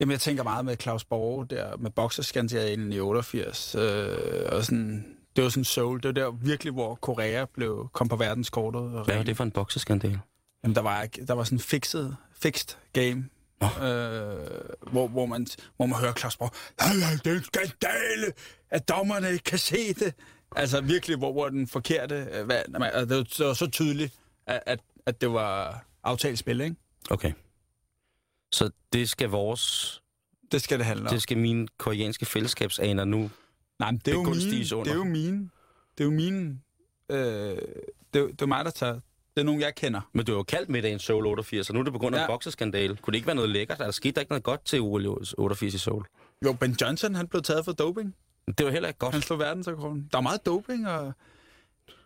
Jamen, 0.00 0.12
jeg 0.12 0.20
tænker 0.20 0.42
meget 0.42 0.64
med 0.64 0.76
Claus 0.80 1.04
Borge 1.04 1.46
der, 1.46 1.76
med 1.76 1.90
bokserskandalen 1.90 2.92
i 2.92 3.00
88. 3.00 3.74
Øh, 3.74 4.18
og 4.52 4.64
sådan, 4.64 5.16
det 5.36 5.44
var 5.44 5.50
sådan 5.50 5.64
Soul. 5.64 5.96
Det 6.02 6.04
var 6.04 6.12
der 6.12 6.30
virkelig, 6.30 6.72
hvor 6.72 6.94
Korea 6.94 7.44
blev, 7.54 7.88
kom 7.92 8.08
på 8.08 8.16
verdenskortet. 8.16 8.80
Og 8.80 9.04
Hvad 9.04 9.16
er 9.16 9.22
det 9.22 9.36
for 9.36 9.44
en 9.44 9.50
bokseskandale? 9.50 10.20
Jamen, 10.64 10.74
der 10.74 10.82
var, 10.82 11.06
der 11.28 11.34
var 11.34 11.44
sådan 11.44 11.56
en 11.56 11.60
fixed, 11.60 12.12
fixed 12.32 12.76
game, 12.92 13.28
Nå. 13.60 13.66
øh, 13.86 14.60
hvor, 14.92 15.08
hvor, 15.08 15.26
man, 15.26 15.46
hvor 15.76 15.86
man 15.86 15.98
hører 16.00 16.12
Claus 16.14 16.36
Borg, 16.36 16.50
"Hey, 16.82 17.18
det 17.24 17.26
er 17.32 17.36
en 17.36 17.44
skandale, 17.44 18.32
at 18.70 18.88
dommerne 18.88 19.32
ikke 19.32 19.44
kan 19.44 19.58
se 19.58 19.94
det. 19.94 20.14
Altså 20.56 20.80
virkelig, 20.80 21.16
hvor, 21.18 21.32
hvor 21.32 21.48
den 21.48 21.66
forkerte, 21.66 22.14
øh, 22.32 22.44
hvad, 22.46 22.62
nej, 22.68 22.90
altså, 22.94 23.04
det, 23.04 23.16
var, 23.16 23.22
det 23.38 23.46
var 23.46 23.54
så 23.54 23.66
tydeligt, 23.70 24.14
at, 24.46 24.60
at, 24.66 24.80
at 25.06 25.20
det 25.20 25.32
var 25.32 25.84
aftalt 26.04 26.38
spil, 26.38 26.60
ikke? 26.60 26.76
Okay. 27.10 27.32
Så 28.52 28.70
det 28.92 29.08
skal 29.08 29.28
vores, 29.28 30.02
Det 30.52 30.62
skal 30.62 30.78
det 30.78 30.86
handle 30.86 31.04
om. 31.08 31.10
det 31.12 31.22
skal 31.22 31.38
mine 31.38 31.68
koreanske 31.78 32.26
fællesskabsaner 32.26 33.04
nu. 33.04 33.30
Nej, 33.78 33.90
men 33.90 34.00
det 34.04 34.08
er, 34.08 34.12
jo 34.12 34.22
mine, 34.22 34.50
det 34.64 34.90
er 34.90 34.94
jo 34.94 35.04
mine, 35.04 35.50
det 35.98 36.00
er 36.00 36.04
jo 36.04 36.10
mine, 36.10 36.60
øh, 37.08 37.18
det, 38.14 38.20
er, 38.22 38.26
det 38.26 38.42
er 38.42 38.46
mig, 38.46 38.64
der 38.64 38.70
tager, 38.70 39.00
det 39.40 39.44
er 39.44 39.46
nogen, 39.46 39.60
jeg 39.60 39.74
kender. 39.74 40.00
Men 40.12 40.26
du 40.26 40.32
har 40.32 40.36
jo 40.38 40.42
kaldt 40.42 40.68
middagen 40.68 40.98
Soul 40.98 41.26
88, 41.26 41.68
og 41.68 41.74
nu 41.74 41.80
er 41.80 41.84
det 41.84 41.92
på 41.92 41.98
grund 41.98 42.14
af 42.14 42.18
ja. 42.18 42.22
Ja. 42.22 42.26
en 42.26 42.32
bokseskandale. 42.32 42.96
Kunne 42.96 43.12
det 43.12 43.16
ikke 43.16 43.26
være 43.26 43.36
noget 43.36 43.50
lækkert? 43.50 43.78
Der 43.78 43.90
skete 43.90 44.12
der 44.12 44.20
ikke 44.20 44.30
noget 44.32 44.42
godt 44.42 44.64
til 44.64 44.80
OL 44.80 45.06
88 45.38 45.74
i 45.74 45.78
Seoul? 45.78 46.04
Jo, 46.44 46.52
Ben 46.52 46.76
Johnson, 46.80 47.14
han 47.14 47.26
blev 47.28 47.42
taget 47.42 47.64
for 47.64 47.72
doping. 47.72 48.14
Det 48.58 48.66
var 48.66 48.72
heller 48.72 48.88
ikke 48.88 48.98
godt. 48.98 49.12
Han 49.14 49.22
slog 49.22 49.38
verdensrekorden. 49.38 50.08
Der 50.12 50.18
er 50.18 50.22
meget 50.22 50.46
doping, 50.46 50.88
og 50.88 51.12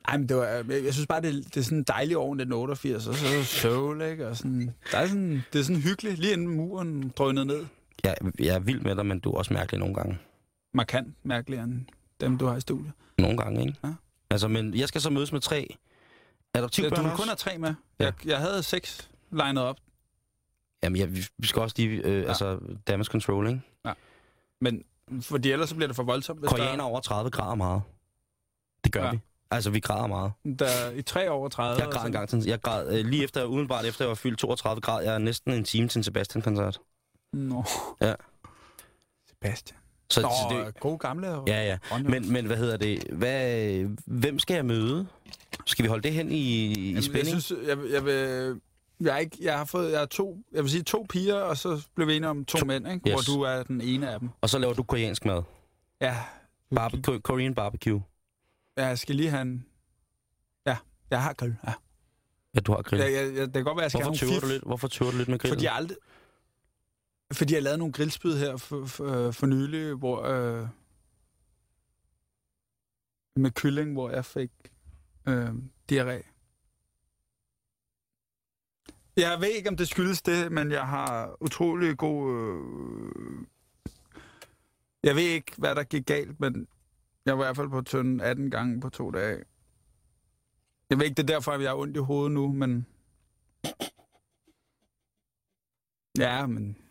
Ej, 0.08 0.16
men 0.16 0.28
det 0.28 0.36
var, 0.36 0.44
jeg, 0.44 0.64
jeg 0.84 0.94
synes 0.94 1.06
bare, 1.06 1.22
det, 1.22 1.44
det 1.44 1.56
er 1.56 1.64
sådan 1.64 1.78
en 1.78 1.84
dejlig 1.84 2.16
år, 2.16 2.34
den 2.34 2.52
88, 2.52 3.06
og 3.06 3.14
så 3.14 3.44
soul, 3.44 4.02
ikke? 4.02 4.28
Og 4.28 4.36
sådan, 4.36 4.74
der 4.92 4.98
er 4.98 5.06
sådan, 5.06 5.42
det 5.52 5.58
er 5.58 5.62
sådan 5.62 5.82
hyggeligt, 5.82 6.18
lige 6.18 6.32
inden 6.32 6.48
muren 6.48 7.12
drønede 7.16 7.46
ned. 7.46 7.66
Jeg, 8.04 8.16
jeg 8.38 8.54
er 8.54 8.58
vild 8.58 8.80
med 8.80 8.96
dig, 8.96 9.06
men 9.06 9.18
du 9.20 9.30
er 9.32 9.36
også 9.38 9.54
mærkelig 9.54 9.78
nogle 9.80 9.94
gange. 9.94 10.18
Markant 10.74 11.14
mærkeligere 11.22 11.64
end 11.64 11.80
dem, 12.20 12.38
du 12.38 12.46
har 12.46 12.56
i 12.56 12.60
studiet. 12.60 12.92
Nogle 13.18 13.36
gange, 13.36 13.60
ikke? 13.60 13.74
Ja. 13.84 13.92
Altså, 14.30 14.48
men 14.48 14.74
jeg 14.74 14.88
skal 14.88 15.00
så 15.00 15.10
mødes 15.10 15.32
med 15.32 15.40
tre 15.40 15.76
Ja, 16.54 16.58
adoptivbørn 16.58 17.04
du 17.04 17.16
kun 17.16 17.26
have 17.26 17.36
tre 17.36 17.58
med. 17.58 17.74
Ja. 18.00 18.04
Jeg, 18.04 18.12
jeg 18.24 18.38
havde 18.38 18.62
seks 18.62 19.10
legnet 19.30 19.62
op, 19.62 19.76
Jamen, 20.82 20.96
ja, 20.96 21.04
vi 21.04 21.26
vi 21.38 21.46
skal 21.46 21.62
også 21.62 21.74
lige, 21.78 21.90
øh, 21.90 22.22
ja. 22.22 22.28
altså, 22.28 22.58
damage 22.86 23.04
control, 23.04 23.48
ikke? 23.48 23.60
men 24.60 24.84
fordi 25.20 25.50
ellers 25.50 25.68
så 25.68 25.74
bliver 25.74 25.86
det 25.86 25.96
for 25.96 26.02
voldsomt. 26.02 26.40
Hvis 26.40 26.50
Koreaner 26.50 26.84
over 26.84 27.00
30 27.00 27.30
grader 27.30 27.54
meget. 27.54 27.82
Det 28.84 28.92
gør 28.92 29.00
Ja. 29.00 29.06
ja. 29.06 29.12
vi. 29.12 29.18
Altså, 29.50 29.70
vi 29.70 29.80
græder 29.80 30.06
meget. 30.06 30.32
der, 30.44 30.50
der 30.56 30.90
i 30.90 31.02
tre 31.02 31.30
over 31.30 31.48
30. 31.48 31.82
Jeg 31.82 31.92
græd 31.92 32.06
en 32.06 32.12
gang 32.12 32.28
til, 32.28 32.44
jeg 32.44 32.60
græd, 32.62 32.98
øh, 32.98 33.04
lige 33.06 33.24
efter, 33.24 33.44
udenbart 33.44 33.84
efter 33.84 34.04
jeg 34.04 34.08
var 34.08 34.14
fyldt 34.14 34.38
32 34.38 34.80
grader, 34.80 35.00
jeg 35.04 35.14
er 35.14 35.18
næsten 35.18 35.52
en 35.52 35.64
time 35.64 35.88
til 35.88 35.98
en 35.98 36.02
Sebastian-koncert. 36.02 36.80
Nå. 37.32 37.64
Ja. 38.00 38.14
Sebastian. 39.28 39.78
Så, 40.14 40.20
Nå, 40.20 40.28
så 40.28 40.64
det, 40.66 40.80
gode 40.80 40.98
gamle 40.98 41.26
ja, 41.46 41.78
ja. 41.92 41.98
Men, 42.02 42.32
men 42.32 42.46
hvad 42.46 42.56
hedder 42.56 42.76
det? 42.76 43.04
Hvad, 43.12 43.84
hvem 44.06 44.38
skal 44.38 44.54
jeg 44.54 44.64
møde? 44.66 45.06
Skal 45.66 45.82
vi 45.82 45.88
holde 45.88 46.02
det 46.02 46.12
hen 46.12 46.32
i, 46.32 46.36
i 46.38 46.88
Jamen, 46.88 47.02
spænding? 47.02 47.34
Jeg 47.34 47.42
synes, 47.42 47.68
jeg, 47.68 47.78
jeg 47.92 48.04
vil... 48.04 48.14
Jeg, 49.00 49.14
er 49.14 49.18
ikke, 49.18 49.36
jeg 49.40 49.58
har 49.58 49.64
fået 49.64 49.90
jeg 49.92 49.98
har 49.98 50.06
to, 50.06 50.38
jeg 50.52 50.62
vil 50.62 50.70
sige 50.70 50.82
to 50.82 51.06
piger, 51.08 51.34
og 51.34 51.56
så 51.56 51.82
blev 51.94 52.08
vi 52.08 52.16
enige 52.16 52.28
om 52.30 52.44
to, 52.44 52.58
To- 52.58 52.64
mænd, 52.66 52.88
ikke? 52.88 53.10
yes. 53.10 53.26
hvor 53.26 53.34
du 53.34 53.42
er 53.42 53.62
den 53.62 53.80
ene 53.80 54.10
af 54.10 54.20
dem. 54.20 54.28
Og 54.40 54.50
så 54.50 54.58
laver 54.58 54.74
du 54.74 54.82
koreansk 54.82 55.24
mad. 55.24 55.42
Ja, 56.00 56.16
Barbecue, 56.74 57.20
Korean 57.20 57.54
barbecue. 57.54 58.02
Ja, 58.78 58.86
jeg 58.86 58.98
skal 58.98 59.14
lige 59.14 59.30
have 59.30 59.42
en... 59.42 59.66
Ja, 60.66 60.76
jeg 61.10 61.22
har 61.22 61.32
grill. 61.32 61.56
Ja. 61.66 61.72
Ja, 62.54 62.60
du 62.60 62.72
har 62.72 62.82
grill. 62.82 63.02
Jeg, 63.02 63.12
jeg, 63.12 63.46
det 63.46 63.52
kan 63.54 63.64
godt 63.64 63.76
være, 63.76 63.82
jeg 63.82 63.90
skal 63.90 64.02
Hvorfor 64.04 64.18
have 64.26 64.30
tøver 64.30 64.40
du 64.40 64.46
lidt? 64.46 64.62
Hvorfor 64.62 64.88
tøver 64.88 65.10
du 65.10 65.16
lidt 65.16 65.28
med 65.28 65.38
grillen? 65.38 65.54
fordi 65.56 65.64
jeg 65.64 65.74
aldrig... 65.74 65.96
Fordi 67.34 67.54
jeg 67.54 67.62
lavede 67.62 67.78
nogle 67.78 67.92
grillspyd 67.92 68.36
her 68.36 68.56
for, 68.56 68.86
for, 68.86 69.30
for 69.30 69.46
nylig, 69.46 69.94
hvor... 69.94 70.22
Øh, 70.22 70.68
med 73.36 73.50
kylling, 73.50 73.92
hvor 73.92 74.10
jeg 74.10 74.24
fik 74.24 74.50
øh, 75.28 75.54
diarré. 75.92 76.30
Jeg 79.16 79.40
ved 79.40 79.48
ikke, 79.48 79.68
om 79.68 79.76
det 79.76 79.88
skyldes 79.88 80.22
det, 80.22 80.52
men 80.52 80.70
jeg 80.70 80.88
har 80.88 81.36
utrolig 81.40 81.98
god... 81.98 82.30
Øh, 82.30 83.46
jeg 85.02 85.16
ved 85.16 85.22
ikke, 85.22 85.52
hvad 85.58 85.74
der 85.74 85.84
gik 85.84 86.06
galt, 86.06 86.40
men 86.40 86.68
jeg 87.26 87.38
var 87.38 87.44
i 87.44 87.46
hvert 87.46 87.56
fald 87.56 87.68
på 87.68 87.82
tynden 87.82 88.20
18 88.20 88.50
gange 88.50 88.80
på 88.80 88.88
to 88.88 89.10
dage. 89.10 89.44
Jeg 90.90 90.98
ved 90.98 91.04
ikke, 91.04 91.14
det 91.14 91.22
er 91.30 91.34
derfor, 91.34 91.52
at 91.52 91.62
jeg 91.62 91.70
har 91.70 91.76
ondt 91.76 91.96
i 91.96 92.00
hovedet 92.00 92.32
nu, 92.32 92.52
men... 92.52 92.86
Ja, 96.18 96.46
men 96.46 96.83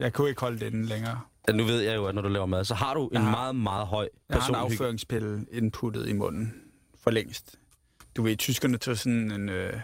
jeg 0.00 0.12
kunne 0.12 0.28
ikke 0.28 0.40
holde 0.40 0.60
det 0.60 0.66
inde 0.74 0.86
længere. 0.86 1.20
Ja, 1.48 1.52
nu 1.52 1.64
ved 1.64 1.80
jeg 1.80 1.96
jo, 1.96 2.06
at 2.06 2.14
når 2.14 2.22
du 2.22 2.28
laver 2.28 2.46
mad, 2.46 2.64
så 2.64 2.74
har 2.74 2.94
du 2.94 3.08
en 3.08 3.16
har- 3.20 3.30
meget, 3.30 3.56
meget 3.56 3.86
høj 3.86 4.08
Jeg 4.28 4.34
har 4.34 4.36
en 4.36 4.40
personlig 4.54 4.72
afføringspille 4.72 5.46
indputtet 5.52 6.08
i 6.08 6.12
munden 6.12 6.62
for 7.02 7.10
længst. 7.10 7.56
Du 8.16 8.22
ved, 8.22 8.36
tyskerne 8.36 8.78
tog 8.78 8.96
sådan 8.98 9.30
en, 9.32 9.48
øh, 9.48 9.80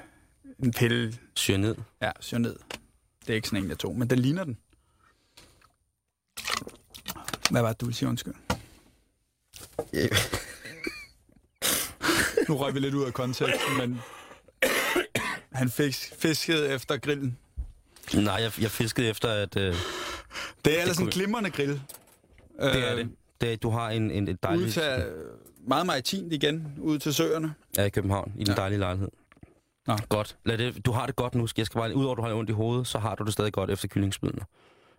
en 0.59 0.72
pille, 0.72 1.14
ned. 1.48 1.74
ja, 2.02 2.11
syr 2.20 2.38
ned. 2.38 2.57
Det 3.20 3.31
er 3.31 3.35
ikke 3.35 3.48
sådan 3.48 3.62
en, 3.64 3.68
jeg 3.68 3.79
tog, 3.79 3.96
men 3.98 4.11
den 4.11 4.18
ligner 4.18 4.44
den. 4.44 4.59
Hvad 7.50 7.62
var 7.62 7.68
det, 7.68 7.81
du 7.81 7.87
ville 7.87 7.96
sige, 7.96 8.09
undskyld? 8.09 8.35
Nu 12.48 12.57
røg 12.57 12.74
vi 12.74 12.81
lidt 12.81 12.94
ud 12.94 13.05
af 13.05 13.14
konteksten, 13.14 13.76
men 13.79 14.00
han 15.52 15.70
fik 15.70 15.94
fisket 16.18 16.74
efter 16.74 16.96
grillen. 16.98 17.38
Nej, 18.14 18.35
jeg, 18.35 18.52
jeg 18.61 18.70
fiskede 18.70 19.09
efter, 19.09 19.29
at... 19.29 19.57
Øh, 19.57 19.74
Det 20.66 20.76
er 20.79 20.81
ellers 20.83 20.98
en 20.98 21.07
glimrende 21.07 21.50
grill. 21.50 21.81
det 22.61 22.90
er 22.90 22.94
det. 22.94 23.09
det 23.40 23.52
er, 23.52 23.57
du 23.57 23.70
har 23.70 23.90
en, 23.90 24.11
en, 24.11 24.29
et 24.29 24.33
Ud 24.33 24.37
dejligt... 24.42 24.72
til, 24.72 25.12
meget 25.68 25.87
maritimt 25.87 26.33
igen, 26.33 26.74
ud 26.81 26.98
til 26.98 27.14
søerne. 27.14 27.55
Ja, 27.76 27.85
i 27.85 27.88
København, 27.90 28.33
i 28.37 28.44
den 28.44 28.48
Ja. 28.48 28.55
dejlige 28.55 28.79
lejlighed. 28.79 29.09
Nå. 29.87 29.96
Godt. 30.09 30.37
Lad 30.44 30.59
det, 30.59 30.87
du 30.87 30.92
har 30.92 31.07
det 31.07 31.16
godt 31.16 31.35
nu. 31.35 31.48
Jeg 31.57 31.66
skal 31.66 31.79
bare, 31.79 31.94
udover 31.96 32.12
at 32.12 32.16
du 32.18 32.22
har 32.22 32.35
ondt 32.35 32.50
i 32.50 32.52
hovedet, 32.52 32.87
så 32.87 32.98
har 32.98 33.14
du 33.14 33.24
det 33.24 33.33
stadig 33.33 33.52
godt 33.52 33.70
efter 33.70 33.88
kyllingspydene. 33.88 34.42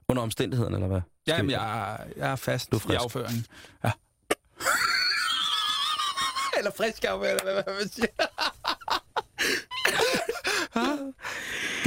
Under 0.10 0.23
omstændighederne, 0.23 0.75
eller 0.75 0.88
hvad? 0.88 1.01
Skal 1.27 1.36
Jamen, 1.38 1.51
jeg, 1.51 1.93
er- 1.93 2.03
jeg 2.17 2.32
er 2.32 2.36
fast 2.36 2.71
Du 2.71 2.75
er 2.77 2.91
i 2.91 2.95
afføringen. 2.95 3.45
Ja. 3.84 3.91
eller 6.58 6.71
frisk 6.77 7.03
afføring, 7.06 7.39
eller 7.39 7.53
hvad 7.63 7.73
man 7.80 7.89
siger. 7.89 8.08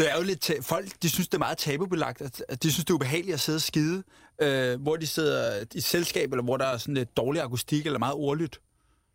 det 0.00 0.10
er 0.10 0.16
jo 0.16 0.22
lidt... 0.22 0.40
Ta- 0.40 0.60
folk, 0.62 0.88
de 1.02 1.08
synes, 1.10 1.28
det 1.28 1.34
er 1.34 1.38
meget 1.38 1.58
tabubelagt. 1.58 2.22
At, 2.48 2.62
de 2.62 2.72
synes, 2.72 2.84
det 2.84 2.90
er 2.90 2.94
ubehageligt 2.94 3.34
at 3.34 3.40
sidde 3.40 3.56
og 3.56 3.60
skide. 3.62 4.02
Øh, 4.42 4.80
hvor 4.82 4.96
de 4.96 5.06
sidder 5.06 5.64
i 5.74 5.80
selskab, 5.80 6.30
eller 6.32 6.42
hvor 6.42 6.56
der 6.56 6.64
er 6.66 6.76
sådan 6.78 6.94
lidt 6.94 7.16
dårlig 7.16 7.42
akustik, 7.42 7.86
eller 7.86 7.98
meget 7.98 8.14
ordlydt. 8.14 8.60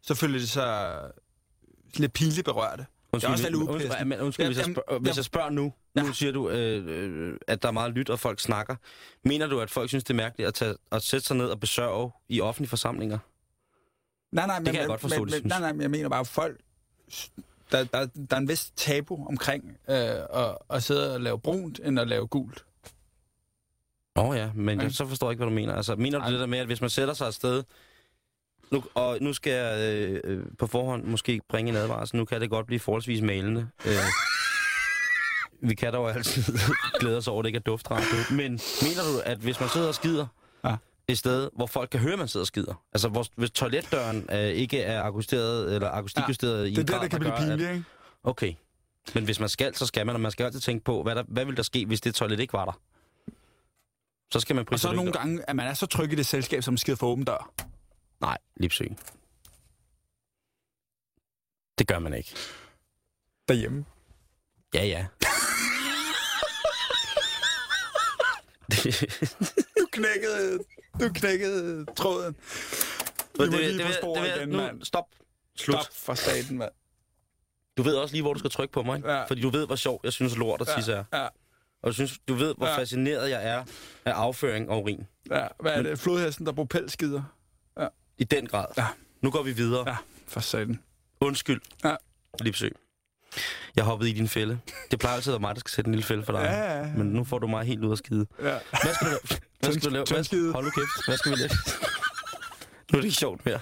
Så 0.02 0.16
føler 0.16 0.40
de 0.40 0.48
sig 0.48 1.02
lidt 1.96 2.14
pinligt 2.14 2.46
berørte. 2.46 2.86
Undskyld, 3.14 3.32
også 3.32 3.44
lidt 3.44 3.56
undskyld, 3.56 3.76
upassende. 3.88 4.06
men 4.06 4.20
undskyld, 4.20 4.46
Ja, 4.46 4.50
hvis, 4.50 4.58
jeg 4.58 4.66
spørger, 4.66 5.00
hvis 5.00 5.16
jeg- 5.18 5.26
spørger 5.26 5.50
nu, 5.50 5.74
nu 5.96 6.14
siger 6.14 6.32
du, 6.32 6.50
øh, 6.50 6.84
øh, 6.88 7.38
at 7.48 7.62
der 7.62 7.68
er 7.68 7.72
meget 7.72 7.92
lyt, 7.94 8.10
og 8.10 8.20
folk 8.20 8.40
snakker. 8.40 8.76
Mener 9.24 9.48
du, 9.48 9.60
at 9.60 9.72
folk 9.72 9.90
synes, 9.90 10.04
det 10.04 10.10
er 10.10 10.16
mærkeligt 10.16 10.48
at, 10.48 10.54
tage, 10.54 10.76
at 10.92 11.02
sætte 11.04 11.28
sig 11.28 11.38
ned 11.38 11.46
og 11.48 11.60
besørge 11.60 12.12
i 12.30 12.42
offentlige 12.42 12.70
forsamlinger? 12.70 13.18
Nej, 14.32 14.48
nej, 14.48 14.60
men, 14.60 14.66
kan 14.66 14.76
jeg 14.76 14.82
men, 14.82 14.88
godt 14.88 15.02
forstå, 15.02 15.20
men, 15.20 15.28
de 15.28 15.32
synes. 15.34 15.50
nej, 15.50 15.60
nej, 15.60 15.72
men 15.74 15.82
jeg 15.82 15.92
mener 15.92 16.10
bare, 16.10 16.20
at 16.20 16.28
folk... 16.28 16.58
Der, 17.72 17.84
der, 17.84 18.06
der 18.30 18.36
er 18.36 18.40
en 18.40 18.48
vis 18.48 18.72
tabu 18.76 19.26
omkring 19.28 19.78
øh, 19.90 19.96
at, 20.34 20.58
at 20.70 20.84
sidde 20.84 21.14
og 21.14 21.22
lave 21.22 21.40
brunt, 21.40 21.80
end 21.84 22.00
at 22.00 22.08
lave 22.08 22.28
gult. 22.28 22.66
Åh 24.16 24.30
oh, 24.30 24.38
ja, 24.38 24.50
men 24.56 24.78
Okay. 24.80 24.84
jeg 24.88 24.94
så 24.94 25.08
forstår 25.08 25.28
jeg 25.28 25.32
ikke, 25.32 25.40
hvad 25.40 25.50
du 25.50 25.56
mener. 25.56 25.76
Altså, 25.76 25.96
mener 25.96 26.18
du 26.18 26.24
Ej. 26.24 26.30
det 26.32 26.40
der 26.40 26.46
med, 26.46 26.60
at 26.60 26.66
hvis 26.66 26.82
man 26.82 26.90
sætter 26.90 27.14
sig 27.14 27.28
et 27.28 27.34
sted, 27.34 27.64
nu, 28.72 28.84
og 28.94 29.18
nu 29.22 29.34
skal 29.34 29.54
jeg 29.54 29.80
øh, 29.80 30.22
øh, 30.24 30.44
på 30.60 30.68
forhånd 30.68 31.04
måske 31.04 31.42
bringe 31.50 31.70
en 31.72 31.76
advarsel, 31.78 32.18
nu 32.18 32.26
kan 32.26 32.42
det 32.42 32.50
godt 32.50 32.66
blive 32.68 32.80
forholdsvis 32.80 33.22
malende. 33.22 33.68
Øh, 33.86 33.92
vi 35.62 35.76
kan 35.76 35.94
dog 35.94 36.16
altid 36.16 36.44
glæde 37.00 37.18
os 37.18 37.28
over, 37.28 37.40
at 37.40 37.44
det 37.44 37.50
ikke 37.50 37.58
er 37.58 37.62
duftradio. 37.62 38.06
Men 38.32 38.52
mener 38.82 39.02
du, 39.14 39.22
at 39.26 39.38
hvis 39.38 39.60
man 39.60 39.70
sidder 39.70 39.88
og 39.88 39.96
skider 39.96 40.28
Ja. 40.66 40.76
Et 41.08 41.18
sted, 41.18 41.50
hvor 41.56 41.66
folk 41.66 41.90
kan 41.90 42.00
høre, 42.00 42.14
at 42.14 42.20
man 42.20 42.28
sidder 42.28 42.44
og 42.44 42.48
skider, 42.48 42.84
altså 42.94 43.10
hvor, 43.10 43.26
hvis 43.36 43.52
toiletdøren 43.52 44.30
øh, 44.32 44.38
ikke 44.40 44.82
er 44.82 45.04
akusteret 45.04 45.76
eller 45.76 45.90
akustikjusteret 45.90 46.64
ja, 46.64 46.68
i 46.68 46.70
Det 46.70 46.78
er 46.78 46.82
en 46.82 46.88
det, 46.88 46.96
grad, 46.96 47.02
der 47.02 47.08
kan 47.08 47.20
gør, 47.20 47.36
blive 47.38 47.48
pinligt, 47.48 47.72
ikke? 47.72 47.84
Okay. 48.24 48.54
Men 49.14 49.24
hvis 49.24 49.40
man 49.40 49.50
skal, 49.50 49.76
så 49.76 49.86
skal 49.86 50.06
man, 50.06 50.16
og 50.16 50.22
man 50.22 50.32
skal 50.32 50.44
altid 50.44 50.60
tænke 50.60 50.84
på, 50.86 51.04
hvad, 51.04 51.16
der, 51.16 51.24
hvad 51.28 51.46
vil 51.46 51.58
der 51.58 51.64
ske, 51.64 51.86
hvis 51.86 52.02
det 52.02 52.16
toilet 52.16 52.40
ikke 52.40 52.54
var 52.54 52.66
der? 52.66 52.80
Så 54.32 54.40
skal 54.40 54.56
man 54.56 54.66
Og 54.72 54.80
så 54.80 54.92
nogle 54.92 55.12
gange, 55.12 55.50
at 55.50 55.56
man 55.56 55.68
er 55.68 55.74
så 55.74 55.86
tryg 55.86 56.12
i 56.12 56.16
det 56.16 56.26
selskab, 56.26 56.64
som 56.64 56.78
skider 56.78 56.96
for 56.98 57.08
åben 57.08 57.26
dør. 57.26 57.54
Nej, 58.22 58.38
lipsy. 58.58 58.82
Det 61.80 61.88
gør 61.88 62.00
man 62.00 62.14
ikke. 62.14 62.36
Derhjemme. 63.48 63.86
Ja, 64.74 64.86
ja. 64.86 65.06
Du 69.80 69.88
knækkede, 69.92 70.60
du 71.00 71.10
knækkede 71.14 71.86
tråden. 71.96 72.36
Vi 73.40 73.46
må 73.46 73.58
lige 73.58 73.84
på 73.86 73.92
sporet 74.02 74.28
igen, 74.38 74.50
nu, 74.50 74.58
mand. 74.58 74.84
stop. 74.84 75.06
Slut. 75.58 75.76
Stop 75.84 75.94
for 75.94 76.14
staten, 76.14 76.58
mand. 76.58 76.72
Du 77.78 77.84
ved 77.84 77.96
også 77.96 78.14
lige, 78.14 78.22
hvor 78.22 78.34
du 78.34 78.40
skal 78.40 78.52
trykke 78.52 78.72
på 78.72 78.84
mig, 78.84 78.96
ikke? 78.98 79.12
Ja. 79.12 79.24
Fordi 79.24 79.42
du 79.42 79.50
ved, 79.50 79.66
hvor 79.66 79.76
sjovt 79.76 80.04
jeg 80.04 80.14
synes, 80.14 80.36
lort 80.38 80.62
og 80.62 80.68
tisse 80.76 80.94
er. 80.94 81.04
Ja, 81.14 81.24
Og 81.82 81.88
du, 81.88 81.92
synes, 81.94 82.20
du 82.28 82.34
ved, 82.34 82.54
hvor 82.58 82.68
Ja. 82.68 82.78
fascineret 82.78 83.30
jeg 83.30 83.48
er 83.48 83.64
af 84.06 84.12
afføring 84.12 84.70
og 84.70 84.82
urin. 84.82 85.08
ja. 85.32 85.48
Hvad 85.60 85.72
er 85.72 85.82
det? 85.82 86.00
Flodhesten, 86.00 86.46
der 86.46 86.52
bruger 86.52 86.68
pelskider? 86.68 87.24
I 88.18 88.24
den 88.24 88.48
grad. 88.48 88.66
Ja. 88.78 88.88
Nu 89.22 89.32
går 89.32 89.44
vi 89.44 89.52
videre. 89.52 89.90
Ja, 89.90 89.98
for 90.28 90.40
staten. 90.40 90.80
Undskyld. 91.22 91.62
Ja. 91.84 91.96
Lipsø. 92.42 92.70
Jeg 93.76 93.84
hoppede 93.84 94.10
i 94.10 94.14
din 94.14 94.28
fælde. 94.28 94.60
Det 94.92 95.00
plejer 95.00 95.16
altid 95.16 95.32
at 95.32 95.34
være 95.34 95.48
mig, 95.48 95.56
der 95.56 95.60
skal 95.60 95.72
sætte 95.72 95.88
en 95.88 95.96
lille 95.96 96.06
fælde 96.08 96.24
for 96.24 96.32
dig. 96.32 96.42
Ja, 96.42 96.78
ja. 96.80 96.86
Men 96.98 97.08
nu 97.08 97.24
får 97.24 97.40
du 97.40 97.48
mig 97.48 97.66
helt 97.66 97.84
ud 97.84 97.92
af 97.92 97.98
skide. 97.98 98.26
Ja. 98.42 98.58
Hvad 98.84 98.94
skal 98.94 99.08
du, 99.08 99.18
hvad 99.60 99.74
skal 99.74 99.84
du 99.84 99.90
lave? 99.90 100.06
Hvad, 100.10 100.54
hold 100.54 100.66
nu 100.66 100.72
kæft. 100.72 101.06
Hvad 101.08 101.18
skal 101.18 101.32
vi 101.32 101.38
lave? 101.38 101.50
nu 102.92 102.98
er 102.98 103.02
det 103.02 103.04
ikke 103.04 103.18
sjovt 103.18 103.46
mere. 103.46 103.60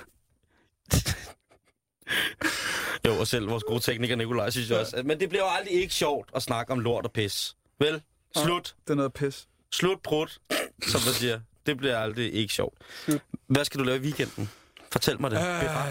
jo, 3.08 3.20
og 3.20 3.28
selv 3.28 3.50
vores 3.50 3.64
gode 3.64 3.80
tekniker 3.80 4.16
Nikolaj 4.16 4.50
synes 4.50 4.70
jeg 4.70 4.80
også. 4.80 5.02
Men 5.06 5.20
det 5.20 5.30
bliver 5.30 5.44
jo 5.44 5.50
aldrig 5.50 5.74
ikke 5.74 5.94
sjovt 5.94 6.30
at 6.36 6.44
snakke 6.44 6.72
om 6.72 6.80
lort 6.80 7.06
og 7.06 7.12
pis. 7.12 7.56
Vel? 7.80 8.02
Slut. 8.38 8.76
Det 8.84 8.90
er 8.90 8.96
noget 8.96 9.14
pis. 9.14 9.48
Slut 9.72 10.02
prut, 10.04 10.40
som 10.88 11.02
man 11.06 11.14
siger. 11.14 11.40
Det 11.66 11.78
bliver 11.78 11.98
aldrig 11.98 12.34
ikke 12.34 12.54
sjovt. 12.54 12.78
Hvad 13.48 13.66
skal 13.66 13.80
du 13.80 13.84
lave 13.86 13.98
i 13.98 14.02
weekenden? 14.02 14.50
Fortæl 14.94 15.22
mig 15.22 15.32
det. 15.32 15.38
Øh, 15.38 15.44
Beret. 15.44 15.86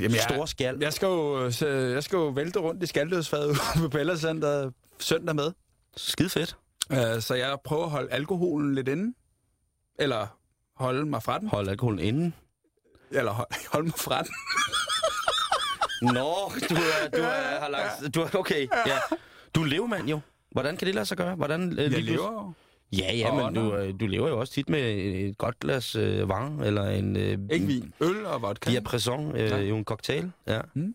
jamen, 0.00 0.14
jeg, 0.14 0.22
Store 0.30 0.48
skal. 0.48 0.78
jeg, 0.80 0.92
skal 0.92 1.06
jo, 1.06 1.50
så- 1.50 1.66
jeg 1.68 2.02
skal 2.04 2.16
jo 2.16 2.26
vælte 2.26 2.58
rundt 2.58 2.82
i 2.82 2.86
skaldødsfadet 2.86 3.46
ude 3.48 3.58
på 3.82 3.88
Bellacenter 3.88 4.70
søndag 4.98 5.36
med. 5.36 5.52
Skide 5.96 6.28
fedt. 6.30 6.56
Uh, 6.90 7.20
så 7.20 7.34
jeg 7.34 7.56
prøver 7.64 7.84
at 7.84 7.90
holde 7.90 8.12
alkoholen 8.12 8.74
lidt 8.74 8.88
inde. 8.88 9.14
Eller 9.98 10.26
holde 10.76 11.06
mig 11.06 11.22
fra 11.22 11.38
den. 11.38 11.48
Hold 11.48 11.68
alkoholen 11.68 11.98
inden. 11.98 12.34
Eller 13.10 13.32
hold, 13.32 13.48
holde 13.72 13.86
mig 13.86 13.98
fra 13.98 14.22
den. 14.22 14.30
Nå, 16.14 16.52
du 16.68 16.74
er, 16.74 17.08
du 17.14 17.22
er, 17.22 17.60
har 17.60 17.68
lagt, 17.68 18.14
du 18.14 18.20
er, 18.20 18.34
okay, 18.34 18.68
ja. 18.86 18.98
Du 19.54 19.62
er 19.62 19.66
levemand 19.66 20.08
jo. 20.08 20.20
Hvordan 20.50 20.76
kan 20.76 20.86
det 20.86 20.94
lade 20.94 21.06
sig 21.06 21.16
gøre? 21.16 21.34
Hvordan, 21.34 21.72
øh, 21.72 21.92
Jeg 21.92 22.02
lever. 22.02 22.52
Ja, 22.92 23.12
ja, 23.16 23.30
Og 23.30 23.36
men 23.36 23.54
du, 23.54 23.60
ånder. 23.60 23.80
øh, 23.86 23.94
du 24.00 24.06
lever 24.06 24.28
jo 24.28 24.40
også 24.40 24.52
tit 24.52 24.68
med 24.68 24.80
et 24.96 25.38
godt 25.38 25.58
glas 25.60 25.96
øh, 25.96 26.28
vang, 26.28 26.62
eller 26.66 26.84
en... 26.90 27.16
Øh, 27.16 27.38
Ikke 27.50 27.66
vin. 27.66 27.92
Øl 28.00 28.26
og 28.26 28.42
vodka. 28.42 28.70
Ja, 28.70 28.80
præson, 28.80 29.36
øh, 29.36 29.50
Ja. 29.50 29.56
jo 29.58 29.76
en 29.76 29.84
cocktail. 29.84 30.32
Ja. 30.46 30.60
Mm. 30.74 30.94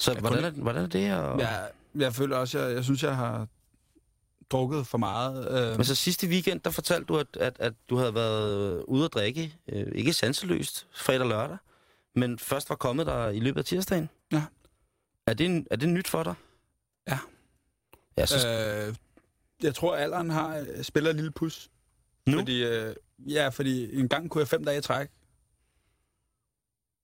Så 0.00 0.12
Jeg 0.12 0.20
hvordan 0.20 0.38
kunne- 0.38 0.46
er, 0.48 0.62
hvordan 0.62 0.82
er 0.82 0.86
det? 0.88 1.14
Og... 1.14 1.40
Jeg, 1.40 1.70
jeg 1.94 2.14
føler 2.14 2.36
også, 2.36 2.58
jeg, 2.58 2.74
jeg 2.74 2.84
synes, 2.84 3.02
jeg 3.02 3.16
har 3.16 3.48
drukket 4.50 4.86
for 4.86 4.98
meget. 4.98 5.70
Øh, 5.70 5.76
Men 5.76 5.84
så 5.84 5.94
sidste 5.94 6.26
weekend, 6.28 6.60
der 6.60 6.70
fortalte 6.70 7.04
du, 7.04 7.16
at, 7.18 7.26
at, 7.40 7.56
at 7.58 7.72
du 7.90 7.96
havde 7.96 8.14
været 8.14 8.82
ude 8.84 9.04
at 9.04 9.12
drikke, 9.14 9.54
øh, 9.68 9.86
ikke 9.94 10.12
sanseløst, 10.12 10.86
fredag 10.92 11.20
og 11.22 11.28
lørdag, 11.28 11.56
men 12.14 12.38
først 12.38 12.70
var 12.70 12.76
kommet 12.76 13.06
der 13.06 13.28
i 13.28 13.40
løbet 13.40 13.58
af 13.58 13.64
tirsdagen. 13.64 14.08
Ja. 14.32 14.42
Er 15.26 15.34
det, 15.34 15.46
en, 15.46 15.66
er 15.70 15.76
det 15.76 15.88
nyt 15.88 16.08
for 16.08 16.22
dig? 16.22 16.34
Ja. 17.08 17.18
Ja, 18.18 18.26
så 18.26 18.48
øh, 18.88 18.94
jeg 19.62 19.74
tror, 19.74 19.96
alderen 19.96 20.30
har 20.30 20.82
spiller 20.82 21.10
et 21.10 21.16
lille 21.16 21.30
pus. 21.30 21.70
nu? 22.26 22.38
Fordi, 22.38 22.64
øh, 22.64 22.96
ja, 23.18 23.48
fordi 23.48 23.98
en 24.00 24.08
gang 24.08 24.30
kunne 24.30 24.40
jeg 24.40 24.48
fem 24.48 24.64
dage 24.64 24.78
i 24.78 24.82
træk. 24.82 25.08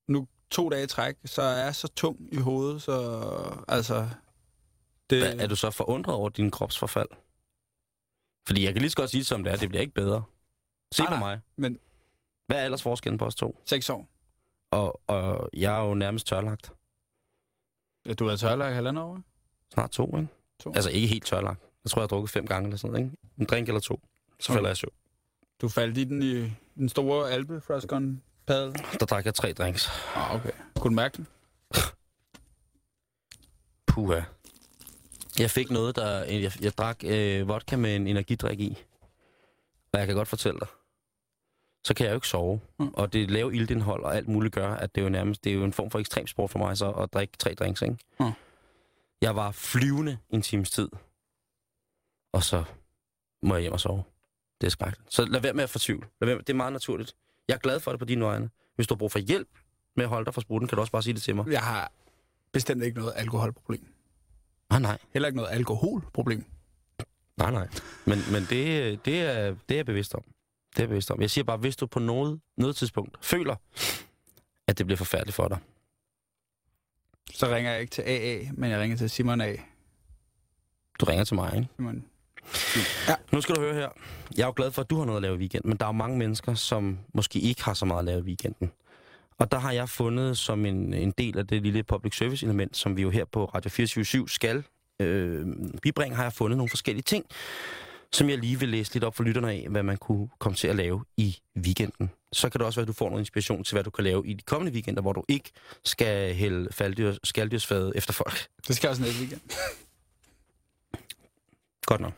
Nu 0.09 0.29
to 0.51 0.69
dage 0.69 0.85
i 0.85 0.87
træk, 0.87 1.17
så 1.25 1.43
er 1.43 1.65
jeg 1.65 1.75
så 1.75 1.89
tung 1.89 2.29
i 2.33 2.37
hovedet, 2.37 2.83
så 2.83 2.95
altså... 3.69 4.09
Det, 5.11 5.23
Er, 5.23 5.43
er 5.43 5.47
du 5.47 5.57
så 5.57 5.71
forundret 5.71 6.15
over 6.15 6.29
din 6.29 6.51
kropsforfald? 6.51 7.09
Fordi 8.47 8.65
jeg 8.65 8.73
kan 8.73 8.81
lige 8.83 8.91
så 8.91 8.97
godt 8.97 9.11
sige 9.11 9.25
som 9.25 9.45
det 9.45 9.53
er, 9.53 9.57
det 9.57 9.69
bliver 9.69 9.81
ikke 9.81 9.95
bedre. 9.95 10.23
Se 10.93 11.03
Nej, 11.03 11.13
på 11.15 11.19
mig. 11.19 11.41
men- 11.57 11.79
Hvad 12.47 12.57
er 12.57 12.61
aldersforskellen 12.63 13.19
på 13.19 13.25
os 13.25 13.35
to? 13.35 13.63
Seks 13.65 13.91
år. 13.91 14.09
Og, 14.71 15.01
og 15.07 15.51
jeg 15.53 15.79
er 15.81 15.85
jo 15.89 15.95
nærmest 15.95 16.27
tørlagt. 16.27 16.73
Ja, 18.07 18.15
du 18.15 18.29
har 18.29 18.37
tørlagt 18.37 18.75
halvandet 18.75 19.05
år? 19.05 19.21
Snart 19.73 19.91
to, 19.91 20.17
ikke? 20.17 20.29
To. 20.61 20.73
Altså 20.75 20.91
ikke 20.91 21.07
helt 21.07 21.27
tørlagt. 21.27 21.61
Jeg 21.87 21.91
tror, 21.91 22.01
jeg 22.01 22.03
har 22.03 22.09
drukket 22.09 22.31
fem 22.31 22.47
gange 22.47 22.67
eller 22.67 22.79
sådan 22.79 22.93
noget, 22.93 23.05
ikke? 23.07 23.17
En 23.39 23.47
drink 23.47 23.69
eller 23.69 23.81
to. 23.81 24.01
Så 24.41 24.53
Okay. 24.53 24.57
falder 24.57 24.69
jeg 24.71 24.77
søvn. 24.77 24.93
Du 25.61 25.69
faldt 25.69 25.99
i 25.99 26.05
den 26.05 26.23
i 26.23 26.53
den 26.75 26.89
store 26.89 27.31
alpe 27.31 27.61
froscon 27.61 28.23
padel. 28.47 28.73
Der 29.01 29.07
drak 29.07 29.25
jeg 29.25 29.35
tre 29.35 29.53
drinks. 29.53 29.89
Ah, 30.15 30.35
okay. 30.35 30.51
Kunne 30.77 30.91
du 30.91 30.95
mærke 30.97 31.17
den? 31.17 31.27
Puha. 33.87 34.21
Jeg 35.39 35.51
fik 35.51 35.71
noget, 35.71 35.97
der... 35.97 36.25
Jeg, 36.25 36.53
jeg 36.63 36.79
drak 36.79 36.97
øh, 37.05 37.49
vodka 37.49 37.77
med 37.77 37.97
en 37.97 38.07
energidrik 38.07 38.61
i. 38.61 38.79
Og 39.93 39.99
jeg 39.99 40.07
kan 40.07 40.17
godt 40.17 40.29
fortælle 40.29 40.61
dig. 40.61 40.69
Så 41.85 41.95
kan 41.95 42.05
jeg 42.07 42.11
jo 42.13 42.17
ikke 42.17 42.29
sove. 42.29 42.61
Mm. 42.79 42.89
Og 42.95 43.13
det 43.13 43.31
lave 43.31 43.55
iltindhold 43.57 44.05
og 44.05 44.17
alt 44.17 44.29
muligt 44.29 44.55
gør, 44.55 44.75
at 44.75 44.95
det 44.95 45.01
er 45.01 45.05
jo 45.05 45.11
nærmest 45.11 45.45
det 45.45 45.51
er 45.51 45.55
jo 45.57 45.65
en 45.65 45.73
form 45.73 45.91
for 45.91 45.99
ekstrem 45.99 46.27
sport 46.27 46.51
for 46.51 46.59
mig 46.59 46.77
så 46.77 46.91
at 46.91 47.13
drikke 47.15 47.35
tre 47.39 47.55
drinks, 47.55 47.83
ikke? 47.83 47.97
Mm. 48.21 48.31
Jeg 49.21 49.37
var 49.37 49.51
flyvende 49.51 50.19
en 50.31 50.43
times 50.43 50.71
tid. 50.71 50.89
Og 52.37 52.43
så 52.43 52.65
må 53.43 53.55
jeg 53.55 53.61
hjem 53.63 53.73
og 53.73 53.81
sove. 53.81 54.05
Det 54.61 54.67
er 54.67 54.71
skrækkeligt. 54.71 55.15
Så 55.15 55.25
lad 55.25 55.41
være 55.41 55.53
med 55.53 55.65
at 55.65 55.71
fortvivle. 55.71 56.07
Lad 56.21 56.27
være 56.27 56.37
med. 56.37 56.45
Det 56.45 56.53
er 56.53 56.57
meget 56.57 56.73
naturligt. 56.73 57.17
Jeg 57.49 57.55
er 57.55 57.59
glad 57.59 57.81
for 57.81 57.91
det 57.91 57.99
på 57.99 58.05
dine 58.05 58.25
vegne. 58.25 58.51
Hvis 58.75 58.87
du 58.87 58.95
har 58.95 58.99
brug 58.99 59.13
for 59.13 59.19
hjælp 59.19 59.49
med 59.97 60.05
at 60.05 60.09
holde 60.09 60.25
dig 60.25 60.35
fra 60.35 60.41
spruten, 60.41 60.69
kan 60.69 60.77
du 60.77 60.81
også 60.81 60.93
bare 60.93 61.03
sige 61.03 61.15
det 61.15 61.23
til 61.23 61.37
mig. 61.37 61.47
Jeg 61.49 61.63
har 61.63 61.93
bestemt 62.53 62.83
ikke 62.83 62.99
noget 62.99 63.13
alkoholproblem. 63.17 63.95
Nej, 64.71 64.79
nej. 64.79 64.99
Heller 65.13 65.27
ikke 65.27 65.37
noget 65.37 65.51
alkoholproblem. 65.51 66.45
Nej, 67.37 67.51
nej. 67.51 67.69
Men, 68.05 68.19
men 68.33 68.43
det, 68.51 69.05
det, 69.05 69.21
er, 69.21 69.57
det 69.69 69.75
er 69.75 69.77
jeg 69.77 69.87
bevidst 69.87 70.15
om. 70.15 70.23
Det 70.71 70.79
er 70.79 70.83
jeg 70.83 70.89
bevidst 70.89 71.11
om. 71.11 71.21
Jeg 71.21 71.31
siger 71.31 71.45
bare, 71.45 71.57
hvis 71.57 71.77
du 71.77 71.87
på 71.87 71.99
noget, 71.99 72.41
noget 72.57 72.77
tidspunkt 72.77 73.19
føler, 73.25 73.57
at 74.67 74.79
det 74.79 74.87
bliver 74.87 74.97
forfærdeligt 74.97 75.35
for 75.35 75.49
dig. 75.49 75.59
Så 77.33 77.55
ringer 77.55 77.71
jeg 77.73 77.81
ikke 77.81 77.91
til 77.91 78.03
AA, 78.03 78.51
men 78.55 78.71
jeg 78.71 78.81
ringer 78.81 78.97
til 78.97 79.11
Simon 79.11 79.41
A. 79.41 79.57
Du 81.01 81.05
ringer 81.05 81.25
til 81.25 81.35
mig, 81.35 81.57
ikke? 81.57 81.69
Simon. 81.77 82.05
Nu 83.33 83.41
skal 83.41 83.55
du 83.55 83.61
høre 83.61 83.75
her. 83.75 83.89
Jeg 84.37 84.43
er 84.43 84.47
jo 84.47 84.53
glad 84.57 84.71
for, 84.71 84.83
at 84.83 84.91
du 84.91 84.99
har 84.99 85.05
noget 85.05 85.17
at 85.17 85.23
lave 85.23 85.35
i 85.35 85.39
weekenden, 85.39 85.69
men 85.69 85.79
der 85.79 85.85
er 85.85 85.89
jo 85.89 85.93
mange 85.93 86.19
mennesker, 86.19 86.55
som 86.55 86.99
måske 87.15 87.39
ikke 87.39 87.65
har 87.65 87.75
så 87.75 87.85
meget 87.85 87.99
at 87.99 88.05
lave 88.05 88.19
i 88.19 88.23
weekenden. 88.23 88.71
Og 89.39 89.53
der 89.53 89.59
har 89.59 89.73
jeg 89.73 89.89
fundet 89.89 90.39
som 90.39 90.67
en, 90.67 90.95
en 90.95 91.11
del 91.19 91.39
af 91.39 91.47
det 91.47 91.63
lille 91.63 91.83
public 91.83 92.17
service 92.17 92.47
element, 92.47 92.77
som 92.77 92.97
vi 92.97 93.03
jo 93.03 93.11
her 93.11 93.25
på 93.25 93.45
Radio 93.45 93.71
24 93.71 94.29
skal 94.29 94.65
øh, 95.01 95.47
bibringe, 95.83 96.17
har 96.17 96.23
jeg 96.23 96.33
fundet 96.33 96.57
nogle 96.57 96.69
forskellige 96.69 97.03
ting, 97.03 97.25
som 98.13 98.31
jeg 98.31 98.39
lige 98.39 98.61
vil 98.61 98.69
læse 98.69 98.93
lidt 98.95 99.05
op 99.05 99.17
for 99.17 99.23
lytterne 99.23 99.51
af, 99.53 99.67
hvad 99.71 99.83
man 99.83 99.97
kunne 99.97 100.29
komme 100.39 100.57
til 100.57 100.69
at 100.69 100.77
lave 100.77 101.05
i 101.17 101.39
weekenden. 101.57 102.11
Så 102.33 102.49
kan 102.49 102.59
det 102.59 102.67
også 102.67 102.81
være, 102.81 102.83
at 102.85 102.89
du 102.89 102.93
får 102.93 103.09
noget 103.09 103.23
inspiration 103.23 103.65
til, 103.65 103.75
hvad 103.75 103.85
du 103.85 103.91
kan 103.91 104.05
lave 104.05 104.27
i 104.27 104.35
de 104.35 104.43
kommende 104.43 104.73
weekender, 104.73 105.03
hvor 105.03 105.13
du 105.13 105.25
ikke 105.29 105.51
skal 105.85 106.35
hælde 106.35 106.69
falddyr, 106.73 107.15
skalddyrsfadet 107.25 107.93
efter 107.97 108.13
folk. 108.13 108.47
Det 108.69 108.77
skal 108.77 108.91
også 108.91 109.03
næste 109.03 109.21
weekend. 109.21 109.41
Godt 111.87 112.01
nok. 112.01 112.13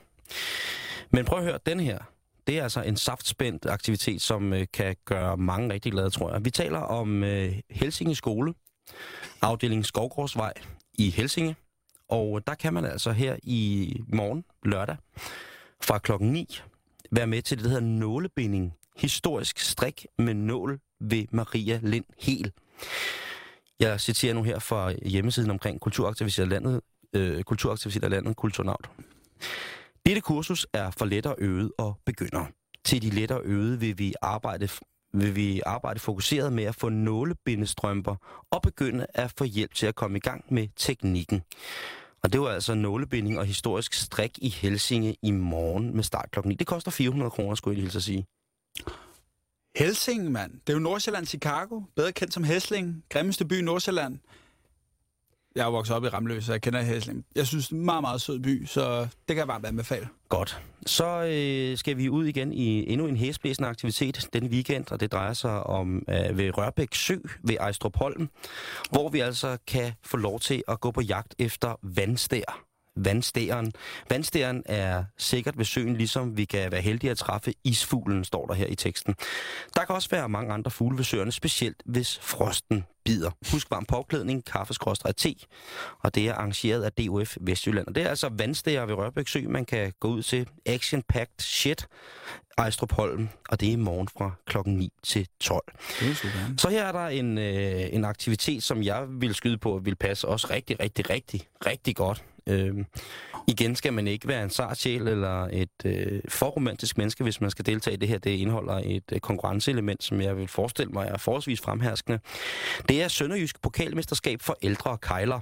Men 1.10 1.24
prøv 1.24 1.38
at 1.38 1.44
høre, 1.44 1.58
den 1.66 1.80
her, 1.80 1.98
det 2.46 2.58
er 2.58 2.62
altså 2.62 2.82
en 2.82 2.96
saftspændt 2.96 3.66
aktivitet, 3.66 4.22
som 4.22 4.52
øh, 4.52 4.66
kan 4.72 4.96
gøre 5.04 5.36
mange 5.36 5.72
rigtig 5.72 5.92
glade, 5.92 6.10
tror 6.10 6.32
jeg. 6.32 6.44
Vi 6.44 6.50
taler 6.50 6.78
om 6.78 7.24
øh, 7.24 7.52
Helsinge 7.70 8.14
Skole, 8.14 8.54
afdeling 9.42 9.86
Skovgårdsvej 9.86 10.52
i 10.94 11.10
Helsinge. 11.10 11.56
Og 12.08 12.36
øh, 12.36 12.42
der 12.46 12.54
kan 12.54 12.74
man 12.74 12.84
altså 12.84 13.12
her 13.12 13.36
i 13.42 13.92
morgen, 14.12 14.44
lørdag, 14.64 14.96
fra 15.82 15.98
klokken 15.98 16.32
9, 16.32 16.60
være 17.10 17.26
med 17.26 17.42
til 17.42 17.56
det, 17.56 17.64
der 17.64 17.70
hedder 17.70 17.86
nålebinding. 17.86 18.74
Historisk 18.96 19.58
strik 19.58 20.06
med 20.18 20.34
nål 20.34 20.80
ved 21.00 21.26
Maria 21.30 21.80
Lind 21.82 22.04
Hel. 22.18 22.52
Jeg 23.80 24.00
citerer 24.00 24.34
nu 24.34 24.42
her 24.42 24.58
fra 24.58 24.92
hjemmesiden 24.92 25.50
omkring 25.50 25.80
kulturaktiviteter 25.80 26.48
landet, 26.48 26.80
øh, 27.12 27.42
kulturaktiviteter 27.42 28.08
landet, 28.08 28.36
Kulturnaut. 28.36 28.90
Dette 30.08 30.20
kursus 30.20 30.66
er 30.72 30.90
for 30.90 31.04
lettere 31.04 31.34
øvet 31.38 31.72
og 31.78 32.00
begynder. 32.06 32.44
Til 32.84 33.02
de 33.02 33.10
lettere 33.10 33.40
øvede 33.44 33.80
vil 33.80 33.98
vi 33.98 34.14
arbejde 34.22 34.68
vil 35.12 35.36
vi 35.36 35.62
arbejde 35.66 36.00
fokuseret 36.00 36.52
med 36.52 36.64
at 36.64 36.74
få 36.74 36.88
nålebindestrømper 36.88 38.44
og 38.50 38.62
begynde 38.62 39.06
at 39.14 39.32
få 39.38 39.44
hjælp 39.44 39.74
til 39.74 39.86
at 39.86 39.94
komme 39.94 40.18
i 40.18 40.20
gang 40.20 40.44
med 40.50 40.68
teknikken. 40.76 41.42
Og 42.22 42.32
det 42.32 42.40
var 42.40 42.48
altså 42.48 42.74
nålebinding 42.74 43.38
og 43.38 43.46
historisk 43.46 43.94
strik 43.94 44.38
i 44.38 44.48
Helsinge 44.48 45.16
i 45.22 45.30
morgen 45.30 45.96
med 45.96 46.04
start 46.04 46.30
klokken 46.30 46.48
9. 46.48 46.54
Det 46.54 46.66
koster 46.66 46.90
400 46.90 47.30
kroner, 47.30 47.54
skulle 47.54 47.72
jeg 47.72 47.76
lige 47.76 47.84
hilse 47.84 47.98
at 47.98 48.02
sige. 48.02 48.26
Helsinge, 49.76 50.30
mand. 50.30 50.52
Det 50.52 50.68
er 50.68 50.72
jo 50.72 50.78
Nordsjælland, 50.78 51.26
Chicago. 51.26 51.82
Bedre 51.96 52.12
kendt 52.12 52.34
som 52.34 52.44
Hesling. 52.44 53.04
Grimmeste 53.08 53.44
by 53.44 53.58
i 53.58 53.62
Nordsjælland. 53.62 54.18
Jeg 55.58 55.66
er 55.66 55.70
vokset 55.70 55.96
op 55.96 56.04
i 56.04 56.08
Ramløs, 56.08 56.44
så 56.44 56.52
jeg 56.52 56.60
kender 56.60 56.82
Hæsling. 56.82 57.24
Jeg 57.36 57.46
synes, 57.46 57.68
det 57.68 57.74
er 57.74 57.78
en 57.78 57.84
meget, 57.84 58.02
meget 58.02 58.20
sød 58.20 58.40
by, 58.40 58.66
så 58.66 59.00
det 59.00 59.08
kan 59.28 59.36
jeg 59.36 59.48
varmt 59.48 59.66
anbefale. 59.66 60.08
Godt. 60.28 60.60
Så 60.86 61.24
øh, 61.24 61.78
skal 61.78 61.96
vi 61.96 62.08
ud 62.08 62.26
igen 62.26 62.52
i 62.52 62.92
endnu 62.92 63.06
en 63.06 63.16
hæsblæsende 63.16 63.68
aktivitet 63.68 64.28
den 64.32 64.46
weekend, 64.46 64.92
og 64.92 65.00
det 65.00 65.12
drejer 65.12 65.32
sig 65.32 65.62
om 65.62 66.02
øh, 66.08 66.38
ved 66.38 66.58
Rørbæk 66.58 66.94
Sø 66.94 67.16
ved 67.42 67.56
Ejstrup 67.60 67.96
Holm, 67.96 68.28
hvor 68.90 69.08
vi 69.08 69.20
altså 69.20 69.58
kan 69.66 69.92
få 70.04 70.16
lov 70.16 70.40
til 70.40 70.62
at 70.68 70.80
gå 70.80 70.90
på 70.90 71.00
jagt 71.00 71.34
efter 71.38 71.74
vandstær. 71.82 72.67
Vandstæren. 73.04 73.72
Vandstæren 74.10 74.62
er 74.66 75.04
sikkert 75.18 75.58
ved 75.58 75.64
søen, 75.64 75.96
ligesom 75.96 76.36
vi 76.36 76.44
kan 76.44 76.72
være 76.72 76.80
heldige 76.80 77.10
at 77.10 77.18
træffe 77.18 77.54
isfuglen, 77.64 78.24
står 78.24 78.46
der 78.46 78.54
her 78.54 78.66
i 78.66 78.74
teksten. 78.74 79.14
Der 79.74 79.84
kan 79.84 79.94
også 79.94 80.08
være 80.10 80.28
mange 80.28 80.52
andre 80.52 80.70
fugle 80.70 80.96
ved 80.96 81.04
søerne, 81.04 81.32
specielt 81.32 81.82
hvis 81.84 82.18
frosten 82.22 82.84
bider. 83.04 83.30
Husk 83.52 83.70
varm 83.70 83.84
påklædning, 83.84 84.44
kaffeskråstrej 84.44 85.12
te, 85.12 85.34
og 86.02 86.14
det 86.14 86.28
er 86.28 86.34
arrangeret 86.34 86.82
af 86.82 86.92
DOF 86.92 87.36
Vestjylland. 87.40 87.86
Og 87.86 87.94
det 87.94 88.02
er 88.02 88.08
altså 88.08 88.28
vandstæger 88.32 88.86
ved 88.86 88.94
Rørbæk 88.94 89.28
Sø, 89.28 89.40
man 89.48 89.64
kan 89.64 89.92
gå 90.00 90.08
ud 90.08 90.22
til 90.22 90.48
Action 90.66 91.02
Packed 91.02 91.40
Shit, 91.40 91.86
Ejstrup 92.58 92.92
Holm, 92.92 93.28
og 93.48 93.60
det 93.60 93.68
er 93.68 93.72
i 93.72 93.76
morgen 93.76 94.08
fra 94.18 94.30
klokken 94.46 94.76
9 94.76 94.92
til 95.02 95.28
12. 95.40 95.62
Det 96.00 96.10
er 96.10 96.14
super. 96.14 96.38
Så 96.58 96.68
her 96.68 96.84
er 96.84 96.92
der 96.92 97.06
en, 97.06 97.38
øh, 97.38 97.88
en 97.92 98.04
aktivitet, 98.04 98.62
som 98.62 98.82
jeg 98.82 99.06
vil 99.08 99.34
skyde 99.34 99.58
på, 99.58 99.80
vil 99.84 99.94
passe 99.94 100.28
også 100.28 100.46
rigtig, 100.50 100.80
rigtig, 100.80 101.10
rigtig, 101.10 101.48
rigtig 101.66 101.96
godt. 101.96 102.24
Øh, 102.48 102.84
igen 103.48 103.76
skal 103.76 103.92
man 103.92 104.06
ikke 104.06 104.28
være 104.28 104.42
en 104.42 104.50
sart 104.50 104.78
sjæl 104.78 105.08
eller 105.08 105.48
et 105.52 105.84
øh, 105.84 106.20
for 106.28 106.46
romantisk 106.46 106.98
menneske, 106.98 107.22
hvis 107.22 107.40
man 107.40 107.50
skal 107.50 107.66
deltage 107.66 107.94
i 107.94 107.98
det 107.98 108.08
her. 108.08 108.18
Det 108.18 108.30
indeholder 108.30 108.80
et 108.84 109.12
øh, 109.12 109.20
konkurrenceelement, 109.20 110.04
som 110.04 110.20
jeg 110.20 110.36
vil 110.36 110.48
forestille 110.48 110.92
mig 110.92 111.08
er 111.08 111.18
forholdsvis 111.18 111.60
fremherskende. 111.60 112.18
Det 112.88 113.02
er 113.02 113.08
Sønderjysk 113.08 113.62
Pokalmesterskab 113.62 114.42
for 114.42 114.56
ældre 114.62 114.98
kejler. 115.02 115.40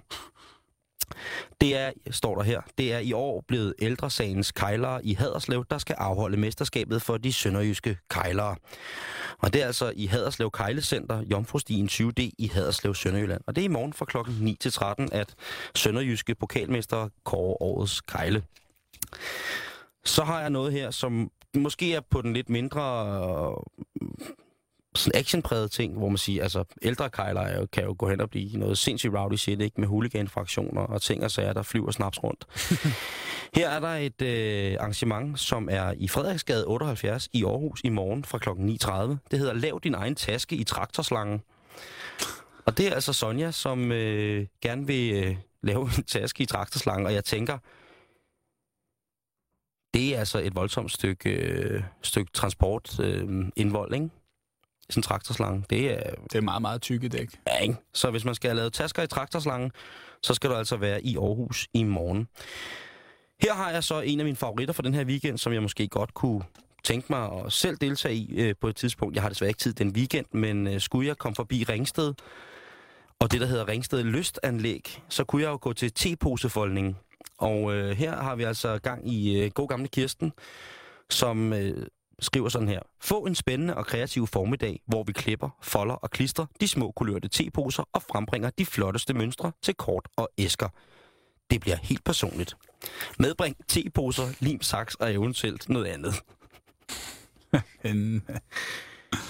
Det 1.61 1.77
er, 1.77 1.91
står 2.11 2.35
der 2.35 2.43
her, 2.43 2.61
det 2.79 2.93
er 2.93 2.99
i 2.99 3.13
år 3.13 3.45
blevet 3.49 3.75
ældresagens 3.79 4.53
kejlere 4.53 5.05
i 5.05 5.15
Haderslev, 5.15 5.65
der 5.71 5.79
skal 5.79 5.97
afholde 5.99 6.37
mesterskabet 6.37 7.03
for 7.03 7.17
de 7.17 7.33
sønderjyske 7.33 7.99
kejlere. 8.11 8.57
Og 9.39 9.53
det 9.53 9.63
er 9.63 9.67
altså 9.67 9.93
i 9.97 10.07
Haderslev 10.07 10.51
Kejlecenter, 10.51 11.23
Jomfrustien 11.23 11.89
20D 11.93 12.31
i 12.39 12.51
Haderslev, 12.55 12.95
Sønderjylland. 12.95 13.41
Og 13.47 13.57
det 13.57 13.63
er 13.63 13.65
i 13.65 13.69
morgen 13.69 13.93
fra 13.93 14.05
klokken 14.05 14.35
9 14.41 14.57
til 14.61 14.73
13, 14.73 15.09
at 15.13 15.35
sønderjyske 15.75 16.35
pokalmester 16.35 17.09
kårer 17.25 17.63
årets 17.63 18.01
kejle. 18.01 18.43
Så 20.05 20.25
har 20.25 20.41
jeg 20.41 20.51
noget 20.51 20.73
her, 20.73 20.91
som 20.91 21.31
måske 21.55 21.95
er 21.95 22.01
på 22.11 22.23
den 22.23 22.33
lidt 22.33 22.49
mindre 22.49 22.83
sådan 24.97 25.21
actionpræget 25.21 25.71
ting, 25.71 25.99
hvor 25.99 26.09
man 26.09 26.19
siger, 26.19 26.43
altså 26.43 26.65
ældre 26.83 27.11
kejler 27.11 27.67
kan 27.67 27.85
jo 27.85 27.95
gå 27.99 28.09
hen 28.09 28.21
og 28.21 28.31
blive 28.31 28.59
noget 28.59 28.79
sindssygt 28.79 29.15
rowdy 29.15 29.37
shit, 29.37 29.61
ikke? 29.61 29.81
Med 29.81 29.89
huliganfraktioner 29.89 30.81
og 30.81 31.03
ting 31.03 31.25
og 31.25 31.31
sager, 31.31 31.53
der 31.53 31.63
flyver 31.63 31.91
snaps 31.91 32.25
rundt. 32.25 32.47
Her 33.57 33.69
er 33.71 33.81
der 33.81 33.89
et 33.89 34.23
øh, 34.23 34.77
arrangement, 34.81 35.41
som 35.41 35.69
er 35.71 35.95
i 35.97 36.09
Frederiksgade 36.09 36.67
78 36.67 37.29
i 37.33 37.45
Aarhus 37.45 37.81
i 37.85 37.89
morgen 37.89 38.25
fra 38.25 38.39
kl. 38.39 38.49
9.30. 38.49 39.17
Det 39.31 39.39
hedder 39.39 39.55
Lav 39.55 39.81
din 39.85 39.95
egen 39.95 40.15
taske 40.15 40.57
i 40.57 40.65
traktorslangen. 40.65 41.43
Og 42.67 42.79
det 42.79 42.89
er 42.89 42.95
altså 42.95 43.13
Sonja, 43.13 43.51
som 43.51 43.93
øh, 43.93 44.47
gerne 44.63 44.87
vil 44.87 45.25
øh, 45.25 45.37
lave 45.63 45.83
en 45.83 46.05
taske 46.05 46.43
i 46.43 46.47
traktorslangen, 46.47 47.07
og 47.07 47.15
jeg 47.15 47.25
tænker, 47.25 47.59
det 49.95 50.15
er 50.15 50.19
altså 50.19 50.39
et 50.39 50.55
voldsomt 50.55 50.93
stykke, 50.93 51.31
øh, 51.31 51.83
stykke 52.03 52.33
transport 52.33 53.01
øh, 53.01 53.45
indvold, 53.57 53.95
ikke? 53.95 54.09
Sådan 54.91 54.99
en 54.99 55.03
traktorslange, 55.03 55.65
det 55.71 55.93
er... 55.93 56.11
Det 56.33 56.35
er 56.35 56.41
meget, 56.41 56.63
meget 56.63 56.83
tykke 56.83 57.09
dæk. 57.09 57.29
Ja, 57.47 57.59
ikke? 57.59 57.77
Så 57.95 58.11
hvis 58.11 58.25
man 58.25 58.35
skal 58.35 58.51
have 58.51 58.57
lavet 58.57 58.73
tasker 58.73 59.03
i 59.03 59.07
traktorslangen, 59.07 59.71
så 60.23 60.35
skal 60.35 60.51
du 60.51 60.55
altså 60.55 60.77
være 60.77 61.05
i 61.05 61.17
Aarhus 61.17 61.69
i 61.75 61.83
morgen. 61.83 62.29
Her 63.43 63.55
har 63.55 63.71
jeg 63.71 63.85
så 63.85 64.01
en 64.01 64.21
af 64.21 64.25
mine 64.25 64.37
favoritter 64.37 64.75
for 64.75 64.83
den 64.83 64.95
her 64.95 65.05
weekend, 65.05 65.39
som 65.39 65.53
jeg 65.53 65.63
måske 65.63 65.89
godt 65.89 66.15
kunne 66.15 66.43
tænke 66.85 67.07
mig 67.11 67.33
at 67.33 67.53
selv 67.53 67.77
deltage 67.77 68.15
i 68.15 68.35
øh, 68.37 68.55
på 68.61 68.69
et 68.69 68.77
tidspunkt. 68.77 69.15
Jeg 69.15 69.23
har 69.23 69.29
desværre 69.29 69.51
ikke 69.51 69.59
tid 69.59 69.73
den 69.73 69.91
weekend, 69.91 70.27
men 70.33 70.67
øh, 70.67 70.81
skulle 70.81 71.09
jeg 71.09 71.17
komme 71.19 71.37
forbi 71.37 71.65
Ringsted, 71.65 72.15
og 73.19 73.33
det, 73.33 73.41
der 73.41 73.47
hedder 73.47 73.69
Ringsted 73.69 74.03
Lystanlæg, 74.03 75.03
så 75.09 75.25
kunne 75.25 75.43
jeg 75.43 75.49
jo 75.49 75.59
gå 75.61 75.73
til 75.73 75.93
teposefoldning. 75.93 76.97
Og 77.39 77.75
øh, 77.75 77.97
her 77.97 78.17
har 78.17 78.37
vi 78.37 78.43
altså 78.43 78.79
gang 78.79 79.13
i 79.13 79.41
øh, 79.41 79.51
god 79.51 79.69
gamle 79.69 79.89
Kirsten, 79.89 80.33
som 81.11 81.53
øh, 81.53 81.87
skriver 82.19 82.49
sådan 82.49 82.69
her. 82.69 82.81
Få 83.01 83.27
en 83.27 83.35
spændende 83.35 83.77
og 83.77 83.87
kreativ 83.87 84.27
formiddag, 84.27 84.81
hvor 84.87 85.05
vi 85.05 85.13
klipper, 85.13 85.59
folder 85.63 85.95
og 85.95 86.11
klister 86.11 86.47
de 86.61 86.69
små 86.69 86.91
kulørte 86.91 87.29
teposer 87.29 87.89
og 87.93 88.03
frembringer 88.03 88.51
de 88.51 88.67
flotteste 88.67 89.15
mønstre 89.15 89.53
til 89.63 89.75
kort 89.75 90.09
og 90.17 90.29
æsker. 90.39 90.69
Det 91.51 91.61
bliver 91.61 91.77
helt 91.77 92.05
personligt. 92.05 92.57
Medbring 93.19 93.57
teposer, 93.69 94.23
lim, 94.41 94.63
saks 94.63 94.95
og 94.95 95.13
eventuelt 95.13 95.69
noget 95.69 95.87
andet. 95.87 96.15
en... 97.85 98.23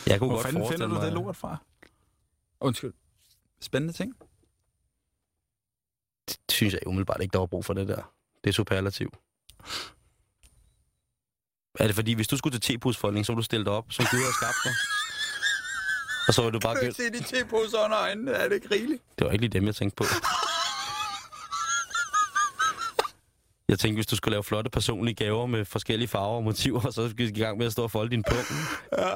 Jeg 0.07 0.19
kunne 0.19 0.29
Hvor 0.29 0.37
godt 0.37 0.47
fanden 0.47 0.69
finder 0.69 0.87
du 0.87 0.95
mig... 0.95 1.03
det 1.03 1.13
lort 1.13 1.37
fra? 1.37 1.57
Undskyld. 2.61 2.93
Spændende 3.61 3.93
ting. 3.93 4.15
Det 6.29 6.39
synes 6.51 6.75
jeg 6.75 6.87
umiddelbart 6.87 7.23
ikke, 7.23 7.33
der 7.33 7.39
var 7.39 7.47
brug 7.47 7.65
for 7.65 7.75
det 7.75 7.89
der. 7.89 8.13
Det 8.45 8.51
er 8.51 8.55
superlativ. 8.55 9.13
Er 11.81 11.87
det 11.87 11.95
fordi, 11.95 12.13
hvis 12.13 12.29
du 12.29 12.37
skulle 12.37 12.59
til 12.59 12.73
tepusfoldning, 12.73 13.27
så 13.27 13.33
ville 13.33 13.41
du 13.41 13.45
stille 13.45 13.65
dig 13.65 13.73
op 13.73 13.85
som 13.91 14.05
gyder 14.11 14.27
og 14.27 14.35
skabte 14.35 14.69
Og 16.29 16.35
så 16.35 16.43
var 16.43 16.51
du 16.51 16.59
bare 16.61 16.77
gødt. 16.81 16.97
se 16.97 17.03
de 17.03 17.23
teposer 17.23 17.85
under 17.85 17.99
øjnene? 17.99 18.31
Er 18.33 18.49
det 18.49 18.55
ikke 18.55 18.69
rigeligt? 18.75 19.03
Det 19.19 19.25
var 19.27 19.33
ikke 19.33 19.43
lige 19.43 19.53
dem, 19.53 19.67
jeg 19.67 19.75
tænkte 19.75 19.97
på. 19.97 20.05
Jeg 23.69 23.79
tænkte, 23.79 23.97
hvis 23.97 24.07
du 24.07 24.17
skulle 24.17 24.33
lave 24.33 24.45
flotte 24.45 24.71
personlige 24.71 25.15
gaver 25.15 25.47
med 25.47 25.65
forskellige 25.65 26.09
farver 26.09 26.37
og 26.37 26.45
motiver, 26.45 26.81
så 26.91 27.09
skulle 27.11 27.31
du 27.31 27.37
i 27.37 27.41
gang 27.41 27.59
med 27.59 27.67
at 27.67 27.73
stå 27.73 27.83
og 27.83 27.91
folde 27.91 28.11
din 28.11 28.23
pung. 28.31 28.41
Ja. 28.99 29.11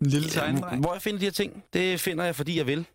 En 0.00 0.06
lille 0.06 0.28
tegndreng. 0.28 0.80
Hvor 0.80 0.92
jeg 0.92 1.02
finder 1.02 1.18
de 1.18 1.24
her 1.24 1.32
ting, 1.32 1.64
det 1.72 2.00
finder 2.00 2.24
jeg, 2.24 2.36
fordi 2.36 2.58
jeg 2.58 2.66
vil. 2.66 2.86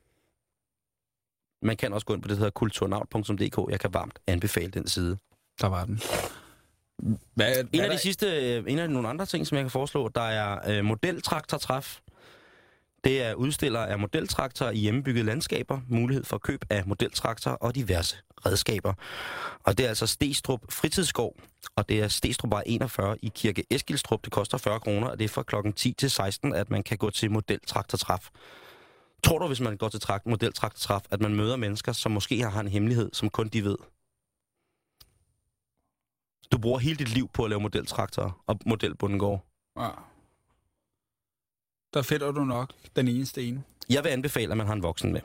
Man 1.62 1.78
kan 1.78 1.94
også 1.94 2.06
gå 2.06 2.14
ind 2.14 2.22
på 2.22 2.28
det, 2.28 2.36
der 2.36 2.40
hedder 2.40 2.52
kulturnaut.dk. 2.52 3.72
Jeg 3.72 3.80
kan 3.80 3.94
varmt 3.94 4.20
anbefale 4.28 4.72
den 4.72 4.88
side. 4.88 5.18
Der 5.62 5.68
var 5.68 5.86
den. 5.86 6.02
Hvad, 7.34 7.56
En 7.74 7.82
af 7.82 7.90
de 7.90 7.98
sidste, 7.98 8.56
øh, 8.58 8.64
en 8.68 8.80
af 8.80 8.90
nogle 8.90 9.08
andre 9.08 9.26
ting, 9.26 9.48
som 9.48 9.56
jeg 9.56 9.64
kan 9.64 9.72
foreslå, 9.72 10.08
der 10.08 10.22
er 10.22 10.78
øh, 10.78 10.86
modeltraktortræf. 10.86 12.00
Det 13.04 13.24
er 13.24 13.34
udstillere 13.34 13.90
af 13.90 14.00
modeltraktorer 14.00 14.72
i 14.72 14.78
hjemmebygget 14.78 15.26
landskaber, 15.26 15.80
mulighed 15.88 16.24
for 16.24 16.38
køb 16.38 16.66
af 16.70 16.84
modeltraktorer 16.86 17.56
og 17.56 17.76
diverse 17.76 18.18
redskaber. 18.46 18.94
Og 19.64 19.78
det 19.78 19.86
er 19.86 19.90
altså 19.90 20.08
Stestrup 20.08 20.62
Fritidsskov, 20.70 21.36
og 21.76 21.90
det 21.90 22.00
er 22.00 22.08
Stestrupvej 22.08 22.64
41 22.66 23.18
i 23.22 23.32
Kirke 23.36 23.64
Eskilstrup. 23.72 24.26
Det 24.26 24.32
koster 24.32 24.58
40 24.58 24.80
kroner, 24.80 25.08
og 25.08 25.20
det 25.20 25.26
er 25.26 25.30
fra 25.30 25.44
klokken 25.44 25.74
10 25.74 25.94
til 25.94 26.10
16, 26.10 26.54
at 26.54 26.70
man 26.70 26.84
kan 26.84 26.98
gå 26.98 27.10
til 27.10 27.32
modeltraktortræf. 27.32 28.30
Tror 29.24 29.40
du, 29.40 29.48
hvis 29.48 29.60
man 29.60 29.78
går 29.78 29.90
til 29.90 30.00
trakt, 30.00 30.28
modeltraktortræf, 30.28 31.02
at 31.12 31.22
man 31.22 31.36
møder 31.36 31.56
mennesker, 31.56 31.92
som 31.92 32.12
måske 32.12 32.42
har 32.42 32.60
en 32.60 32.68
hemmelighed, 32.68 33.10
som 33.14 33.30
kun 33.30 33.48
de 33.48 33.64
ved? 33.64 33.76
Du 36.52 36.58
bruger 36.58 36.80
hele 36.80 36.96
dit 36.98 37.10
liv 37.10 37.30
på 37.34 37.44
at 37.44 37.50
lave 37.50 37.62
modeltraktorer 37.62 38.44
og 38.48 38.60
modelbundegård. 38.66 39.46
Ja. 39.80 39.90
Der 41.94 42.02
fedter 42.02 42.32
du 42.32 42.44
nok 42.44 42.74
den 42.96 43.08
ene. 43.08 43.64
Jeg 43.90 44.04
vil 44.04 44.10
anbefale, 44.10 44.52
at 44.52 44.58
man 44.58 44.68
har 44.68 44.74
en 44.74 44.84
voksen 44.84 45.14
med. 45.14 45.22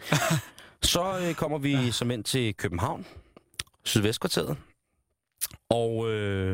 Så 0.82 1.18
øh, 1.18 1.34
kommer 1.34 1.58
vi 1.58 1.72
ja. 1.72 1.90
som 1.90 2.10
ind 2.10 2.24
til 2.24 2.54
København, 2.56 3.06
Sydvestkvarteret, 3.84 4.56
og 5.70 6.10
øh, 6.10 6.50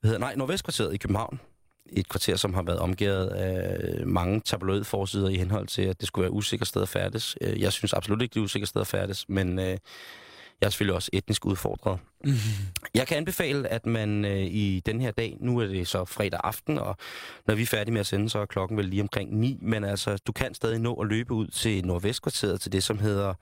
hvad 0.00 0.08
hedder, 0.08 0.18
nej, 0.18 0.34
Nordvestkvarteret 0.34 0.94
i 0.94 0.96
København. 0.96 1.40
Et 1.86 2.08
kvarter, 2.08 2.36
som 2.36 2.54
har 2.54 2.62
været 2.62 2.78
omgivet 2.78 3.26
af 3.28 4.06
mange 4.06 4.40
tabloidforsider 4.40 5.28
i 5.28 5.36
henhold 5.36 5.66
til, 5.66 5.82
at 5.82 6.00
det 6.00 6.08
skulle 6.08 6.22
være 6.22 6.32
usikkert 6.32 6.68
sted 6.68 6.82
at 6.82 6.88
færdes. 6.88 7.36
Øh, 7.40 7.60
Jeg 7.60 7.72
synes 7.72 7.92
absolut 7.92 8.22
ikke, 8.22 8.34
det 8.34 8.40
er 8.40 8.44
usikkert 8.44 8.68
sted 8.68 8.80
at 8.80 8.86
færdes, 8.86 9.28
men 9.28 9.58
øh, 9.58 9.64
jeg 9.66 9.78
er 10.66 10.70
selvfølgelig 10.70 10.94
også 10.94 11.10
etnisk 11.12 11.46
udfordret. 11.46 11.98
Jeg 12.94 13.06
kan 13.06 13.16
anbefale, 13.16 13.68
at 13.68 13.86
man 13.86 14.24
øh, 14.24 14.40
i 14.40 14.82
den 14.86 15.00
her 15.00 15.10
dag, 15.10 15.36
nu 15.40 15.58
er 15.58 15.66
det 15.66 15.88
så 15.88 16.04
fredag 16.04 16.40
aften, 16.44 16.78
og 16.78 16.96
når 17.46 17.54
vi 17.54 17.62
er 17.62 17.66
færdige 17.66 17.92
med 17.92 18.00
at 18.00 18.06
sende, 18.06 18.30
så 18.30 18.38
er 18.38 18.46
klokken 18.46 18.78
vel 18.78 18.84
lige 18.84 19.02
omkring 19.02 19.38
9, 19.38 19.58
men 19.62 19.84
altså, 19.84 20.16
du 20.16 20.32
kan 20.32 20.54
stadig 20.54 20.78
nå 20.78 20.94
at 20.94 21.06
løbe 21.06 21.34
ud 21.34 21.46
til 21.46 21.86
Nordvestkvarteret, 21.86 22.60
til 22.60 22.72
det, 22.72 22.82
som 22.82 22.98
hedder 22.98 23.34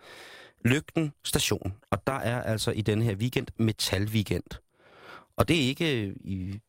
Lygten 0.65 1.13
Station. 1.25 1.75
Og 1.91 2.07
der 2.07 2.13
er 2.13 2.43
altså 2.43 2.71
i 2.71 2.81
den 2.81 3.03
her 3.03 3.15
weekend 3.15 3.47
Metal 3.57 4.05
Weekend. 4.05 4.61
Og 5.37 5.49
det 5.49 5.57
er 5.57 5.69
ikke 5.69 6.07
øh, 6.07 6.17
i 6.25 6.61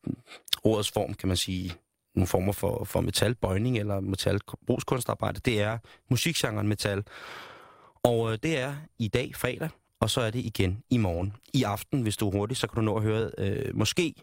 ordets 0.64 0.90
form, 0.90 1.14
kan 1.14 1.28
man 1.28 1.36
sige, 1.36 1.72
nogle 2.14 2.26
former 2.26 2.52
for, 2.52 2.84
for 2.84 3.00
metalbøjning 3.00 3.78
eller 3.78 4.00
metalbrugskunstarbejde. 4.00 5.40
Det 5.44 5.60
er 5.60 5.78
musikgenren 6.10 6.68
metal. 6.68 7.04
Og 8.02 8.32
øh, 8.32 8.38
det 8.42 8.58
er 8.58 8.74
i 8.98 9.08
dag, 9.08 9.32
fredag, 9.34 9.68
og 10.02 10.10
så 10.10 10.20
er 10.20 10.30
det 10.30 10.44
igen 10.44 10.82
i 10.90 10.96
morgen. 10.96 11.32
I 11.54 11.62
aften, 11.62 12.02
hvis 12.02 12.16
du 12.16 12.28
er 12.28 12.32
hurtig, 12.32 12.56
så 12.56 12.66
kan 12.66 12.76
du 12.76 12.82
nå 12.82 12.96
at 12.96 13.02
høre 13.02 13.30
øh, 13.38 13.76
måske 13.76 14.14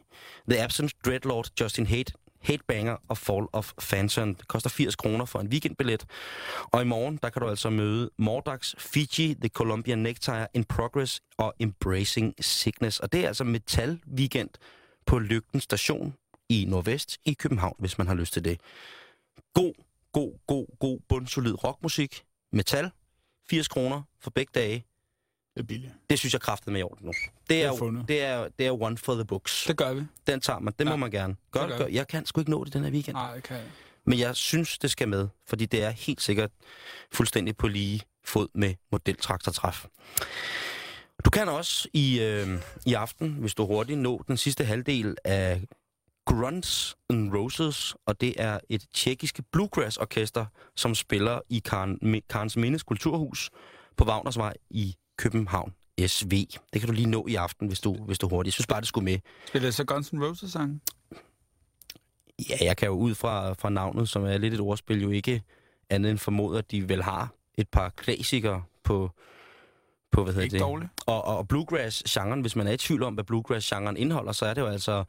The 0.50 0.64
Absence, 0.64 0.96
Dreadlord, 1.06 1.62
Justin 1.62 1.86
Hate, 1.86 2.14
Hatebanger 2.42 2.98
og 3.08 3.18
Fall 3.18 3.46
of 3.54 3.72
Fanson. 3.80 4.34
Det 4.34 4.48
koster 4.48 4.70
80 4.70 4.96
kroner 4.96 5.26
for 5.26 5.40
en 5.40 5.48
weekendbillet. 5.48 6.06
Og 6.64 6.82
i 6.82 6.86
morgen, 6.86 7.20
der 7.24 7.30
kan 7.30 7.42
du 7.42 7.50
altså 7.50 7.70
møde 7.70 8.10
Mordax, 8.18 8.76
Fiji, 8.78 9.34
The 9.34 9.50
Colombian 9.50 10.00
Necktie, 10.00 10.48
In 10.54 10.64
Progress 10.64 11.22
og 11.38 11.54
Embracing 11.60 12.34
Sickness. 12.40 13.00
Og 13.00 13.12
det 13.12 13.24
er 13.24 13.28
altså 13.28 13.44
metal 13.44 14.00
weekend 14.18 14.50
på 15.06 15.20
Lygten 15.20 15.62
Station 15.62 16.14
i 16.50 16.66
Nordvest 16.68 17.18
i 17.26 17.34
København, 17.34 17.76
hvis 17.80 17.98
man 17.98 18.08
har 18.08 18.16
lyst 18.16 18.34
til 18.34 18.46
det. 18.46 18.60
God, 19.54 19.74
god, 20.12 20.34
god, 20.48 20.66
god, 20.80 21.00
bundsolid 21.10 21.64
rockmusik. 21.64 22.24
Metal. 22.52 22.92
80 23.50 23.68
kroner 23.68 24.02
for 24.22 24.30
begge 24.30 24.52
dage. 24.56 24.86
Det 25.60 25.64
er 25.64 25.68
billigt. 25.68 25.94
Det 26.10 26.20
synes 26.20 26.34
jeg 26.34 26.42
kraftet 26.42 26.74
med 26.74 26.80
i 26.80 26.84
orden 26.84 27.06
nu. 27.06 27.14
Det 27.50 27.64
er, 27.64 27.72
er 27.72 27.78
jo, 27.82 28.02
det 28.08 28.22
er, 28.24 28.48
det 28.60 28.68
er 28.68 28.82
one 28.82 28.98
for 28.98 29.14
the 29.14 29.26
books. 29.26 29.66
Det 29.68 29.78
gør 29.78 29.94
vi. 29.94 30.02
Den 30.28 30.40
tager 30.42 30.60
man. 30.60 30.74
Det 30.80 30.86
må 30.88 30.92
Ja. 30.92 30.96
man 30.98 31.12
gerne. 31.12 31.36
Gør, 31.52 31.68
gør 31.68 31.78
gør. 31.78 31.88
Jeg 31.88 32.08
kan 32.08 32.26
sgu 32.26 32.42
ikke 32.42 32.52
nå 32.52 32.64
det 32.64 32.74
den 32.74 32.84
her 32.84 32.92
weekend. 32.92 33.16
Nej, 33.16 33.36
det 33.36 33.44
kan 33.44 33.58
jeg. 33.58 33.66
Men 34.06 34.20
jeg 34.20 34.36
synes, 34.36 34.78
det 34.78 34.92
skal 34.92 35.08
med. 35.10 35.28
Fordi 35.48 35.66
det 35.66 35.84
er 35.84 35.90
helt 35.90 36.22
sikkert 36.22 36.52
fuldstændig 37.12 37.58
på 37.58 37.68
lige 37.68 38.02
fod 38.26 38.48
med 38.54 38.76
modeltraktortræf. 38.92 39.86
Du 41.26 41.30
kan 41.30 41.50
også 41.50 41.88
i, 41.94 42.20
øh, 42.22 42.48
i 42.86 42.94
aften, 42.94 43.30
hvis 43.34 43.54
du 43.56 43.66
hurtigt, 43.66 44.00
nå 44.00 44.24
den 44.28 44.38
sidste 44.38 44.66
halvdel 44.66 45.16
af 45.24 45.62
Grunts 46.26 46.96
and 47.10 47.34
Roses, 47.36 47.96
og 48.06 48.22
det 48.22 48.34
er 48.42 48.60
et 48.70 48.86
tjekkiske 48.94 49.44
bluegrass-orkester, 49.52 50.46
som 50.76 50.96
spiller 50.96 51.40
i 51.50 51.60
Karen, 51.60 52.22
Karens 52.30 52.58
Mindes 52.58 52.84
Kulturhus 52.84 53.50
på 53.98 54.04
Wagnersvej 54.06 54.54
i 54.70 54.96
København 55.20 55.74
SV. 56.08 56.32
Det 56.74 56.82
kan 56.82 56.88
du 56.88 56.92
lige 56.94 57.10
nå 57.10 57.26
i 57.28 57.36
aften, 57.36 57.68
hvis 57.68 57.80
du, 57.80 57.94
hvis 57.94 58.20
du 58.20 58.28
hurtigt. 58.30 58.48
Jeg 58.48 58.54
synes 58.54 58.68
bare, 58.68 58.80
det 58.80 58.88
skulle 58.88 59.06
med. 59.06 59.18
Spiller 59.48 59.72
så 59.72 59.84
Guns 59.84 60.14
N' 60.14 60.26
Roses 60.26 60.52
sang? 60.52 60.82
Ja, 62.50 62.56
jeg 62.62 62.78
kan 62.78 62.88
jo 62.88 62.94
ud 62.94 63.16
fra, 63.16 63.54
fra 63.54 63.70
navnet, 63.70 64.10
som 64.10 64.26
er 64.26 64.38
lidt 64.38 64.54
et 64.54 64.60
ordspil, 64.60 65.02
jo 65.02 65.10
ikke 65.10 65.44
andet 65.90 66.12
end 66.12 66.20
formode, 66.20 66.58
at 66.58 66.72
de 66.72 66.90
vel 66.90 67.04
har 67.04 67.30
et 67.58 67.68
par 67.70 67.90
klassikere 67.90 68.64
på, 68.84 69.12
på 70.12 70.24
hvad 70.24 70.34
hedder 70.34 70.44
Ikke 70.44 70.54
det? 70.54 70.62
dårligt. 70.62 70.92
Og, 71.06 71.24
og 71.26 71.48
bluegrass-genren, 71.48 72.42
hvis 72.42 72.56
man 72.56 72.68
er 72.68 72.72
i 72.72 72.78
tvivl 72.78 73.04
om, 73.04 73.14
hvad 73.14 73.24
bluegrass-genren 73.24 73.98
indeholder, 73.98 74.32
så 74.32 74.46
er 74.46 74.54
det 74.54 74.62
jo 74.62 74.68
altså 74.68 75.04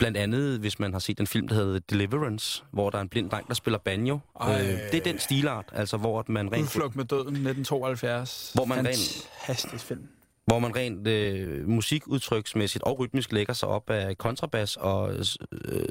blandt 0.00 0.16
andet, 0.16 0.58
hvis 0.60 0.78
man 0.78 0.92
har 0.92 0.98
set 1.00 1.18
den 1.18 1.26
film, 1.26 1.48
der 1.48 1.54
hedder 1.54 1.78
Deliverance, 1.90 2.62
hvor 2.70 2.90
der 2.90 2.98
er 2.98 3.02
en 3.02 3.08
blind 3.08 3.30
dreng, 3.30 3.48
der 3.48 3.54
spiller 3.54 3.78
banjo. 3.78 4.18
Ej. 4.40 4.60
Øh, 4.60 4.66
det 4.92 4.94
er 4.94 5.00
den 5.04 5.18
stilart, 5.18 5.64
altså 5.72 5.96
hvor 5.96 6.18
at 6.20 6.28
man 6.28 6.52
rent, 6.52 6.62
Udflugt 6.62 6.96
med 6.96 7.04
døden, 7.04 7.26
1972. 7.26 8.50
Hvor 8.54 8.64
man 8.64 8.86
rent- 8.86 9.26
Fantastisk 9.46 9.84
film. 9.84 10.08
hvor 10.44 10.58
man 10.58 10.76
rent 10.76 11.06
øh, 11.08 11.68
musikudtryksmæssigt 11.68 12.84
og 12.84 12.98
rytmisk 12.98 13.32
lægger 13.32 13.52
sig 13.54 13.68
op 13.68 13.90
af 13.90 14.18
kontrabas 14.18 14.76
og 14.76 15.14
øh, 15.14 15.84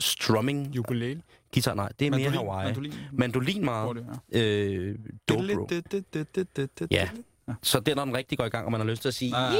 strumming. 0.00 0.78
Ukulele. 0.78 1.22
Guitar, 1.54 1.74
nej, 1.74 1.88
det 1.98 2.06
er 2.06 2.10
Mandolin, 2.10 2.30
mere 2.32 2.44
Hawaii. 2.44 2.66
mandolin. 2.66 2.92
Mandolin 3.12 3.64
meget. 3.64 3.96
det, 3.96 4.06
ja. 4.32 4.40
Øh, 4.40 4.98
dobro. 5.28 5.68
Ja. 6.90 7.08
Så 7.62 7.80
det 7.80 7.88
er, 7.92 7.94
når 7.96 8.04
den 8.04 8.16
rigtig 8.16 8.38
går 8.38 8.44
i 8.44 8.48
gang, 8.48 8.64
og 8.66 8.72
man 8.72 8.80
har 8.80 8.88
lyst 8.88 9.02
til 9.02 9.08
at 9.08 9.14
sige... 9.14 9.38
Ja. 9.40 9.58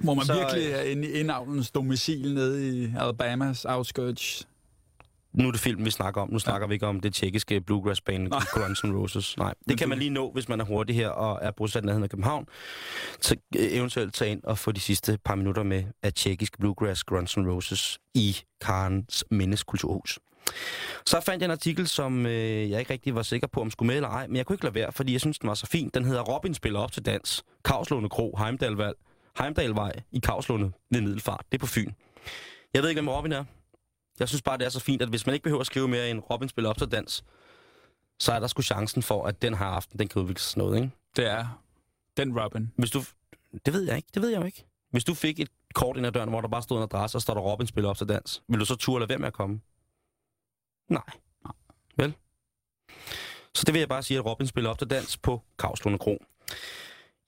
Hvor 0.00 0.14
man 0.14 0.24
Så, 0.24 0.34
virkelig 0.34 0.66
er 0.72 0.82
inde 0.82 1.08
i 1.08 1.12
indavlens 1.12 1.70
domicil 1.70 2.34
nede 2.34 2.84
i 2.84 2.92
Alabamas 2.98 3.64
outskirts. 3.64 4.46
Nu 5.32 5.48
er 5.48 5.52
det 5.52 5.60
film, 5.60 5.84
vi 5.84 5.90
snakker 5.90 6.20
om. 6.20 6.30
Nu 6.32 6.38
snakker 6.38 6.66
vi 6.66 6.74
ikke 6.74 6.86
om 6.86 7.00
det 7.00 7.14
tjekkiske 7.14 7.60
bluegrass 7.60 8.00
band 8.00 8.28
Guns 8.54 8.80
N' 8.84 8.92
Roses. 8.92 9.36
Nej, 9.36 9.54
det 9.68 9.78
kan 9.78 9.88
man 9.88 9.98
lige 9.98 10.10
nå, 10.10 10.30
hvis 10.32 10.48
man 10.48 10.60
er 10.60 10.64
hurtig 10.64 10.96
her 10.96 11.08
og 11.08 11.38
er 11.42 11.50
bosat 11.50 11.84
nærheden 11.84 12.04
af 12.04 12.10
København. 12.10 12.46
Så 13.20 13.36
øh, 13.56 13.66
eventuelt 13.72 14.14
tage 14.14 14.30
ind 14.30 14.44
og 14.44 14.58
få 14.58 14.72
de 14.72 14.80
sidste 14.80 15.18
par 15.24 15.34
minutter 15.34 15.62
med 15.62 15.84
af 16.02 16.12
tjekkisk 16.12 16.58
bluegrass 16.58 17.04
Guns 17.04 17.36
N' 17.36 17.48
Roses 17.48 17.98
i 18.14 18.36
Karens 18.60 19.24
Mindeskulturhus. 19.30 20.18
Så 21.06 21.20
fandt 21.20 21.42
jeg 21.42 21.46
en 21.46 21.50
artikel, 21.52 21.88
som 21.88 22.26
øh, 22.26 22.70
jeg 22.70 22.78
ikke 22.78 22.92
rigtig 22.92 23.14
var 23.14 23.22
sikker 23.22 23.46
på, 23.46 23.60
om 23.60 23.70
skulle 23.70 23.86
med 23.86 23.96
eller 23.96 24.08
ej, 24.08 24.26
men 24.26 24.36
jeg 24.36 24.46
kunne 24.46 24.54
ikke 24.54 24.64
lade 24.64 24.74
være, 24.74 24.92
fordi 24.92 25.12
jeg 25.12 25.20
synes, 25.20 25.38
den 25.38 25.48
var 25.48 25.54
så 25.54 25.66
fin. 25.66 25.90
Den 25.94 26.04
hedder 26.04 26.22
Robin 26.22 26.54
spiller 26.54 26.80
op 26.80 26.92
til 26.92 27.04
dans. 27.04 27.42
Kavslunde 27.64 28.08
Kro, 28.08 28.36
Heimdalvald, 28.38 28.94
Heimdalvej 29.38 29.92
i 30.12 30.18
Kavslunde 30.18 30.72
ved 30.90 31.00
Middelfart. 31.00 31.44
Det 31.52 31.58
er 31.58 31.60
på 31.60 31.66
Fyn. 31.66 31.92
Jeg 32.74 32.82
ved 32.82 32.88
ikke, 32.88 33.00
hvem 33.00 33.08
Robin 33.08 33.32
er. 33.32 33.44
Jeg 34.18 34.28
synes 34.28 34.42
bare, 34.42 34.58
det 34.58 34.64
er 34.64 34.70
så 34.70 34.80
fint, 34.80 35.02
at 35.02 35.08
hvis 35.08 35.26
man 35.26 35.34
ikke 35.34 35.44
behøver 35.44 35.60
at 35.60 35.66
skrive 35.66 35.88
mere 35.88 36.10
end 36.10 36.22
Robin 36.30 36.48
spiller 36.48 36.70
op 36.70 36.78
til 36.78 36.88
dans, 36.88 37.24
så 38.18 38.32
er 38.32 38.40
der 38.40 38.46
sgu 38.46 38.62
chancen 38.62 39.02
for, 39.02 39.26
at 39.26 39.42
den 39.42 39.54
her 39.54 39.66
aften, 39.66 39.98
den 39.98 40.08
kan 40.08 40.22
udvikle 40.22 40.40
sig 40.40 40.58
noget, 40.58 40.76
ikke? 40.76 40.90
Det 41.16 41.26
er 41.26 41.62
den 42.16 42.40
Robin. 42.40 42.72
Hvis 42.76 42.90
du... 42.90 43.02
Det 43.66 43.74
ved 43.74 43.82
jeg 43.82 43.96
ikke. 43.96 44.08
Det 44.14 44.22
ved 44.22 44.28
jeg 44.28 44.40
jo 44.40 44.46
ikke. 44.46 44.66
Hvis 44.90 45.04
du 45.04 45.14
fik 45.14 45.40
et 45.40 45.48
kort 45.74 45.96
ind 45.96 46.06
ad 46.06 46.12
døren, 46.12 46.28
hvor 46.28 46.40
der 46.40 46.48
bare 46.48 46.62
stod 46.62 46.76
en 46.76 46.82
adresse, 46.82 47.18
og 47.18 47.22
står 47.22 47.34
der 47.34 47.40
Robin 47.40 47.66
spiller 47.66 47.90
op 47.90 47.96
til 47.96 48.08
dans, 48.08 48.42
vil 48.48 48.60
du 48.60 48.64
så 48.64 48.76
turde 48.76 49.00
lade 49.00 49.08
være 49.08 49.18
med 49.18 49.26
at 49.26 49.32
komme? 49.32 49.60
Nej. 50.88 51.02
Nej. 51.44 51.52
Vel? 51.96 52.14
Så 53.54 53.62
det 53.66 53.74
vil 53.74 53.78
jeg 53.78 53.88
bare 53.88 54.02
sige, 54.02 54.18
at 54.18 54.26
Robin 54.26 54.46
spiller 54.46 54.70
op 54.70 54.78
til 54.78 54.90
dans 54.90 55.16
på 55.16 55.42
Kavslunde 55.58 55.98
Kro. 55.98 56.24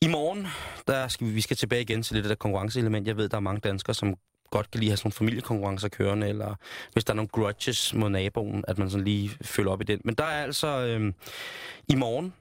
I 0.02 0.08
morgen, 0.08 0.46
der 0.86 1.08
skal 1.08 1.26
vi, 1.26 1.32
vi 1.32 1.40
skal 1.40 1.56
tilbage 1.56 1.82
igen 1.82 2.02
til 2.02 2.14
lidt 2.14 2.26
af 2.26 2.28
det 2.28 2.38
konkurrenceelement. 2.38 3.06
Jeg 3.06 3.16
ved, 3.16 3.28
der 3.28 3.36
er 3.36 3.40
mange 3.40 3.60
danskere, 3.60 3.94
som 3.94 4.14
godt 4.50 4.70
kan 4.70 4.80
lide 4.80 4.88
at 4.88 4.90
have 4.90 4.96
sådan 4.96 5.06
nogle 5.06 5.12
familiekonkurrencer 5.12 5.88
kørende, 5.88 6.28
eller 6.28 6.54
hvis 6.92 7.04
der 7.04 7.12
er 7.12 7.14
nogle 7.14 7.28
grudges 7.28 7.94
mod 7.94 8.08
naboen, 8.10 8.64
at 8.68 8.78
man 8.78 8.90
sådan 8.90 9.04
lige 9.04 9.30
følger 9.42 9.70
op 9.72 9.80
i 9.80 9.84
den. 9.84 10.00
Men 10.04 10.14
der 10.14 10.24
er 10.24 10.42
altså 10.42 10.66
øh, 10.68 11.12
i 11.88 11.94
morgen 11.94 12.32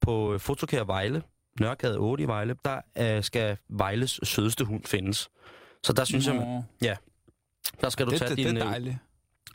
på 0.00 0.38
Fotokær 0.38 0.84
Vejle, 0.84 1.22
Nørregade 1.60 1.98
8 1.98 2.24
i 2.24 2.26
Vejle, 2.26 2.56
der 2.64 2.80
øh, 2.98 3.24
skal 3.24 3.56
Vejles 3.68 4.20
sødeste 4.22 4.64
hund 4.64 4.84
findes. 4.84 5.30
Så 5.84 5.92
der 5.92 6.04
synes 6.04 6.26
jeg, 6.26 6.34
Nå, 6.34 6.62
der 7.80 7.88
skal 7.88 8.06
du 8.06 8.10
det, 8.10 8.18
tage 8.18 8.28
det, 8.28 8.36
din, 8.36 8.46
det 8.46 8.56
er 8.56 8.66
øh, 8.66 8.70
dejligt. 8.70 8.96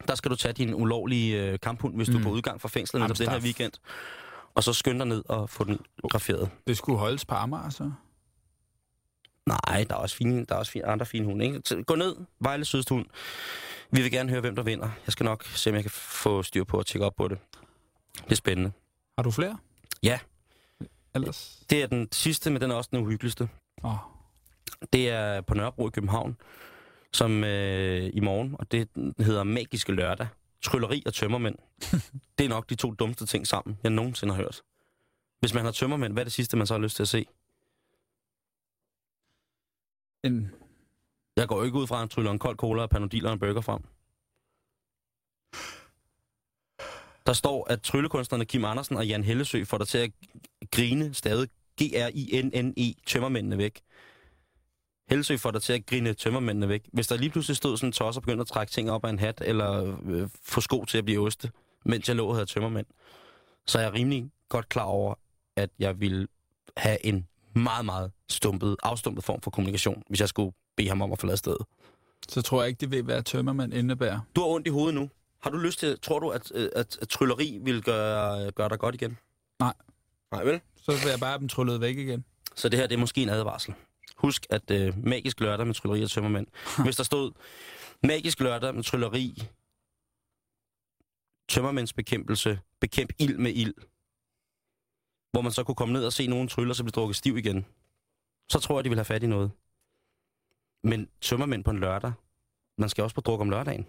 der 0.08 0.16
skal 0.16 0.32
du 0.32 0.36
tage 0.36 0.54
din 0.54 0.74
ulovlige 0.74 1.44
øh, 1.44 1.60
kamphund, 1.60 1.96
hvis 1.96 2.08
mm. 2.08 2.12
du 2.14 2.18
er 2.18 2.22
Mm. 2.22 2.24
på 2.24 2.32
udgang 2.32 2.62
fra 2.62 2.70
fængslet 2.70 3.02
netop 3.02 3.18
den 3.18 3.30
her 3.30 3.40
weekend. 3.40 3.74
Og 4.58 4.64
så 4.64 4.74
skynd 4.74 5.00
dig 5.00 5.08
ned 5.08 5.24
og 5.30 5.50
få 5.50 5.64
den 5.64 5.80
graferet. 6.10 6.50
Det 6.68 6.78
skulle 6.78 7.00
holdes 7.00 7.26
på 7.26 7.36
Amager, 7.36 7.70
så. 7.70 7.92
Nej, 9.46 9.86
der 9.90 9.96
er 9.96 10.00
også, 10.00 10.16
fine, 10.16 10.46
der 10.46 10.56
er 10.56 10.60
også 10.60 10.72
fine, 10.72 10.86
andre 10.86 11.06
fine 11.06 11.26
hunde. 11.26 11.46
Ikke? 11.46 11.62
Så 11.66 11.84
gå 11.88 11.96
ned, 11.96 12.16
Vejle 12.40 12.66
hund. 12.90 13.06
Vi 13.92 14.02
vil 14.02 14.12
gerne 14.12 14.30
høre, 14.30 14.42
hvem 14.42 14.56
der 14.56 14.64
vinder. 14.64 14.90
Jeg 15.06 15.12
skal 15.12 15.24
nok 15.24 15.44
se, 15.44 15.70
om 15.70 15.76
jeg 15.76 15.84
kan 15.84 15.92
få 15.92 16.44
styr 16.44 16.64
på 16.64 16.80
at 16.80 16.86
tjekke 16.86 17.06
op 17.06 17.16
på 17.16 17.28
det. 17.28 17.38
Det 18.24 18.32
er 18.32 18.36
spændende. 18.36 18.72
Har 19.18 19.24
du 19.24 19.32
flere? 19.32 19.58
Ja. 20.04 20.20
Ellers? 21.16 21.60
Det 21.70 21.84
er 21.84 21.88
den 21.88 22.08
sidste, 22.12 22.50
men 22.50 22.62
den 22.62 22.72
er 22.72 22.76
også 22.76 22.90
den 22.94 23.00
uhyggeligste. 23.00 23.50
Åh, 23.84 23.96
Det 24.94 25.10
er 25.10 25.42
på 25.42 25.54
Nørrebro 25.54 25.88
i 25.88 25.92
København, 25.92 26.38
som 27.14 27.44
øh, 27.44 28.10
i 28.14 28.20
morgen, 28.20 28.56
og 28.60 28.72
det 28.72 28.90
hedder 29.20 29.44
Magiske 29.44 29.92
Lørdag. 29.92 30.28
Trylleri 30.62 31.04
og 31.06 31.14
tømmermænd. 31.14 31.56
det 32.38 32.46
er 32.46 32.50
nok 32.50 32.70
de 32.70 32.76
to 32.76 32.92
dummeste 32.92 33.26
ting 33.26 33.48
sammen, 33.48 33.78
jeg 33.84 33.92
nogensinde 33.92 34.34
har 34.34 34.42
hørt. 34.42 34.62
Hvis 35.40 35.54
man 35.54 35.66
har 35.66 35.72
tømmermænd, 35.72 36.14
hvad 36.14 36.24
er 36.24 36.26
det 36.26 36.34
sidste, 36.34 36.58
man 36.58 36.68
så 36.68 36.74
har 36.74 36.82
lyst 36.82 36.96
til 36.96 37.04
at 37.04 37.08
se? 37.08 37.26
en, 40.24 40.52
Jeg 41.36 41.48
går 41.48 41.64
ikke 41.64 41.78
ud 41.78 41.88
fra, 41.88 41.96
at 41.96 42.00
han 42.00 42.10
tryller 42.10 42.32
en 42.32 42.40
kold 42.40 42.58
cola 42.58 42.82
og 42.82 42.90
panodil 42.90 43.26
og 43.26 43.34
en 43.34 43.40
burger 43.40 43.62
frem. 43.62 43.84
Der 47.26 47.34
står, 47.34 47.72
at 47.72 47.82
tryllekunstnerne 47.82 48.46
Kim 48.46 48.66
Andersen 48.66 48.98
og 48.98 49.08
Jan 49.08 49.24
Hellesø 49.24 49.64
får 49.66 49.78
dig 49.78 49.88
til 49.88 49.98
at 49.98 50.12
grine 50.72 51.14
stadig 51.14 51.50
G-R-I-N-N-E, 51.82 52.94
tømmermændene 53.08 53.58
væk. 53.58 53.82
Hellesø 55.10 55.38
får 55.38 55.52
dig 55.52 55.62
til 55.62 55.74
at 55.74 55.86
grine 55.86 56.14
tømmermændene 56.14 56.70
væk. 56.70 56.90
Hvis 56.94 57.08
der 57.08 57.18
lige 57.18 57.30
pludselig 57.30 57.58
stod 57.58 57.78
sådan 57.78 57.90
en 57.90 57.94
tosser 57.94 58.20
og 58.20 58.24
begyndte 58.24 58.42
at 58.42 58.48
trække 58.48 58.72
ting 58.72 58.92
op 58.92 59.06
af 59.06 59.10
en 59.10 59.20
hat, 59.20 59.42
eller 59.46 59.98
øh, 60.06 60.30
få 60.44 60.62
sko 60.62 60.86
til 60.86 60.98
at 60.98 61.06
blive 61.06 61.26
oste, 61.26 61.52
mens 61.86 62.08
jeg 62.08 62.16
lå 62.16 62.28
og 62.28 62.36
havde 62.36 62.46
tømmermænd, 62.46 62.86
så 63.68 63.80
er 63.80 63.84
jeg 63.84 63.94
rimelig 63.94 64.32
godt 64.50 64.70
klar 64.70 64.84
over, 64.84 65.14
at 65.56 65.70
jeg 65.80 66.00
ville 66.00 66.28
have 66.78 67.06
en 67.06 67.28
meget, 67.56 67.86
meget 67.86 68.12
stumpet, 68.30 68.76
afstumpet 68.84 69.24
form 69.24 69.42
for 69.42 69.52
kommunikation, 69.52 70.04
hvis 70.10 70.20
jeg 70.20 70.30
skulle 70.30 70.52
bede 70.78 70.88
ham 70.88 71.02
om 71.02 71.12
at 71.12 71.20
forlade 71.20 71.38
stedet. 71.38 71.66
så 72.30 72.42
tror 72.42 72.62
jeg 72.62 72.70
ikke, 72.70 72.80
det 72.80 72.92
vil 72.92 73.08
være 73.08 73.22
tømmermand 73.22 73.74
indebærer. 73.74 74.20
Du 74.36 74.42
har 74.42 74.48
ondt 74.48 74.68
i 74.68 74.70
hovedet 74.70 74.96
nu. 74.96 75.10
Har 75.42 75.50
du 75.50 75.58
lyst 75.58 75.80
til, 75.80 76.00
tror 76.00 76.20
du, 76.20 76.30
at, 76.30 76.52
øh, 76.56 76.70
at, 76.76 76.98
at 77.02 77.10
trylleri 77.10 77.60
vil 77.62 77.84
gøre, 77.84 78.52
gøre 78.52 78.70
dig 78.70 78.80
godt 78.80 78.96
igen? 78.96 79.18
Nej. 79.60 79.74
Nej, 80.32 80.44
vel? 80.44 80.62
Så 80.76 80.92
vil 80.92 81.10
jeg 81.10 81.20
bare 81.20 81.30
have 81.30 81.40
dem 81.40 81.48
tryllet 81.48 81.82
væk 81.82 81.98
igen. 81.98 82.26
Så 82.56 82.70
det 82.70 82.80
her, 82.80 82.88
det 82.88 82.96
er 82.96 83.00
måske 83.00 83.22
en 83.22 83.30
advarsel. 83.30 83.74
Husk, 84.18 84.46
at 84.50 84.72
øh, 84.72 85.06
magisk 85.06 85.40
lørdag 85.40 85.68
med 85.68 85.76
trylleri 85.76 86.04
og 86.04 86.10
tømmermænd. 86.10 86.48
Hvis 86.84 86.96
der 86.96 87.04
stod 87.04 87.32
magisk 88.04 88.40
lørdag 88.40 88.76
med 88.76 88.84
trylleri, 88.84 89.44
tømmermændsbekæmpelse, 91.50 92.60
bekæmp 92.82 93.14
ild 93.20 93.38
med 93.38 93.54
ild, 93.54 93.74
hvor 95.32 95.42
man 95.42 95.52
så 95.52 95.64
kunne 95.64 95.76
komme 95.76 95.94
ned 95.94 96.06
og 96.06 96.14
se 96.14 96.28
nogen 96.28 96.48
tryller, 96.48 96.74
så 96.74 96.84
blive 96.84 96.92
drukket 96.92 97.16
stiv 97.16 97.38
igen, 97.38 97.66
så 98.50 98.60
tror 98.60 98.78
jeg, 98.78 98.84
de 98.84 98.90
vil 98.90 98.98
have 98.98 99.06
fat 99.06 99.24
i 99.24 99.28
noget. 99.28 99.52
Men 100.84 101.10
tømmermænd 101.22 101.64
på 101.64 101.72
en 101.72 101.80
lørdag, 101.80 102.14
man 102.78 102.90
skal 102.90 103.04
også 103.04 103.16
på 103.16 103.22
druk 103.22 103.42
om 103.42 103.50
lørdagen. 103.50 103.88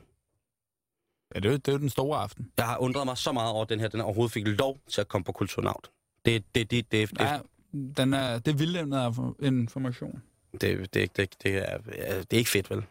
Ja, 1.34 1.40
det 1.40 1.46
er, 1.46 1.50
jo, 1.50 1.56
det 1.56 1.68
er 1.68 1.72
jo 1.72 1.78
den 1.78 1.90
store 1.90 2.18
aften. 2.18 2.52
Jeg 2.56 2.66
har 2.66 2.78
undret 2.78 3.04
mig 3.06 3.18
så 3.18 3.32
meget 3.32 3.52
over, 3.52 3.62
at 3.62 3.68
den 3.68 3.80
her 3.80 3.88
den 3.88 4.00
overhovedet 4.00 4.32
fik 4.32 4.46
lov 4.46 4.78
til 4.88 5.00
at 5.00 5.08
komme 5.08 5.24
på 5.24 5.32
Kulturnaut. 5.32 5.90
Det, 6.24 6.44
det, 6.54 6.70
det, 6.70 6.92
det, 6.92 7.10
det, 7.10 7.20
Ja, 7.20 7.40
den 7.72 8.14
er, 8.14 8.38
det 8.38 8.52
er 8.52 8.56
vildlemnet 8.56 8.98
af 8.98 9.12
information. 9.42 10.22
det, 10.60 10.94
det, 10.94 11.16
det, 11.16 11.34
det, 11.42 11.56
er, 11.56 11.78
det 11.78 12.32
er 12.32 12.36
ikke 12.36 12.50
fedt, 12.50 12.70
vel? 12.70 12.82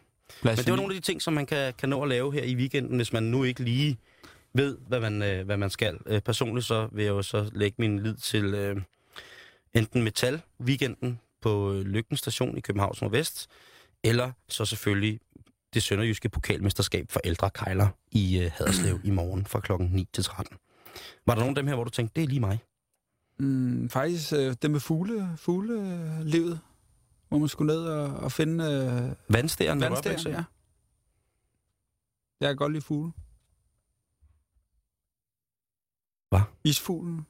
Men 0.42 0.56
det 0.56 0.70
var 0.70 0.76
nogle 0.76 0.94
af 0.94 1.00
de 1.00 1.06
ting, 1.06 1.22
som 1.22 1.32
man 1.32 1.46
kan, 1.46 1.74
kan 1.78 1.88
nå 1.88 2.02
at 2.02 2.08
lave 2.08 2.32
her 2.32 2.42
i 2.42 2.54
weekenden, 2.54 2.96
hvis 2.96 3.12
man 3.12 3.22
nu 3.22 3.44
ikke 3.44 3.62
lige 3.62 3.98
ved, 4.52 4.76
hvad 4.88 5.00
man, 5.00 5.22
øh, 5.22 5.46
hvad 5.46 5.56
man 5.56 5.70
skal. 5.70 5.98
Øh, 6.06 6.20
personligt 6.20 6.66
så 6.66 6.88
vil 6.92 7.04
jeg 7.04 7.10
jo 7.10 7.22
så 7.22 7.50
lægge 7.52 7.74
min 7.78 7.98
lid 7.98 8.14
til 8.14 8.44
øh, 8.44 8.76
enten 9.74 10.02
Metal 10.02 10.40
Weekenden 10.60 11.20
på 11.42 11.72
øh, 11.72 11.80
Lygten 11.80 12.16
Station 12.16 12.58
i 12.58 12.60
Københavns 12.60 13.00
Nordvest, 13.00 13.48
eller 14.04 14.32
så 14.48 14.64
selvfølgelig 14.64 15.20
det 15.74 15.82
sønderjyske 15.82 16.28
pokalmesterskab 16.28 17.06
for 17.10 17.20
ældre 17.24 17.50
kejler 17.50 17.88
i 18.10 18.38
øh, 18.38 18.50
Haderslev 18.54 19.00
i 19.04 19.10
morgen 19.10 19.46
fra 19.46 19.60
klokken 19.60 19.88
9 19.92 20.08
til 20.12 20.24
13. 20.24 20.56
Var 21.26 21.34
der 21.34 21.40
nogen 21.40 21.56
af 21.56 21.62
dem 21.62 21.66
her, 21.66 21.74
hvor 21.74 21.84
du 21.84 21.90
tænkte, 21.90 22.20
det 22.20 22.24
er 22.24 22.28
lige 22.28 22.40
mig? 22.40 22.58
Mm, 23.38 23.88
faktisk 23.88 24.32
øh, 24.32 24.56
det 24.62 24.70
med 24.70 24.80
fugle, 24.80 25.36
fuglelivet, 25.36 26.60
hvor 27.28 27.38
man 27.38 27.48
skulle 27.48 27.74
ned 27.74 27.84
og, 27.84 28.06
og 28.16 28.32
finde 28.32 28.64
øh, 28.64 29.34
Vandstæren? 29.34 29.80
vandstæren. 29.80 30.26
Ja. 30.26 30.44
Jeg 32.40 32.48
kan 32.48 32.56
godt 32.56 32.72
lide 32.72 32.82
fugle. 32.82 33.12
Hvad? 36.28 36.40
Isfuglen. 36.64 37.26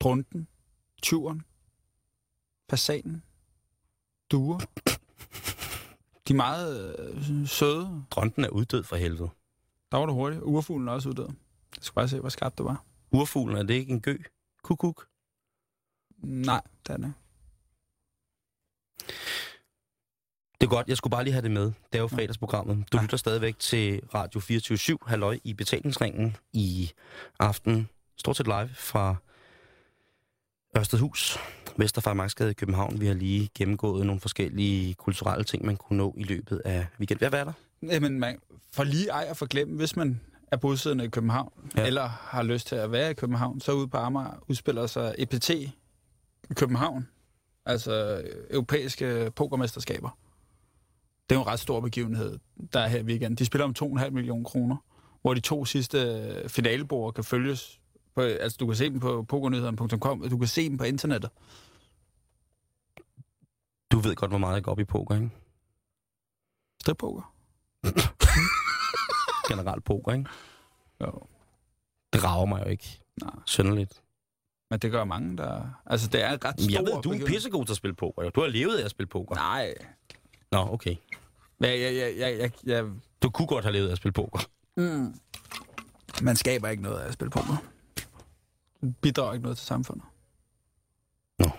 Drunden. 0.00 0.48
Tyren. 1.02 1.42
Fasanen. 2.70 3.22
Duer. 4.30 4.58
De 6.28 6.32
er 6.32 6.36
meget 6.36 6.96
øh, 6.98 7.48
søde. 7.48 8.04
Dronten 8.10 8.44
er 8.44 8.48
uddød 8.48 8.84
for 8.84 8.96
helvede. 8.96 9.30
Der 9.92 9.96
var 9.98 10.06
det 10.06 10.14
hurtigt. 10.14 10.42
Urfuglen 10.42 10.88
er 10.88 10.92
også 10.92 11.08
uddød. 11.08 11.26
Jeg 11.76 11.82
skal 11.84 11.94
bare 11.94 12.08
se, 12.08 12.20
hvor 12.20 12.28
skarpt 12.28 12.58
det 12.58 12.64
var. 12.64 12.84
Urfuglen, 13.10 13.56
er 13.56 13.62
det 13.62 13.74
ikke 13.74 13.92
en 13.92 14.00
gø? 14.00 14.16
Kukuk? 14.68 15.06
Nej, 16.22 16.60
det 16.86 16.92
er 16.92 16.96
det. 16.96 17.12
er 20.60 20.66
godt, 20.66 20.88
jeg 20.88 20.96
skulle 20.96 21.10
bare 21.10 21.24
lige 21.24 21.32
have 21.32 21.42
det 21.42 21.50
med. 21.50 21.62
Det 21.62 21.74
er 21.92 21.98
jo 21.98 22.08
fredagsprogrammet. 22.08 22.92
Du 22.92 22.96
Ja. 22.96 23.02
lytter 23.02 23.16
stadigvæk 23.16 23.58
til 23.58 24.00
Radio 24.14 24.40
24-7, 24.40 25.08
halløj 25.08 25.38
i 25.44 25.54
betalingsringen 25.54 26.36
i 26.52 26.90
aften. 27.38 27.88
Stort 28.16 28.36
set 28.36 28.46
live 28.46 28.68
fra 28.74 29.16
Ørstedhus, 30.78 31.38
Vesterfarmarksgade 31.76 32.50
i 32.50 32.54
København. 32.54 33.00
Vi 33.00 33.06
har 33.06 33.14
lige 33.14 33.50
gennemgået 33.54 34.06
nogle 34.06 34.20
forskellige 34.20 34.94
kulturelle 34.94 35.44
ting, 35.44 35.66
man 35.66 35.76
kunne 35.76 35.96
nå 35.96 36.14
i 36.16 36.22
løbet 36.22 36.62
af 36.64 36.86
weekend. 36.98 37.18
Hvad 37.18 37.32
er 37.34 37.44
der? 37.44 37.52
Jamen, 37.82 38.20
man, 38.20 38.38
for 38.72 38.84
lige 38.84 39.08
ej 39.10 39.26
at 39.30 39.36
forglemme, 39.36 39.76
hvis 39.76 39.96
man 39.96 40.20
er 40.52 40.56
bosiddende 40.56 41.04
i 41.04 41.08
København, 41.08 41.52
Ja. 41.76 41.86
eller 41.86 42.02
har 42.08 42.42
lyst 42.42 42.66
til 42.66 42.76
at 42.76 42.92
være 42.92 43.10
i 43.10 43.14
København, 43.14 43.60
så 43.60 43.72
ude 43.72 43.88
på 43.88 43.96
Amager 43.96 44.44
udspiller 44.48 44.86
sig 44.86 45.14
EPT 45.18 45.50
i 45.50 45.72
København. 46.56 47.08
Altså 47.66 48.22
europæiske 48.50 49.32
pokermesterskaber. 49.36 50.18
Det 51.28 51.34
er 51.36 51.38
jo 51.38 51.42
en 51.42 51.46
ret 51.48 51.60
stor 51.60 51.80
begivenhed, 51.80 52.38
der 52.72 52.80
er 52.80 52.88
her 52.88 52.98
i 52.98 53.02
weekenden. 53.02 53.34
De 53.36 53.44
spiller 53.44 53.64
om 53.64 53.74
2,5 53.98 54.10
millioner 54.10 54.44
kroner, 54.44 54.76
hvor 55.22 55.34
de 55.34 55.40
to 55.40 55.64
sidste 55.64 56.24
finalebord 56.48 57.14
kan 57.14 57.24
følges. 57.24 57.80
På, 58.14 58.20
altså, 58.20 58.56
du 58.60 58.66
kan 58.66 58.76
se 58.76 58.90
dem 58.90 59.00
på 59.00 59.22
pokernyhederne.com, 59.22 60.22
og 60.22 60.30
du 60.30 60.38
kan 60.38 60.46
se 60.48 60.68
dem 60.68 60.78
på 60.78 60.84
internettet. 60.84 61.30
Du 63.92 63.98
ved 63.98 64.14
godt, 64.16 64.30
hvor 64.30 64.38
meget 64.38 64.54
jeg 64.54 64.62
går 64.62 64.72
op 64.72 64.80
i 64.80 64.84
poker, 64.84 65.14
ikke? 65.14 65.30
Strip-poker. 66.80 67.34
Generelt 69.48 69.84
poker, 69.84 70.12
ikke? 70.12 70.30
Jo. 71.00 71.22
Det 72.12 72.24
rager 72.24 72.46
mig 72.46 72.64
jo 72.64 72.70
ikke. 72.70 73.00
Nej. 73.22 73.32
Sønderligt. 73.46 74.02
Men 74.70 74.78
det 74.78 74.90
gør 74.90 75.04
mange, 75.04 75.36
der... 75.36 75.82
Altså, 75.86 76.08
det 76.08 76.22
er 76.24 76.32
et 76.32 76.44
ret 76.44 76.60
stor... 76.60 76.72
Jeg 76.72 76.80
ved, 76.80 77.02
du 77.02 77.10
er 77.10 77.26
pissegod 77.26 77.64
til 77.64 77.72
at 77.72 77.76
spille 77.76 77.94
poker. 77.94 78.24
Jo. 78.24 78.30
Du 78.30 78.40
har 78.40 78.48
levet 78.48 78.78
af 78.78 78.84
at 78.84 78.90
spille 78.90 79.08
poker. 79.08 79.34
Nej. 79.34 79.74
Nå, 80.52 80.58
okay. 80.58 80.96
Ja, 81.60 81.74
ja, 81.74 81.90
ja, 81.90 82.08
ja, 82.08 82.28
ja, 82.28 82.48
ja. 82.66 82.84
Du 83.22 83.30
kunne 83.30 83.48
godt 83.48 83.64
have 83.64 83.72
levet 83.72 83.88
af 83.88 83.92
at 83.92 83.98
spille 83.98 84.12
poker. 84.12 84.40
Mm. 84.76 85.14
Man 86.22 86.36
skaber 86.36 86.68
ikke 86.68 86.82
noget 86.82 87.00
af 87.00 87.06
at 87.08 87.12
spille 87.14 87.30
poker. 87.30 87.62
Man 88.80 88.96
bidrager 89.00 89.32
ikke 89.32 89.42
noget 89.42 89.58
til 89.58 89.66
samfundet. 89.66 90.04
Nå. 91.38 91.50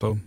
Bum. 0.00 0.22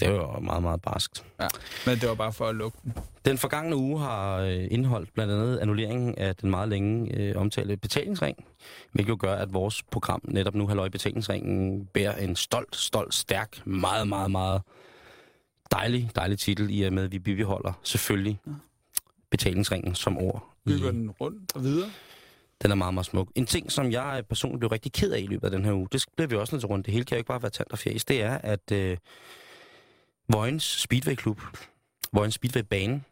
Det 0.00 0.08
jo 0.08 0.40
meget, 0.40 0.62
meget 0.62 0.82
barskt. 0.82 1.24
Ja, 1.40 1.48
men 1.86 1.98
det 1.98 2.08
var 2.08 2.14
bare 2.14 2.32
for 2.32 2.46
at 2.46 2.54
lukke 2.54 2.78
den. 2.84 2.94
Den 3.24 3.38
forgangne 3.38 3.76
uge 3.76 3.98
har 4.00 4.38
øh, 4.38 4.66
indeholdt 4.70 5.14
blandt 5.14 5.32
andet 5.32 5.58
annulleringen 5.58 6.14
af 6.18 6.36
den 6.36 6.50
meget 6.50 6.68
længe 6.68 7.16
øh, 7.16 7.36
omtalte 7.36 7.76
betalingsring, 7.76 8.44
hvilket 8.92 9.10
jo 9.10 9.16
gør, 9.20 9.34
at 9.34 9.52
vores 9.52 9.82
program 9.82 10.20
netop 10.24 10.54
nu, 10.54 10.66
Halløj 10.66 10.88
Betalingsringen, 10.88 11.86
bærer 11.86 12.16
en 12.16 12.36
stolt, 12.36 12.76
stolt, 12.76 13.14
stærk, 13.14 13.66
meget, 13.66 14.08
meget, 14.08 14.30
meget 14.30 14.62
dejlig, 15.72 16.10
dejlig 16.16 16.38
titel 16.38 16.66
i 16.70 16.82
og 16.82 16.92
med, 16.92 17.04
at 17.04 17.12
vi 17.12 17.18
bibeholder 17.18 17.72
selvfølgelig 17.82 18.40
betalingsringen 19.30 19.94
som 19.94 20.18
ord. 20.18 20.46
Bygger 20.66 20.90
den 20.90 21.10
rundt 21.10 21.56
og 21.56 21.64
videre. 21.64 21.90
Den 22.62 22.70
er 22.70 22.74
meget, 22.74 22.94
meget 22.94 23.06
smuk. 23.06 23.28
En 23.34 23.46
ting, 23.46 23.72
som 23.72 23.92
jeg 23.92 24.24
personligt 24.28 24.58
blev 24.58 24.68
rigtig 24.68 24.92
ked 24.92 25.12
af 25.12 25.20
i 25.20 25.26
løbet 25.26 25.44
af 25.44 25.50
den 25.50 25.64
her 25.64 25.72
uge, 25.72 25.88
det 25.92 26.04
blev 26.16 26.30
vi 26.30 26.36
også 26.36 26.54
nødt 26.54 26.60
til 26.60 26.68
rundt. 26.68 26.86
Det 26.86 26.92
hele 26.92 27.04
kan 27.04 27.16
jo 27.16 27.18
ikke 27.18 27.28
bare 27.28 27.42
være 27.42 27.50
tand 27.50 27.66
og 27.70 27.78
fjæs. 27.78 28.04
Det 28.04 28.22
er, 28.22 28.38
at 28.38 28.72
øh, 28.72 28.96
Vojens 30.32 30.62
Speedway 30.82 31.14
Klub, 31.14 31.40
Vojens 32.12 32.34
Speedway 32.34 32.62
Bane, 32.62 33.02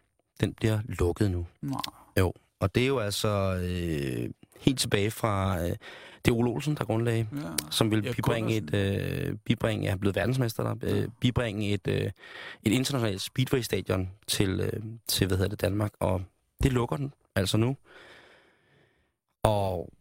den 0.41 0.55
bliver 0.55 0.79
lukket 0.89 1.31
nu. 1.31 1.47
Nej. 1.63 1.81
Jo, 2.19 2.33
og 2.61 2.75
det 2.75 2.83
er 2.83 2.87
jo 2.87 2.99
altså 2.99 3.29
øh, 3.63 4.31
helt 4.61 4.79
tilbage 4.81 5.11
fra... 5.11 5.63
Øh, 5.65 5.77
det 6.25 6.33
er 6.33 6.37
Ole 6.37 6.51
Olsen, 6.51 6.75
der 6.75 6.85
grundlagde, 6.85 7.27
Ja. 7.37 7.39
som 7.71 7.91
vil 7.91 8.05
Ja, 8.05 8.13
bibringe 8.13 8.57
et, 8.57 8.75
øh, 8.75 9.37
bibringe, 9.45 9.85
jeg 9.85 9.93
er 9.93 9.97
blevet 9.97 10.17
verdensmester 10.17 10.63
der, 10.75 10.75
øh, 10.83 11.09
bibringe 11.21 11.73
et, 11.73 11.89
øh, 11.89 12.11
et 12.65 12.73
internationalt 12.73 13.21
speedway-stadion 13.21 14.11
til, 14.27 14.61
øh, 14.61 14.83
til, 15.09 15.27
hvad 15.27 15.37
hedder 15.37 15.51
det, 15.51 15.61
Danmark, 15.61 15.93
og 16.01 16.23
det 16.63 16.73
lukker 16.73 16.97
den 16.97 17.13
altså 17.35 17.57
nu. 17.57 17.77
Og 19.43 19.93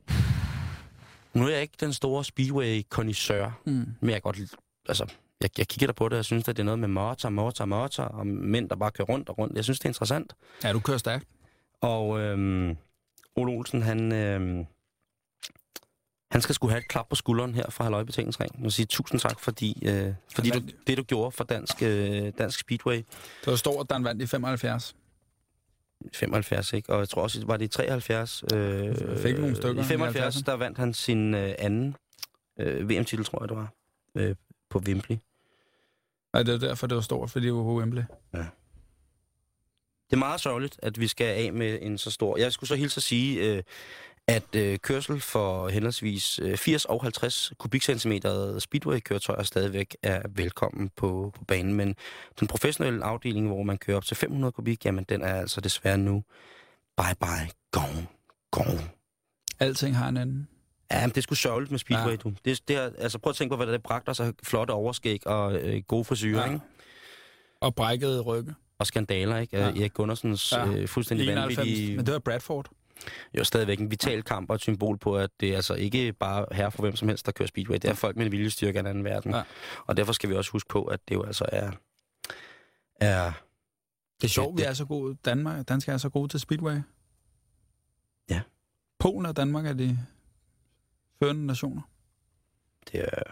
nu 1.33 1.45
er 1.45 1.49
jeg 1.49 1.61
ikke 1.61 1.77
den 1.79 1.93
store 1.93 2.23
speedway 2.23 2.81
kondisør 2.89 3.51
Mm. 3.65 3.71
men 3.99 4.09
jeg 4.09 4.13
kan 4.13 4.21
godt, 4.21 4.39
altså, 4.89 5.05
jeg, 5.41 5.49
jeg 5.57 5.67
kigger 5.67 5.87
der 5.87 5.93
på 5.93 6.05
det, 6.05 6.11
og 6.13 6.17
jeg 6.17 6.25
synes, 6.25 6.47
at 6.47 6.57
det 6.57 6.63
er 6.63 6.65
noget 6.65 6.79
med 6.79 6.87
motor, 6.87 7.29
motor, 7.29 7.65
motor, 7.65 8.03
og 8.03 8.27
mænd, 8.27 8.69
der 8.69 8.75
bare 8.75 8.91
kører 8.91 9.07
rundt 9.07 9.29
og 9.29 9.37
rundt. 9.37 9.55
Jeg 9.55 9.63
synes, 9.63 9.79
det 9.79 9.85
er 9.85 9.89
interessant. 9.89 10.33
Ja, 10.63 10.73
du 10.73 10.79
kører 10.79 10.97
stærkt. 10.97 11.25
Og 11.81 12.19
øhm, 12.19 12.77
Ole 13.35 13.51
Olsen, 13.51 13.81
han, 13.81 14.11
øhm, 14.11 14.65
han 16.31 16.41
skal 16.41 16.55
skulle 16.55 16.71
have 16.71 16.79
et 16.79 16.87
klap 16.87 17.09
på 17.09 17.15
skulderen 17.15 17.53
her 17.55 17.69
fra 17.69 17.83
Halløj 17.83 18.03
Betalingsring. 18.03 18.65
Og 18.65 18.71
sige 18.71 18.85
tusind 18.85 19.19
tak, 19.19 19.39
fordi, 19.39 19.87
øh, 19.87 20.13
fordi 20.35 20.49
du, 20.49 20.59
det, 20.87 20.97
du 20.97 21.03
gjorde 21.03 21.31
for 21.31 21.43
dansk, 21.43 21.83
øh, 21.83 22.31
dansk 22.37 22.59
Speedway. 22.59 22.95
Det 22.95 23.05
var 23.47 23.55
stort, 23.55 23.89
da 23.89 23.93
han 23.95 24.03
vandt 24.03 24.21
i 24.21 24.27
75. 24.27 24.95
75, 26.13 26.73
ikke? 26.73 26.93
Og 26.93 26.99
jeg 26.99 27.09
tror 27.09 27.21
også, 27.21 27.45
var 27.45 27.57
det 27.57 27.65
i 27.65 27.67
73? 27.67 28.43
Øh, 28.53 28.95
Fik 29.17 29.39
nogle 29.39 29.55
stykker 29.55 29.81
I 29.81 29.85
i 29.85 29.87
75, 29.87 30.35
70'erne. 30.35 30.41
der 30.45 30.53
vandt 30.53 30.77
han 30.77 30.93
sin 30.93 31.33
øh, 31.33 31.55
anden 31.59 31.95
øh, 32.59 32.89
VM-titel, 32.89 33.25
tror 33.25 33.43
jeg, 33.43 33.49
det 33.49 33.57
var, 33.57 33.73
øh, 34.15 34.35
på 34.69 34.79
Wembley. 34.79 35.17
Ja, 36.33 36.39
det 36.43 36.49
er 36.49 36.57
derfor, 36.57 36.87
det 36.87 36.95
var 36.95 37.01
stort, 37.01 37.29
fordi 37.29 37.45
det 37.45 37.53
var 37.53 37.61
Wembley. 37.61 38.03
Det 40.09 40.13
er 40.13 40.17
meget 40.17 40.41
sørgeligt, 40.41 40.79
at 40.83 40.99
vi 40.99 41.07
skal 41.07 41.25
af 41.25 41.53
med 41.53 41.79
en 41.81 41.97
så 41.97 42.11
stor... 42.11 42.37
Jeg 42.37 42.51
skulle 42.51 42.67
så 42.67 42.75
hilse 42.75 42.97
at 42.99 43.03
sige, 43.03 43.55
øh, 43.55 43.63
at 44.27 44.55
øh, 44.55 44.79
kørsel 44.79 45.21
for 45.21 45.69
henholdsvis 45.69 46.39
øh, 46.39 46.57
80 46.57 46.85
og 46.85 47.01
50 47.03 47.53
kubikcentimeter 47.57 48.59
speedway-køretøjer 48.59 49.43
stadigvæk 49.43 49.97
er 50.03 50.21
velkommen 50.29 50.89
på, 50.95 51.31
på 51.35 51.45
banen. 51.45 51.73
Men 51.73 51.95
den 52.39 52.47
professionelle 52.47 53.03
afdeling, 53.03 53.47
hvor 53.47 53.63
man 53.63 53.77
kører 53.77 53.97
op 53.97 54.05
til 54.05 54.17
500 54.17 54.51
kubik, 54.51 54.85
jamen 54.85 55.03
den 55.09 55.21
er 55.21 55.33
altså 55.33 55.61
desværre 55.61 55.97
nu 55.97 56.23
bye 56.97 57.15
bye, 57.19 57.51
gone, 57.71 58.07
gone. 58.51 58.89
Alting 59.59 59.97
har 59.97 60.09
en 60.09 60.17
anden. 60.17 60.47
Ja, 60.91 61.01
men 61.07 61.15
det 61.15 61.23
sgu 61.23 61.35
sørgeligt 61.35 61.71
med 61.71 61.79
speedway, 61.79 62.11
Ja. 62.11 62.15
du. 62.15 62.33
Det, 62.45 62.67
det 62.67 62.75
er, 62.75 62.89
altså 62.97 63.19
prøv 63.19 63.29
at 63.29 63.35
tænke 63.35 63.51
på, 63.51 63.55
hvad 63.63 63.67
det 63.73 63.83
bragte 63.83 64.09
os 64.09 64.19
af 64.19 64.31
flotte 64.43 64.71
overskæg 64.71 65.27
og 65.27 65.55
øh, 65.55 65.83
gode 65.87 66.03
frisyrer, 66.05 66.39
Ja. 66.47 66.53
ikke? 66.53 66.65
Og 67.61 67.75
brækkede 67.75 68.21
rygge. 68.21 68.55
Og 68.79 68.87
skandaler, 68.87 69.37
ikke? 69.37 69.57
Ja. 69.57 69.67
Ja. 69.67 69.79
Erik 69.81 69.93
Gundersens 69.93 70.51
Ja. 70.51 70.67
øh, 70.67 70.87
fuldstændig 70.87 71.27
91, 71.29 71.57
vanvittige... 71.57 71.95
men 71.97 72.05
det 72.05 72.13
var 72.13 72.19
Bradford. 72.19 72.69
jo 73.37 73.43
stadigvæk 73.43 73.79
en 73.79 73.91
vital 73.91 74.23
kamp 74.23 74.49
og 74.49 74.55
et 74.55 74.61
symbol 74.61 74.97
på, 74.97 75.17
at 75.17 75.29
det 75.39 75.49
er 75.51 75.55
altså 75.55 75.73
ikke 75.73 76.13
bare 76.13 76.45
her 76.51 76.69
for 76.69 76.81
hvem 76.81 76.95
som 76.95 77.07
helst, 77.07 77.25
der 77.25 77.31
kører 77.31 77.47
speedway. 77.47 77.75
Det 77.75 77.85
er 77.85 77.93
folk 77.93 78.15
med 78.17 78.25
en 78.25 78.31
viljestyrke 78.31 78.77
af 78.77 78.83
en 78.83 78.87
anden 78.87 79.03
verden. 79.03 79.31
Ja. 79.31 79.37
Ja. 79.37 79.43
Og 79.85 79.97
derfor 79.97 80.13
skal 80.13 80.29
vi 80.29 80.35
også 80.35 80.51
huske 80.51 80.69
på, 80.69 80.83
at 80.85 80.99
det 81.09 81.15
jo 81.15 81.23
altså 81.23 81.45
er... 81.51 81.71
er 83.01 83.31
Det 84.21 84.23
er 84.23 84.27
sjovt, 84.27 84.57
vi 84.57 84.63
er 84.63 84.73
så 84.73 84.85
gode. 84.85 85.17
Danmark, 85.25 85.67
danskere 85.69 85.93
er 85.93 85.97
så 85.97 86.09
gode 86.09 86.27
til 86.29 86.39
Speedway. 86.39 86.77
Ja. 88.29 88.41
Polen 88.99 89.25
og 89.25 89.37
Danmark 89.37 89.65
er 89.65 89.73
de 89.73 89.99
førende 91.23 91.45
nationer. 91.45 91.81
det 92.91 92.99
er 92.99 93.23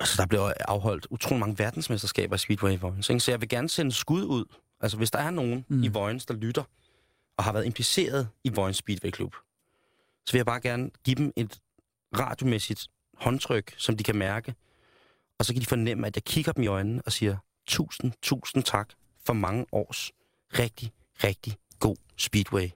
altså, 0.00 0.22
der 0.22 0.26
bliver 0.26 0.52
afholdt 0.68 1.06
utrolig 1.10 1.40
mange 1.40 1.58
verdensmesterskaber 1.58 2.34
i 2.34 2.38
Speedway 2.38 2.72
i 2.72 2.76
Vojens. 2.76 3.10
ikke? 3.10 3.20
Så 3.20 3.30
jeg 3.30 3.40
vil 3.40 3.48
gerne 3.48 3.68
sende 3.68 3.92
skud 3.92 4.24
ud. 4.24 4.44
Altså, 4.80 4.96
hvis 4.96 5.10
der 5.10 5.18
er 5.18 5.30
nogen 5.30 5.64
Mm. 5.68 5.76
mm. 5.76 5.82
i 5.82 5.88
Vojens, 5.88 6.26
der 6.26 6.34
lytter 6.34 6.64
og 7.36 7.44
har 7.44 7.52
været 7.52 7.66
impliceret 7.66 8.28
i 8.44 8.48
Vojens 8.48 8.76
Speedway 8.76 9.10
Klub, 9.10 9.34
så 10.26 10.32
vil 10.32 10.38
jeg 10.38 10.46
bare 10.46 10.60
gerne 10.60 10.90
give 11.04 11.14
dem 11.14 11.32
et 11.36 11.58
radiomæssigt 12.18 12.88
håndtryk, 13.14 13.74
som 13.78 13.96
de 13.96 14.04
kan 14.04 14.16
mærke. 14.16 14.54
Og 15.38 15.44
så 15.44 15.52
kan 15.52 15.60
de 15.62 15.66
fornemme, 15.66 16.06
at 16.06 16.16
jeg 16.16 16.24
kigger 16.24 16.52
dem 16.52 16.62
i 16.64 16.66
øjnene 16.66 17.02
og 17.06 17.12
siger, 17.12 17.36
tusind, 17.66 18.12
tusind 18.22 18.62
tak 18.62 18.88
for 19.24 19.32
mange 19.32 19.66
års 19.72 20.12
rigtig, 20.58 20.92
rigtig 21.24 21.56
god 21.78 21.96
Speedway. 22.16 22.68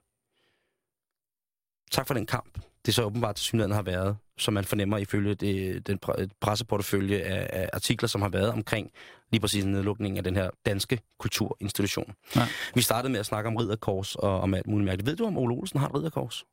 Tak 1.91 2.07
for 2.07 2.13
den 2.13 2.25
kamp. 2.25 2.59
Det 2.85 2.95
så 2.95 3.03
åbenbart 3.03 3.35
til 3.35 3.45
synligheden 3.45 3.75
har 3.75 3.81
været, 3.81 4.17
som 4.37 4.53
man 4.53 4.63
fornemmer 4.65 4.97
ifølge 4.97 5.35
det, 5.35 5.87
den 5.87 5.99
pre- 6.05 6.27
presseportefølje 6.41 7.17
af, 7.19 7.49
af 7.61 7.69
artikler, 7.73 8.07
som 8.07 8.21
har 8.21 8.29
været 8.29 8.49
omkring 8.51 8.91
lige 9.31 9.41
præcis 9.41 9.65
nedlukningen 9.65 10.17
af 10.17 10.23
den 10.23 10.35
her 10.35 10.49
danske 10.65 10.99
kulturinstitution. 11.19 12.13
Ja. 12.35 12.47
Vi 12.75 12.81
startede 12.81 13.11
med 13.11 13.19
at 13.19 13.25
snakke 13.25 13.47
om 13.47 13.55
ridderkors 13.55 14.15
og 14.15 14.39
om 14.41 14.53
alt 14.53 14.67
muligt 14.67 14.85
mærkeligt. 14.85 15.09
Ved 15.09 15.15
du, 15.15 15.25
om 15.25 15.37
Ole 15.37 15.55
Olsen 15.55 15.79
har 15.79 15.87
et 15.87 15.95
ridderkors? 15.95 16.43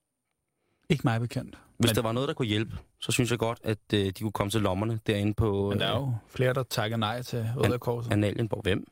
Ikke 0.91 1.03
mig 1.05 1.21
bekendt. 1.21 1.59
Hvis 1.79 1.89
Men- 1.91 1.95
der 1.97 2.03
var 2.03 2.13
noget, 2.13 2.29
der 2.29 2.35
kunne 2.35 2.49
hjælpe, 2.49 2.77
så 3.01 3.13
synes 3.13 3.31
jeg 3.31 3.39
godt, 3.39 3.59
at 3.65 3.79
øh, 3.95 4.07
de 4.07 4.13
kunne 4.13 4.33
komme 4.33 4.51
til 4.51 4.61
lommerne 4.63 5.01
derinde 5.07 5.35
på 5.35 5.71
Men 5.71 5.81
der 5.81 5.87
er 5.87 5.97
jo 5.99 6.15
flere, 6.29 6.55
der 6.55 6.63
takker 6.63 6.97
nej 6.97 7.23
til 7.23 7.47
Røde 7.57 7.79
Korset. 7.79 8.09
øh, 8.09 8.13
Analienborg. 8.13 8.63
Hvem? 8.63 8.85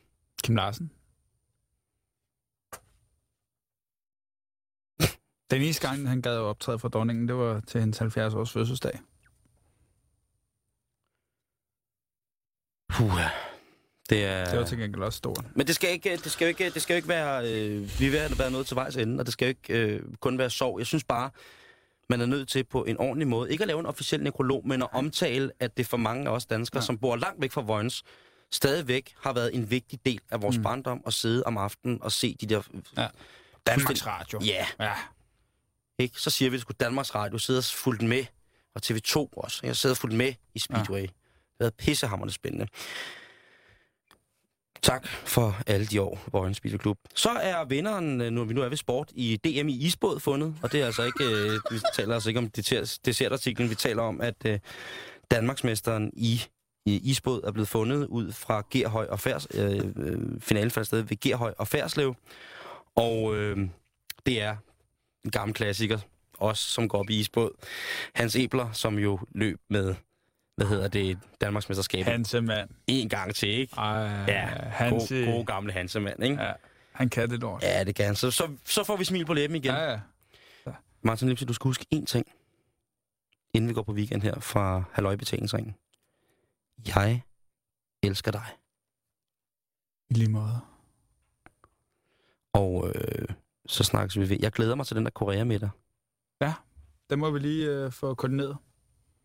Kim 0.42 0.56
Larsen. 0.56 0.90
Den 5.50 5.62
eneste 5.62 5.88
gang, 5.88 6.08
han 6.08 6.22
gad 6.22 6.32
at 6.34 6.40
optræde 6.40 6.78
for 6.78 6.88
dronningen, 6.88 7.28
det 7.28 7.36
var 7.36 7.60
til 7.60 7.80
hendes 7.80 7.98
70 7.98 8.34
års 8.34 8.52
fødselsdag. 8.52 8.98
Puh, 12.88 13.20
det 14.10 14.24
er... 14.24 14.44
Det 14.44 14.58
var 14.58 14.64
til 14.66 14.78
gengæld 14.78 15.02
også 15.02 15.16
stort. 15.16 15.44
Men 15.54 15.66
det 15.66 15.74
skal 15.74 15.90
ikke, 15.90 16.16
det 16.16 16.32
skal 16.32 16.44
jo 16.44 16.48
ikke, 16.48 16.70
det 16.70 16.82
skal 16.82 16.94
jo 16.94 16.96
ikke 16.96 17.08
være, 17.08 17.52
øh, 17.52 18.00
vi 18.00 18.08
vil 18.08 18.38
været 18.38 18.52
noget 18.52 18.66
til 18.66 18.74
vejs 18.76 18.96
ende, 18.96 19.20
og 19.20 19.26
det 19.26 19.32
skal 19.32 19.46
jo 19.46 19.48
ikke 19.48 19.94
øh, 19.94 20.02
kun 20.20 20.38
være 20.38 20.50
sorg. 20.50 20.78
Jeg 20.78 20.86
synes 20.86 21.04
bare, 21.04 21.30
man 22.10 22.20
er 22.20 22.26
nødt 22.26 22.48
til 22.48 22.64
på 22.64 22.84
en 22.84 22.96
ordentlig 22.98 23.28
måde, 23.28 23.52
ikke 23.52 23.62
at 23.64 23.68
lave 23.68 23.80
en 23.80 23.86
officiel 23.86 24.22
nekrolog, 24.22 24.68
men 24.68 24.82
at 24.82 24.88
omtale, 24.92 25.50
at 25.60 25.76
det 25.76 25.86
for 25.86 25.96
mange 25.96 26.28
af 26.28 26.32
os 26.32 26.46
danskere, 26.46 26.80
Ja. 26.80 26.86
som 26.86 26.98
bor 26.98 27.16
langt 27.16 27.40
væk 27.42 27.52
fra 27.52 27.60
Vojens, 27.60 28.02
stadigvæk 28.52 29.14
har 29.22 29.32
været 29.32 29.54
en 29.54 29.70
vigtig 29.70 29.98
del 30.06 30.20
af 30.30 30.42
vores 30.42 30.56
mm. 30.56 30.62
barndom 30.62 31.02
at 31.06 31.12
sidde 31.12 31.42
om 31.42 31.58
aftenen 31.58 32.02
og 32.02 32.12
se 32.12 32.36
de 32.40 32.46
der... 32.46 32.62
Ja. 32.96 33.06
Danmarks 33.66 34.06
Radio. 34.06 34.40
Ja, 34.44 34.66
Ja. 34.80 34.92
Ikke? 35.98 36.20
Så 36.20 36.30
siger 36.30 36.50
vi, 36.50 36.56
at 36.56 36.60
skulle 36.60 36.76
Danmarks 36.80 37.14
Radio 37.14 37.38
sidde 37.38 37.58
og 37.58 37.64
fulgt 37.64 38.02
med, 38.02 38.24
og 38.74 38.80
TV2 38.86 39.16
også. 39.36 39.60
Jeg 39.62 39.76
sidder 39.76 39.94
og 39.94 39.98
fulgt 39.98 40.16
med 40.16 40.32
i 40.54 40.58
Speedway. 40.58 41.00
Ja. 41.00 41.02
Det 41.02 41.10
har 41.60 41.64
været 41.64 41.74
pissehammerende 41.74 42.34
spændende. 42.34 42.66
Tak 44.82 45.06
for 45.08 45.56
alle 45.66 45.86
de 45.86 46.00
år, 46.02 46.20
Vojens 46.32 46.56
Speedway 46.56 46.78
Klub. 46.78 46.98
Så 47.14 47.30
er 47.30 47.64
vinderen, 47.64 48.20
øh, 48.20 48.30
nu 48.32 48.44
vi 48.44 48.54
nu 48.54 48.62
er 48.62 48.68
ved 48.68 48.76
sport, 48.76 49.10
i 49.14 49.36
DM 49.44 49.68
i 49.68 49.72
isbåd 49.72 50.20
fundet. 50.20 50.54
Og 50.62 50.72
det 50.72 50.80
er 50.82 50.86
altså 50.86 51.02
ikke, 51.02 51.24
øh, 51.24 51.52
vi 51.72 51.78
taler 51.94 52.14
altså 52.14 52.28
ikke 52.30 52.38
om 52.38 52.50
dessert- 52.56 52.98
dessertartiklen, 53.04 53.70
vi 53.70 53.74
taler 53.74 54.02
om, 54.02 54.20
at 54.20 54.34
øh, 54.46 54.58
Danmarksmesteren 55.30 56.12
i, 56.16 56.42
i 56.86 57.00
isbåd 57.10 57.40
er 57.44 57.52
blevet 57.52 57.68
fundet 57.68 58.06
ud 58.06 58.32
fra 58.32 58.62
Gerhøj 58.70 59.06
og 59.06 59.20
Færs, 59.20 59.46
øh, 59.54 59.80
øh, 59.96 60.40
finalen 60.40 60.70
fandt 60.70 60.86
sted 60.86 61.00
ved 61.00 61.20
Gerhøj 61.20 61.54
og 61.58 61.68
Færslev. 61.68 62.14
Og 62.96 63.36
øh, 63.36 63.68
det 64.26 64.42
er 64.42 64.56
en 65.26 65.30
gammel 65.30 65.54
klassiker, 65.54 65.98
også 66.34 66.70
som 66.70 66.88
går 66.88 66.98
op 66.98 67.10
i 67.10 67.18
isbåd. 67.18 67.50
Hans 68.14 68.36
Ebler, 68.36 68.72
som 68.72 68.98
jo 68.98 69.18
løb 69.30 69.60
med, 69.70 69.94
hvad 70.56 70.66
hedder 70.66 70.88
det, 70.88 71.18
Danmarksmesterskabet. 71.40 72.12
Hansemand. 72.12 72.70
En 72.86 73.08
gang 73.08 73.34
til, 73.34 73.48
ikke? 73.48 73.74
Ej, 73.76 74.24
Ja, 74.28 74.46
Hanse. 74.68 75.24
god, 75.24 75.32
god 75.32 75.44
gamle 75.46 75.72
Hansemand, 75.72 76.22
ikke? 76.22 76.42
Ja, 76.42 76.52
han 76.92 77.08
kan 77.08 77.30
det 77.30 77.40
lort. 77.40 77.62
Ja, 77.62 77.84
det 77.84 77.94
kan 77.94 78.06
han. 78.06 78.16
Så, 78.16 78.30
så, 78.30 78.50
så 78.64 78.84
får 78.84 78.96
vi 78.96 79.04
smil 79.04 79.24
på 79.26 79.34
læben 79.34 79.56
igen. 79.56 79.74
Ja, 79.74 79.90
ja. 79.90 80.00
Martin 81.02 81.28
Lipsi, 81.28 81.44
du 81.44 81.52
skal 81.52 81.68
huske 81.68 81.86
én 81.94 82.04
ting, 82.04 82.26
inden 83.54 83.68
vi 83.68 83.74
går 83.74 83.82
på 83.82 83.92
weekend 83.92 84.22
her 84.22 84.40
fra 84.40 84.82
Halløj 84.92 85.16
Betalingsringen. 85.16 85.74
Jeg 86.86 87.22
elsker 88.02 88.30
dig. 88.30 88.46
I 90.10 90.14
lige 90.14 90.30
måde. 90.30 90.60
Og 92.52 92.92
øh, 92.94 93.28
så 93.68 93.84
snakkes 93.84 94.18
vi 94.18 94.30
ved. 94.30 94.36
Jeg 94.40 94.52
glæder 94.52 94.74
mig 94.74 94.86
til 94.86 94.96
den 94.96 95.04
der 95.04 95.10
Korea 95.10 95.44
med 95.44 95.58
dig. 95.60 95.70
Den 97.10 97.18
må 97.18 97.30
vi 97.30 97.38
lige 97.38 97.66
øh, 97.70 97.92
få 97.92 98.14
koordineret. 98.14 98.56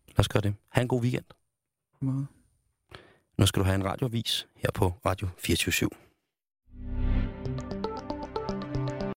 Lad 0.08 0.18
os 0.18 0.28
gøre 0.28 0.40
det. 0.40 0.54
Ha' 0.68 0.82
en 0.82 0.88
god 0.88 1.02
weekend. 1.02 1.24
Måde. 2.00 2.26
Nu 3.38 3.46
skal 3.46 3.60
du 3.60 3.64
have 3.64 3.74
en 3.74 3.84
radiovis 3.84 4.46
her 4.56 4.70
på 4.74 4.94
Radio 5.06 5.28
24 5.38 5.72
/7. 5.72 6.11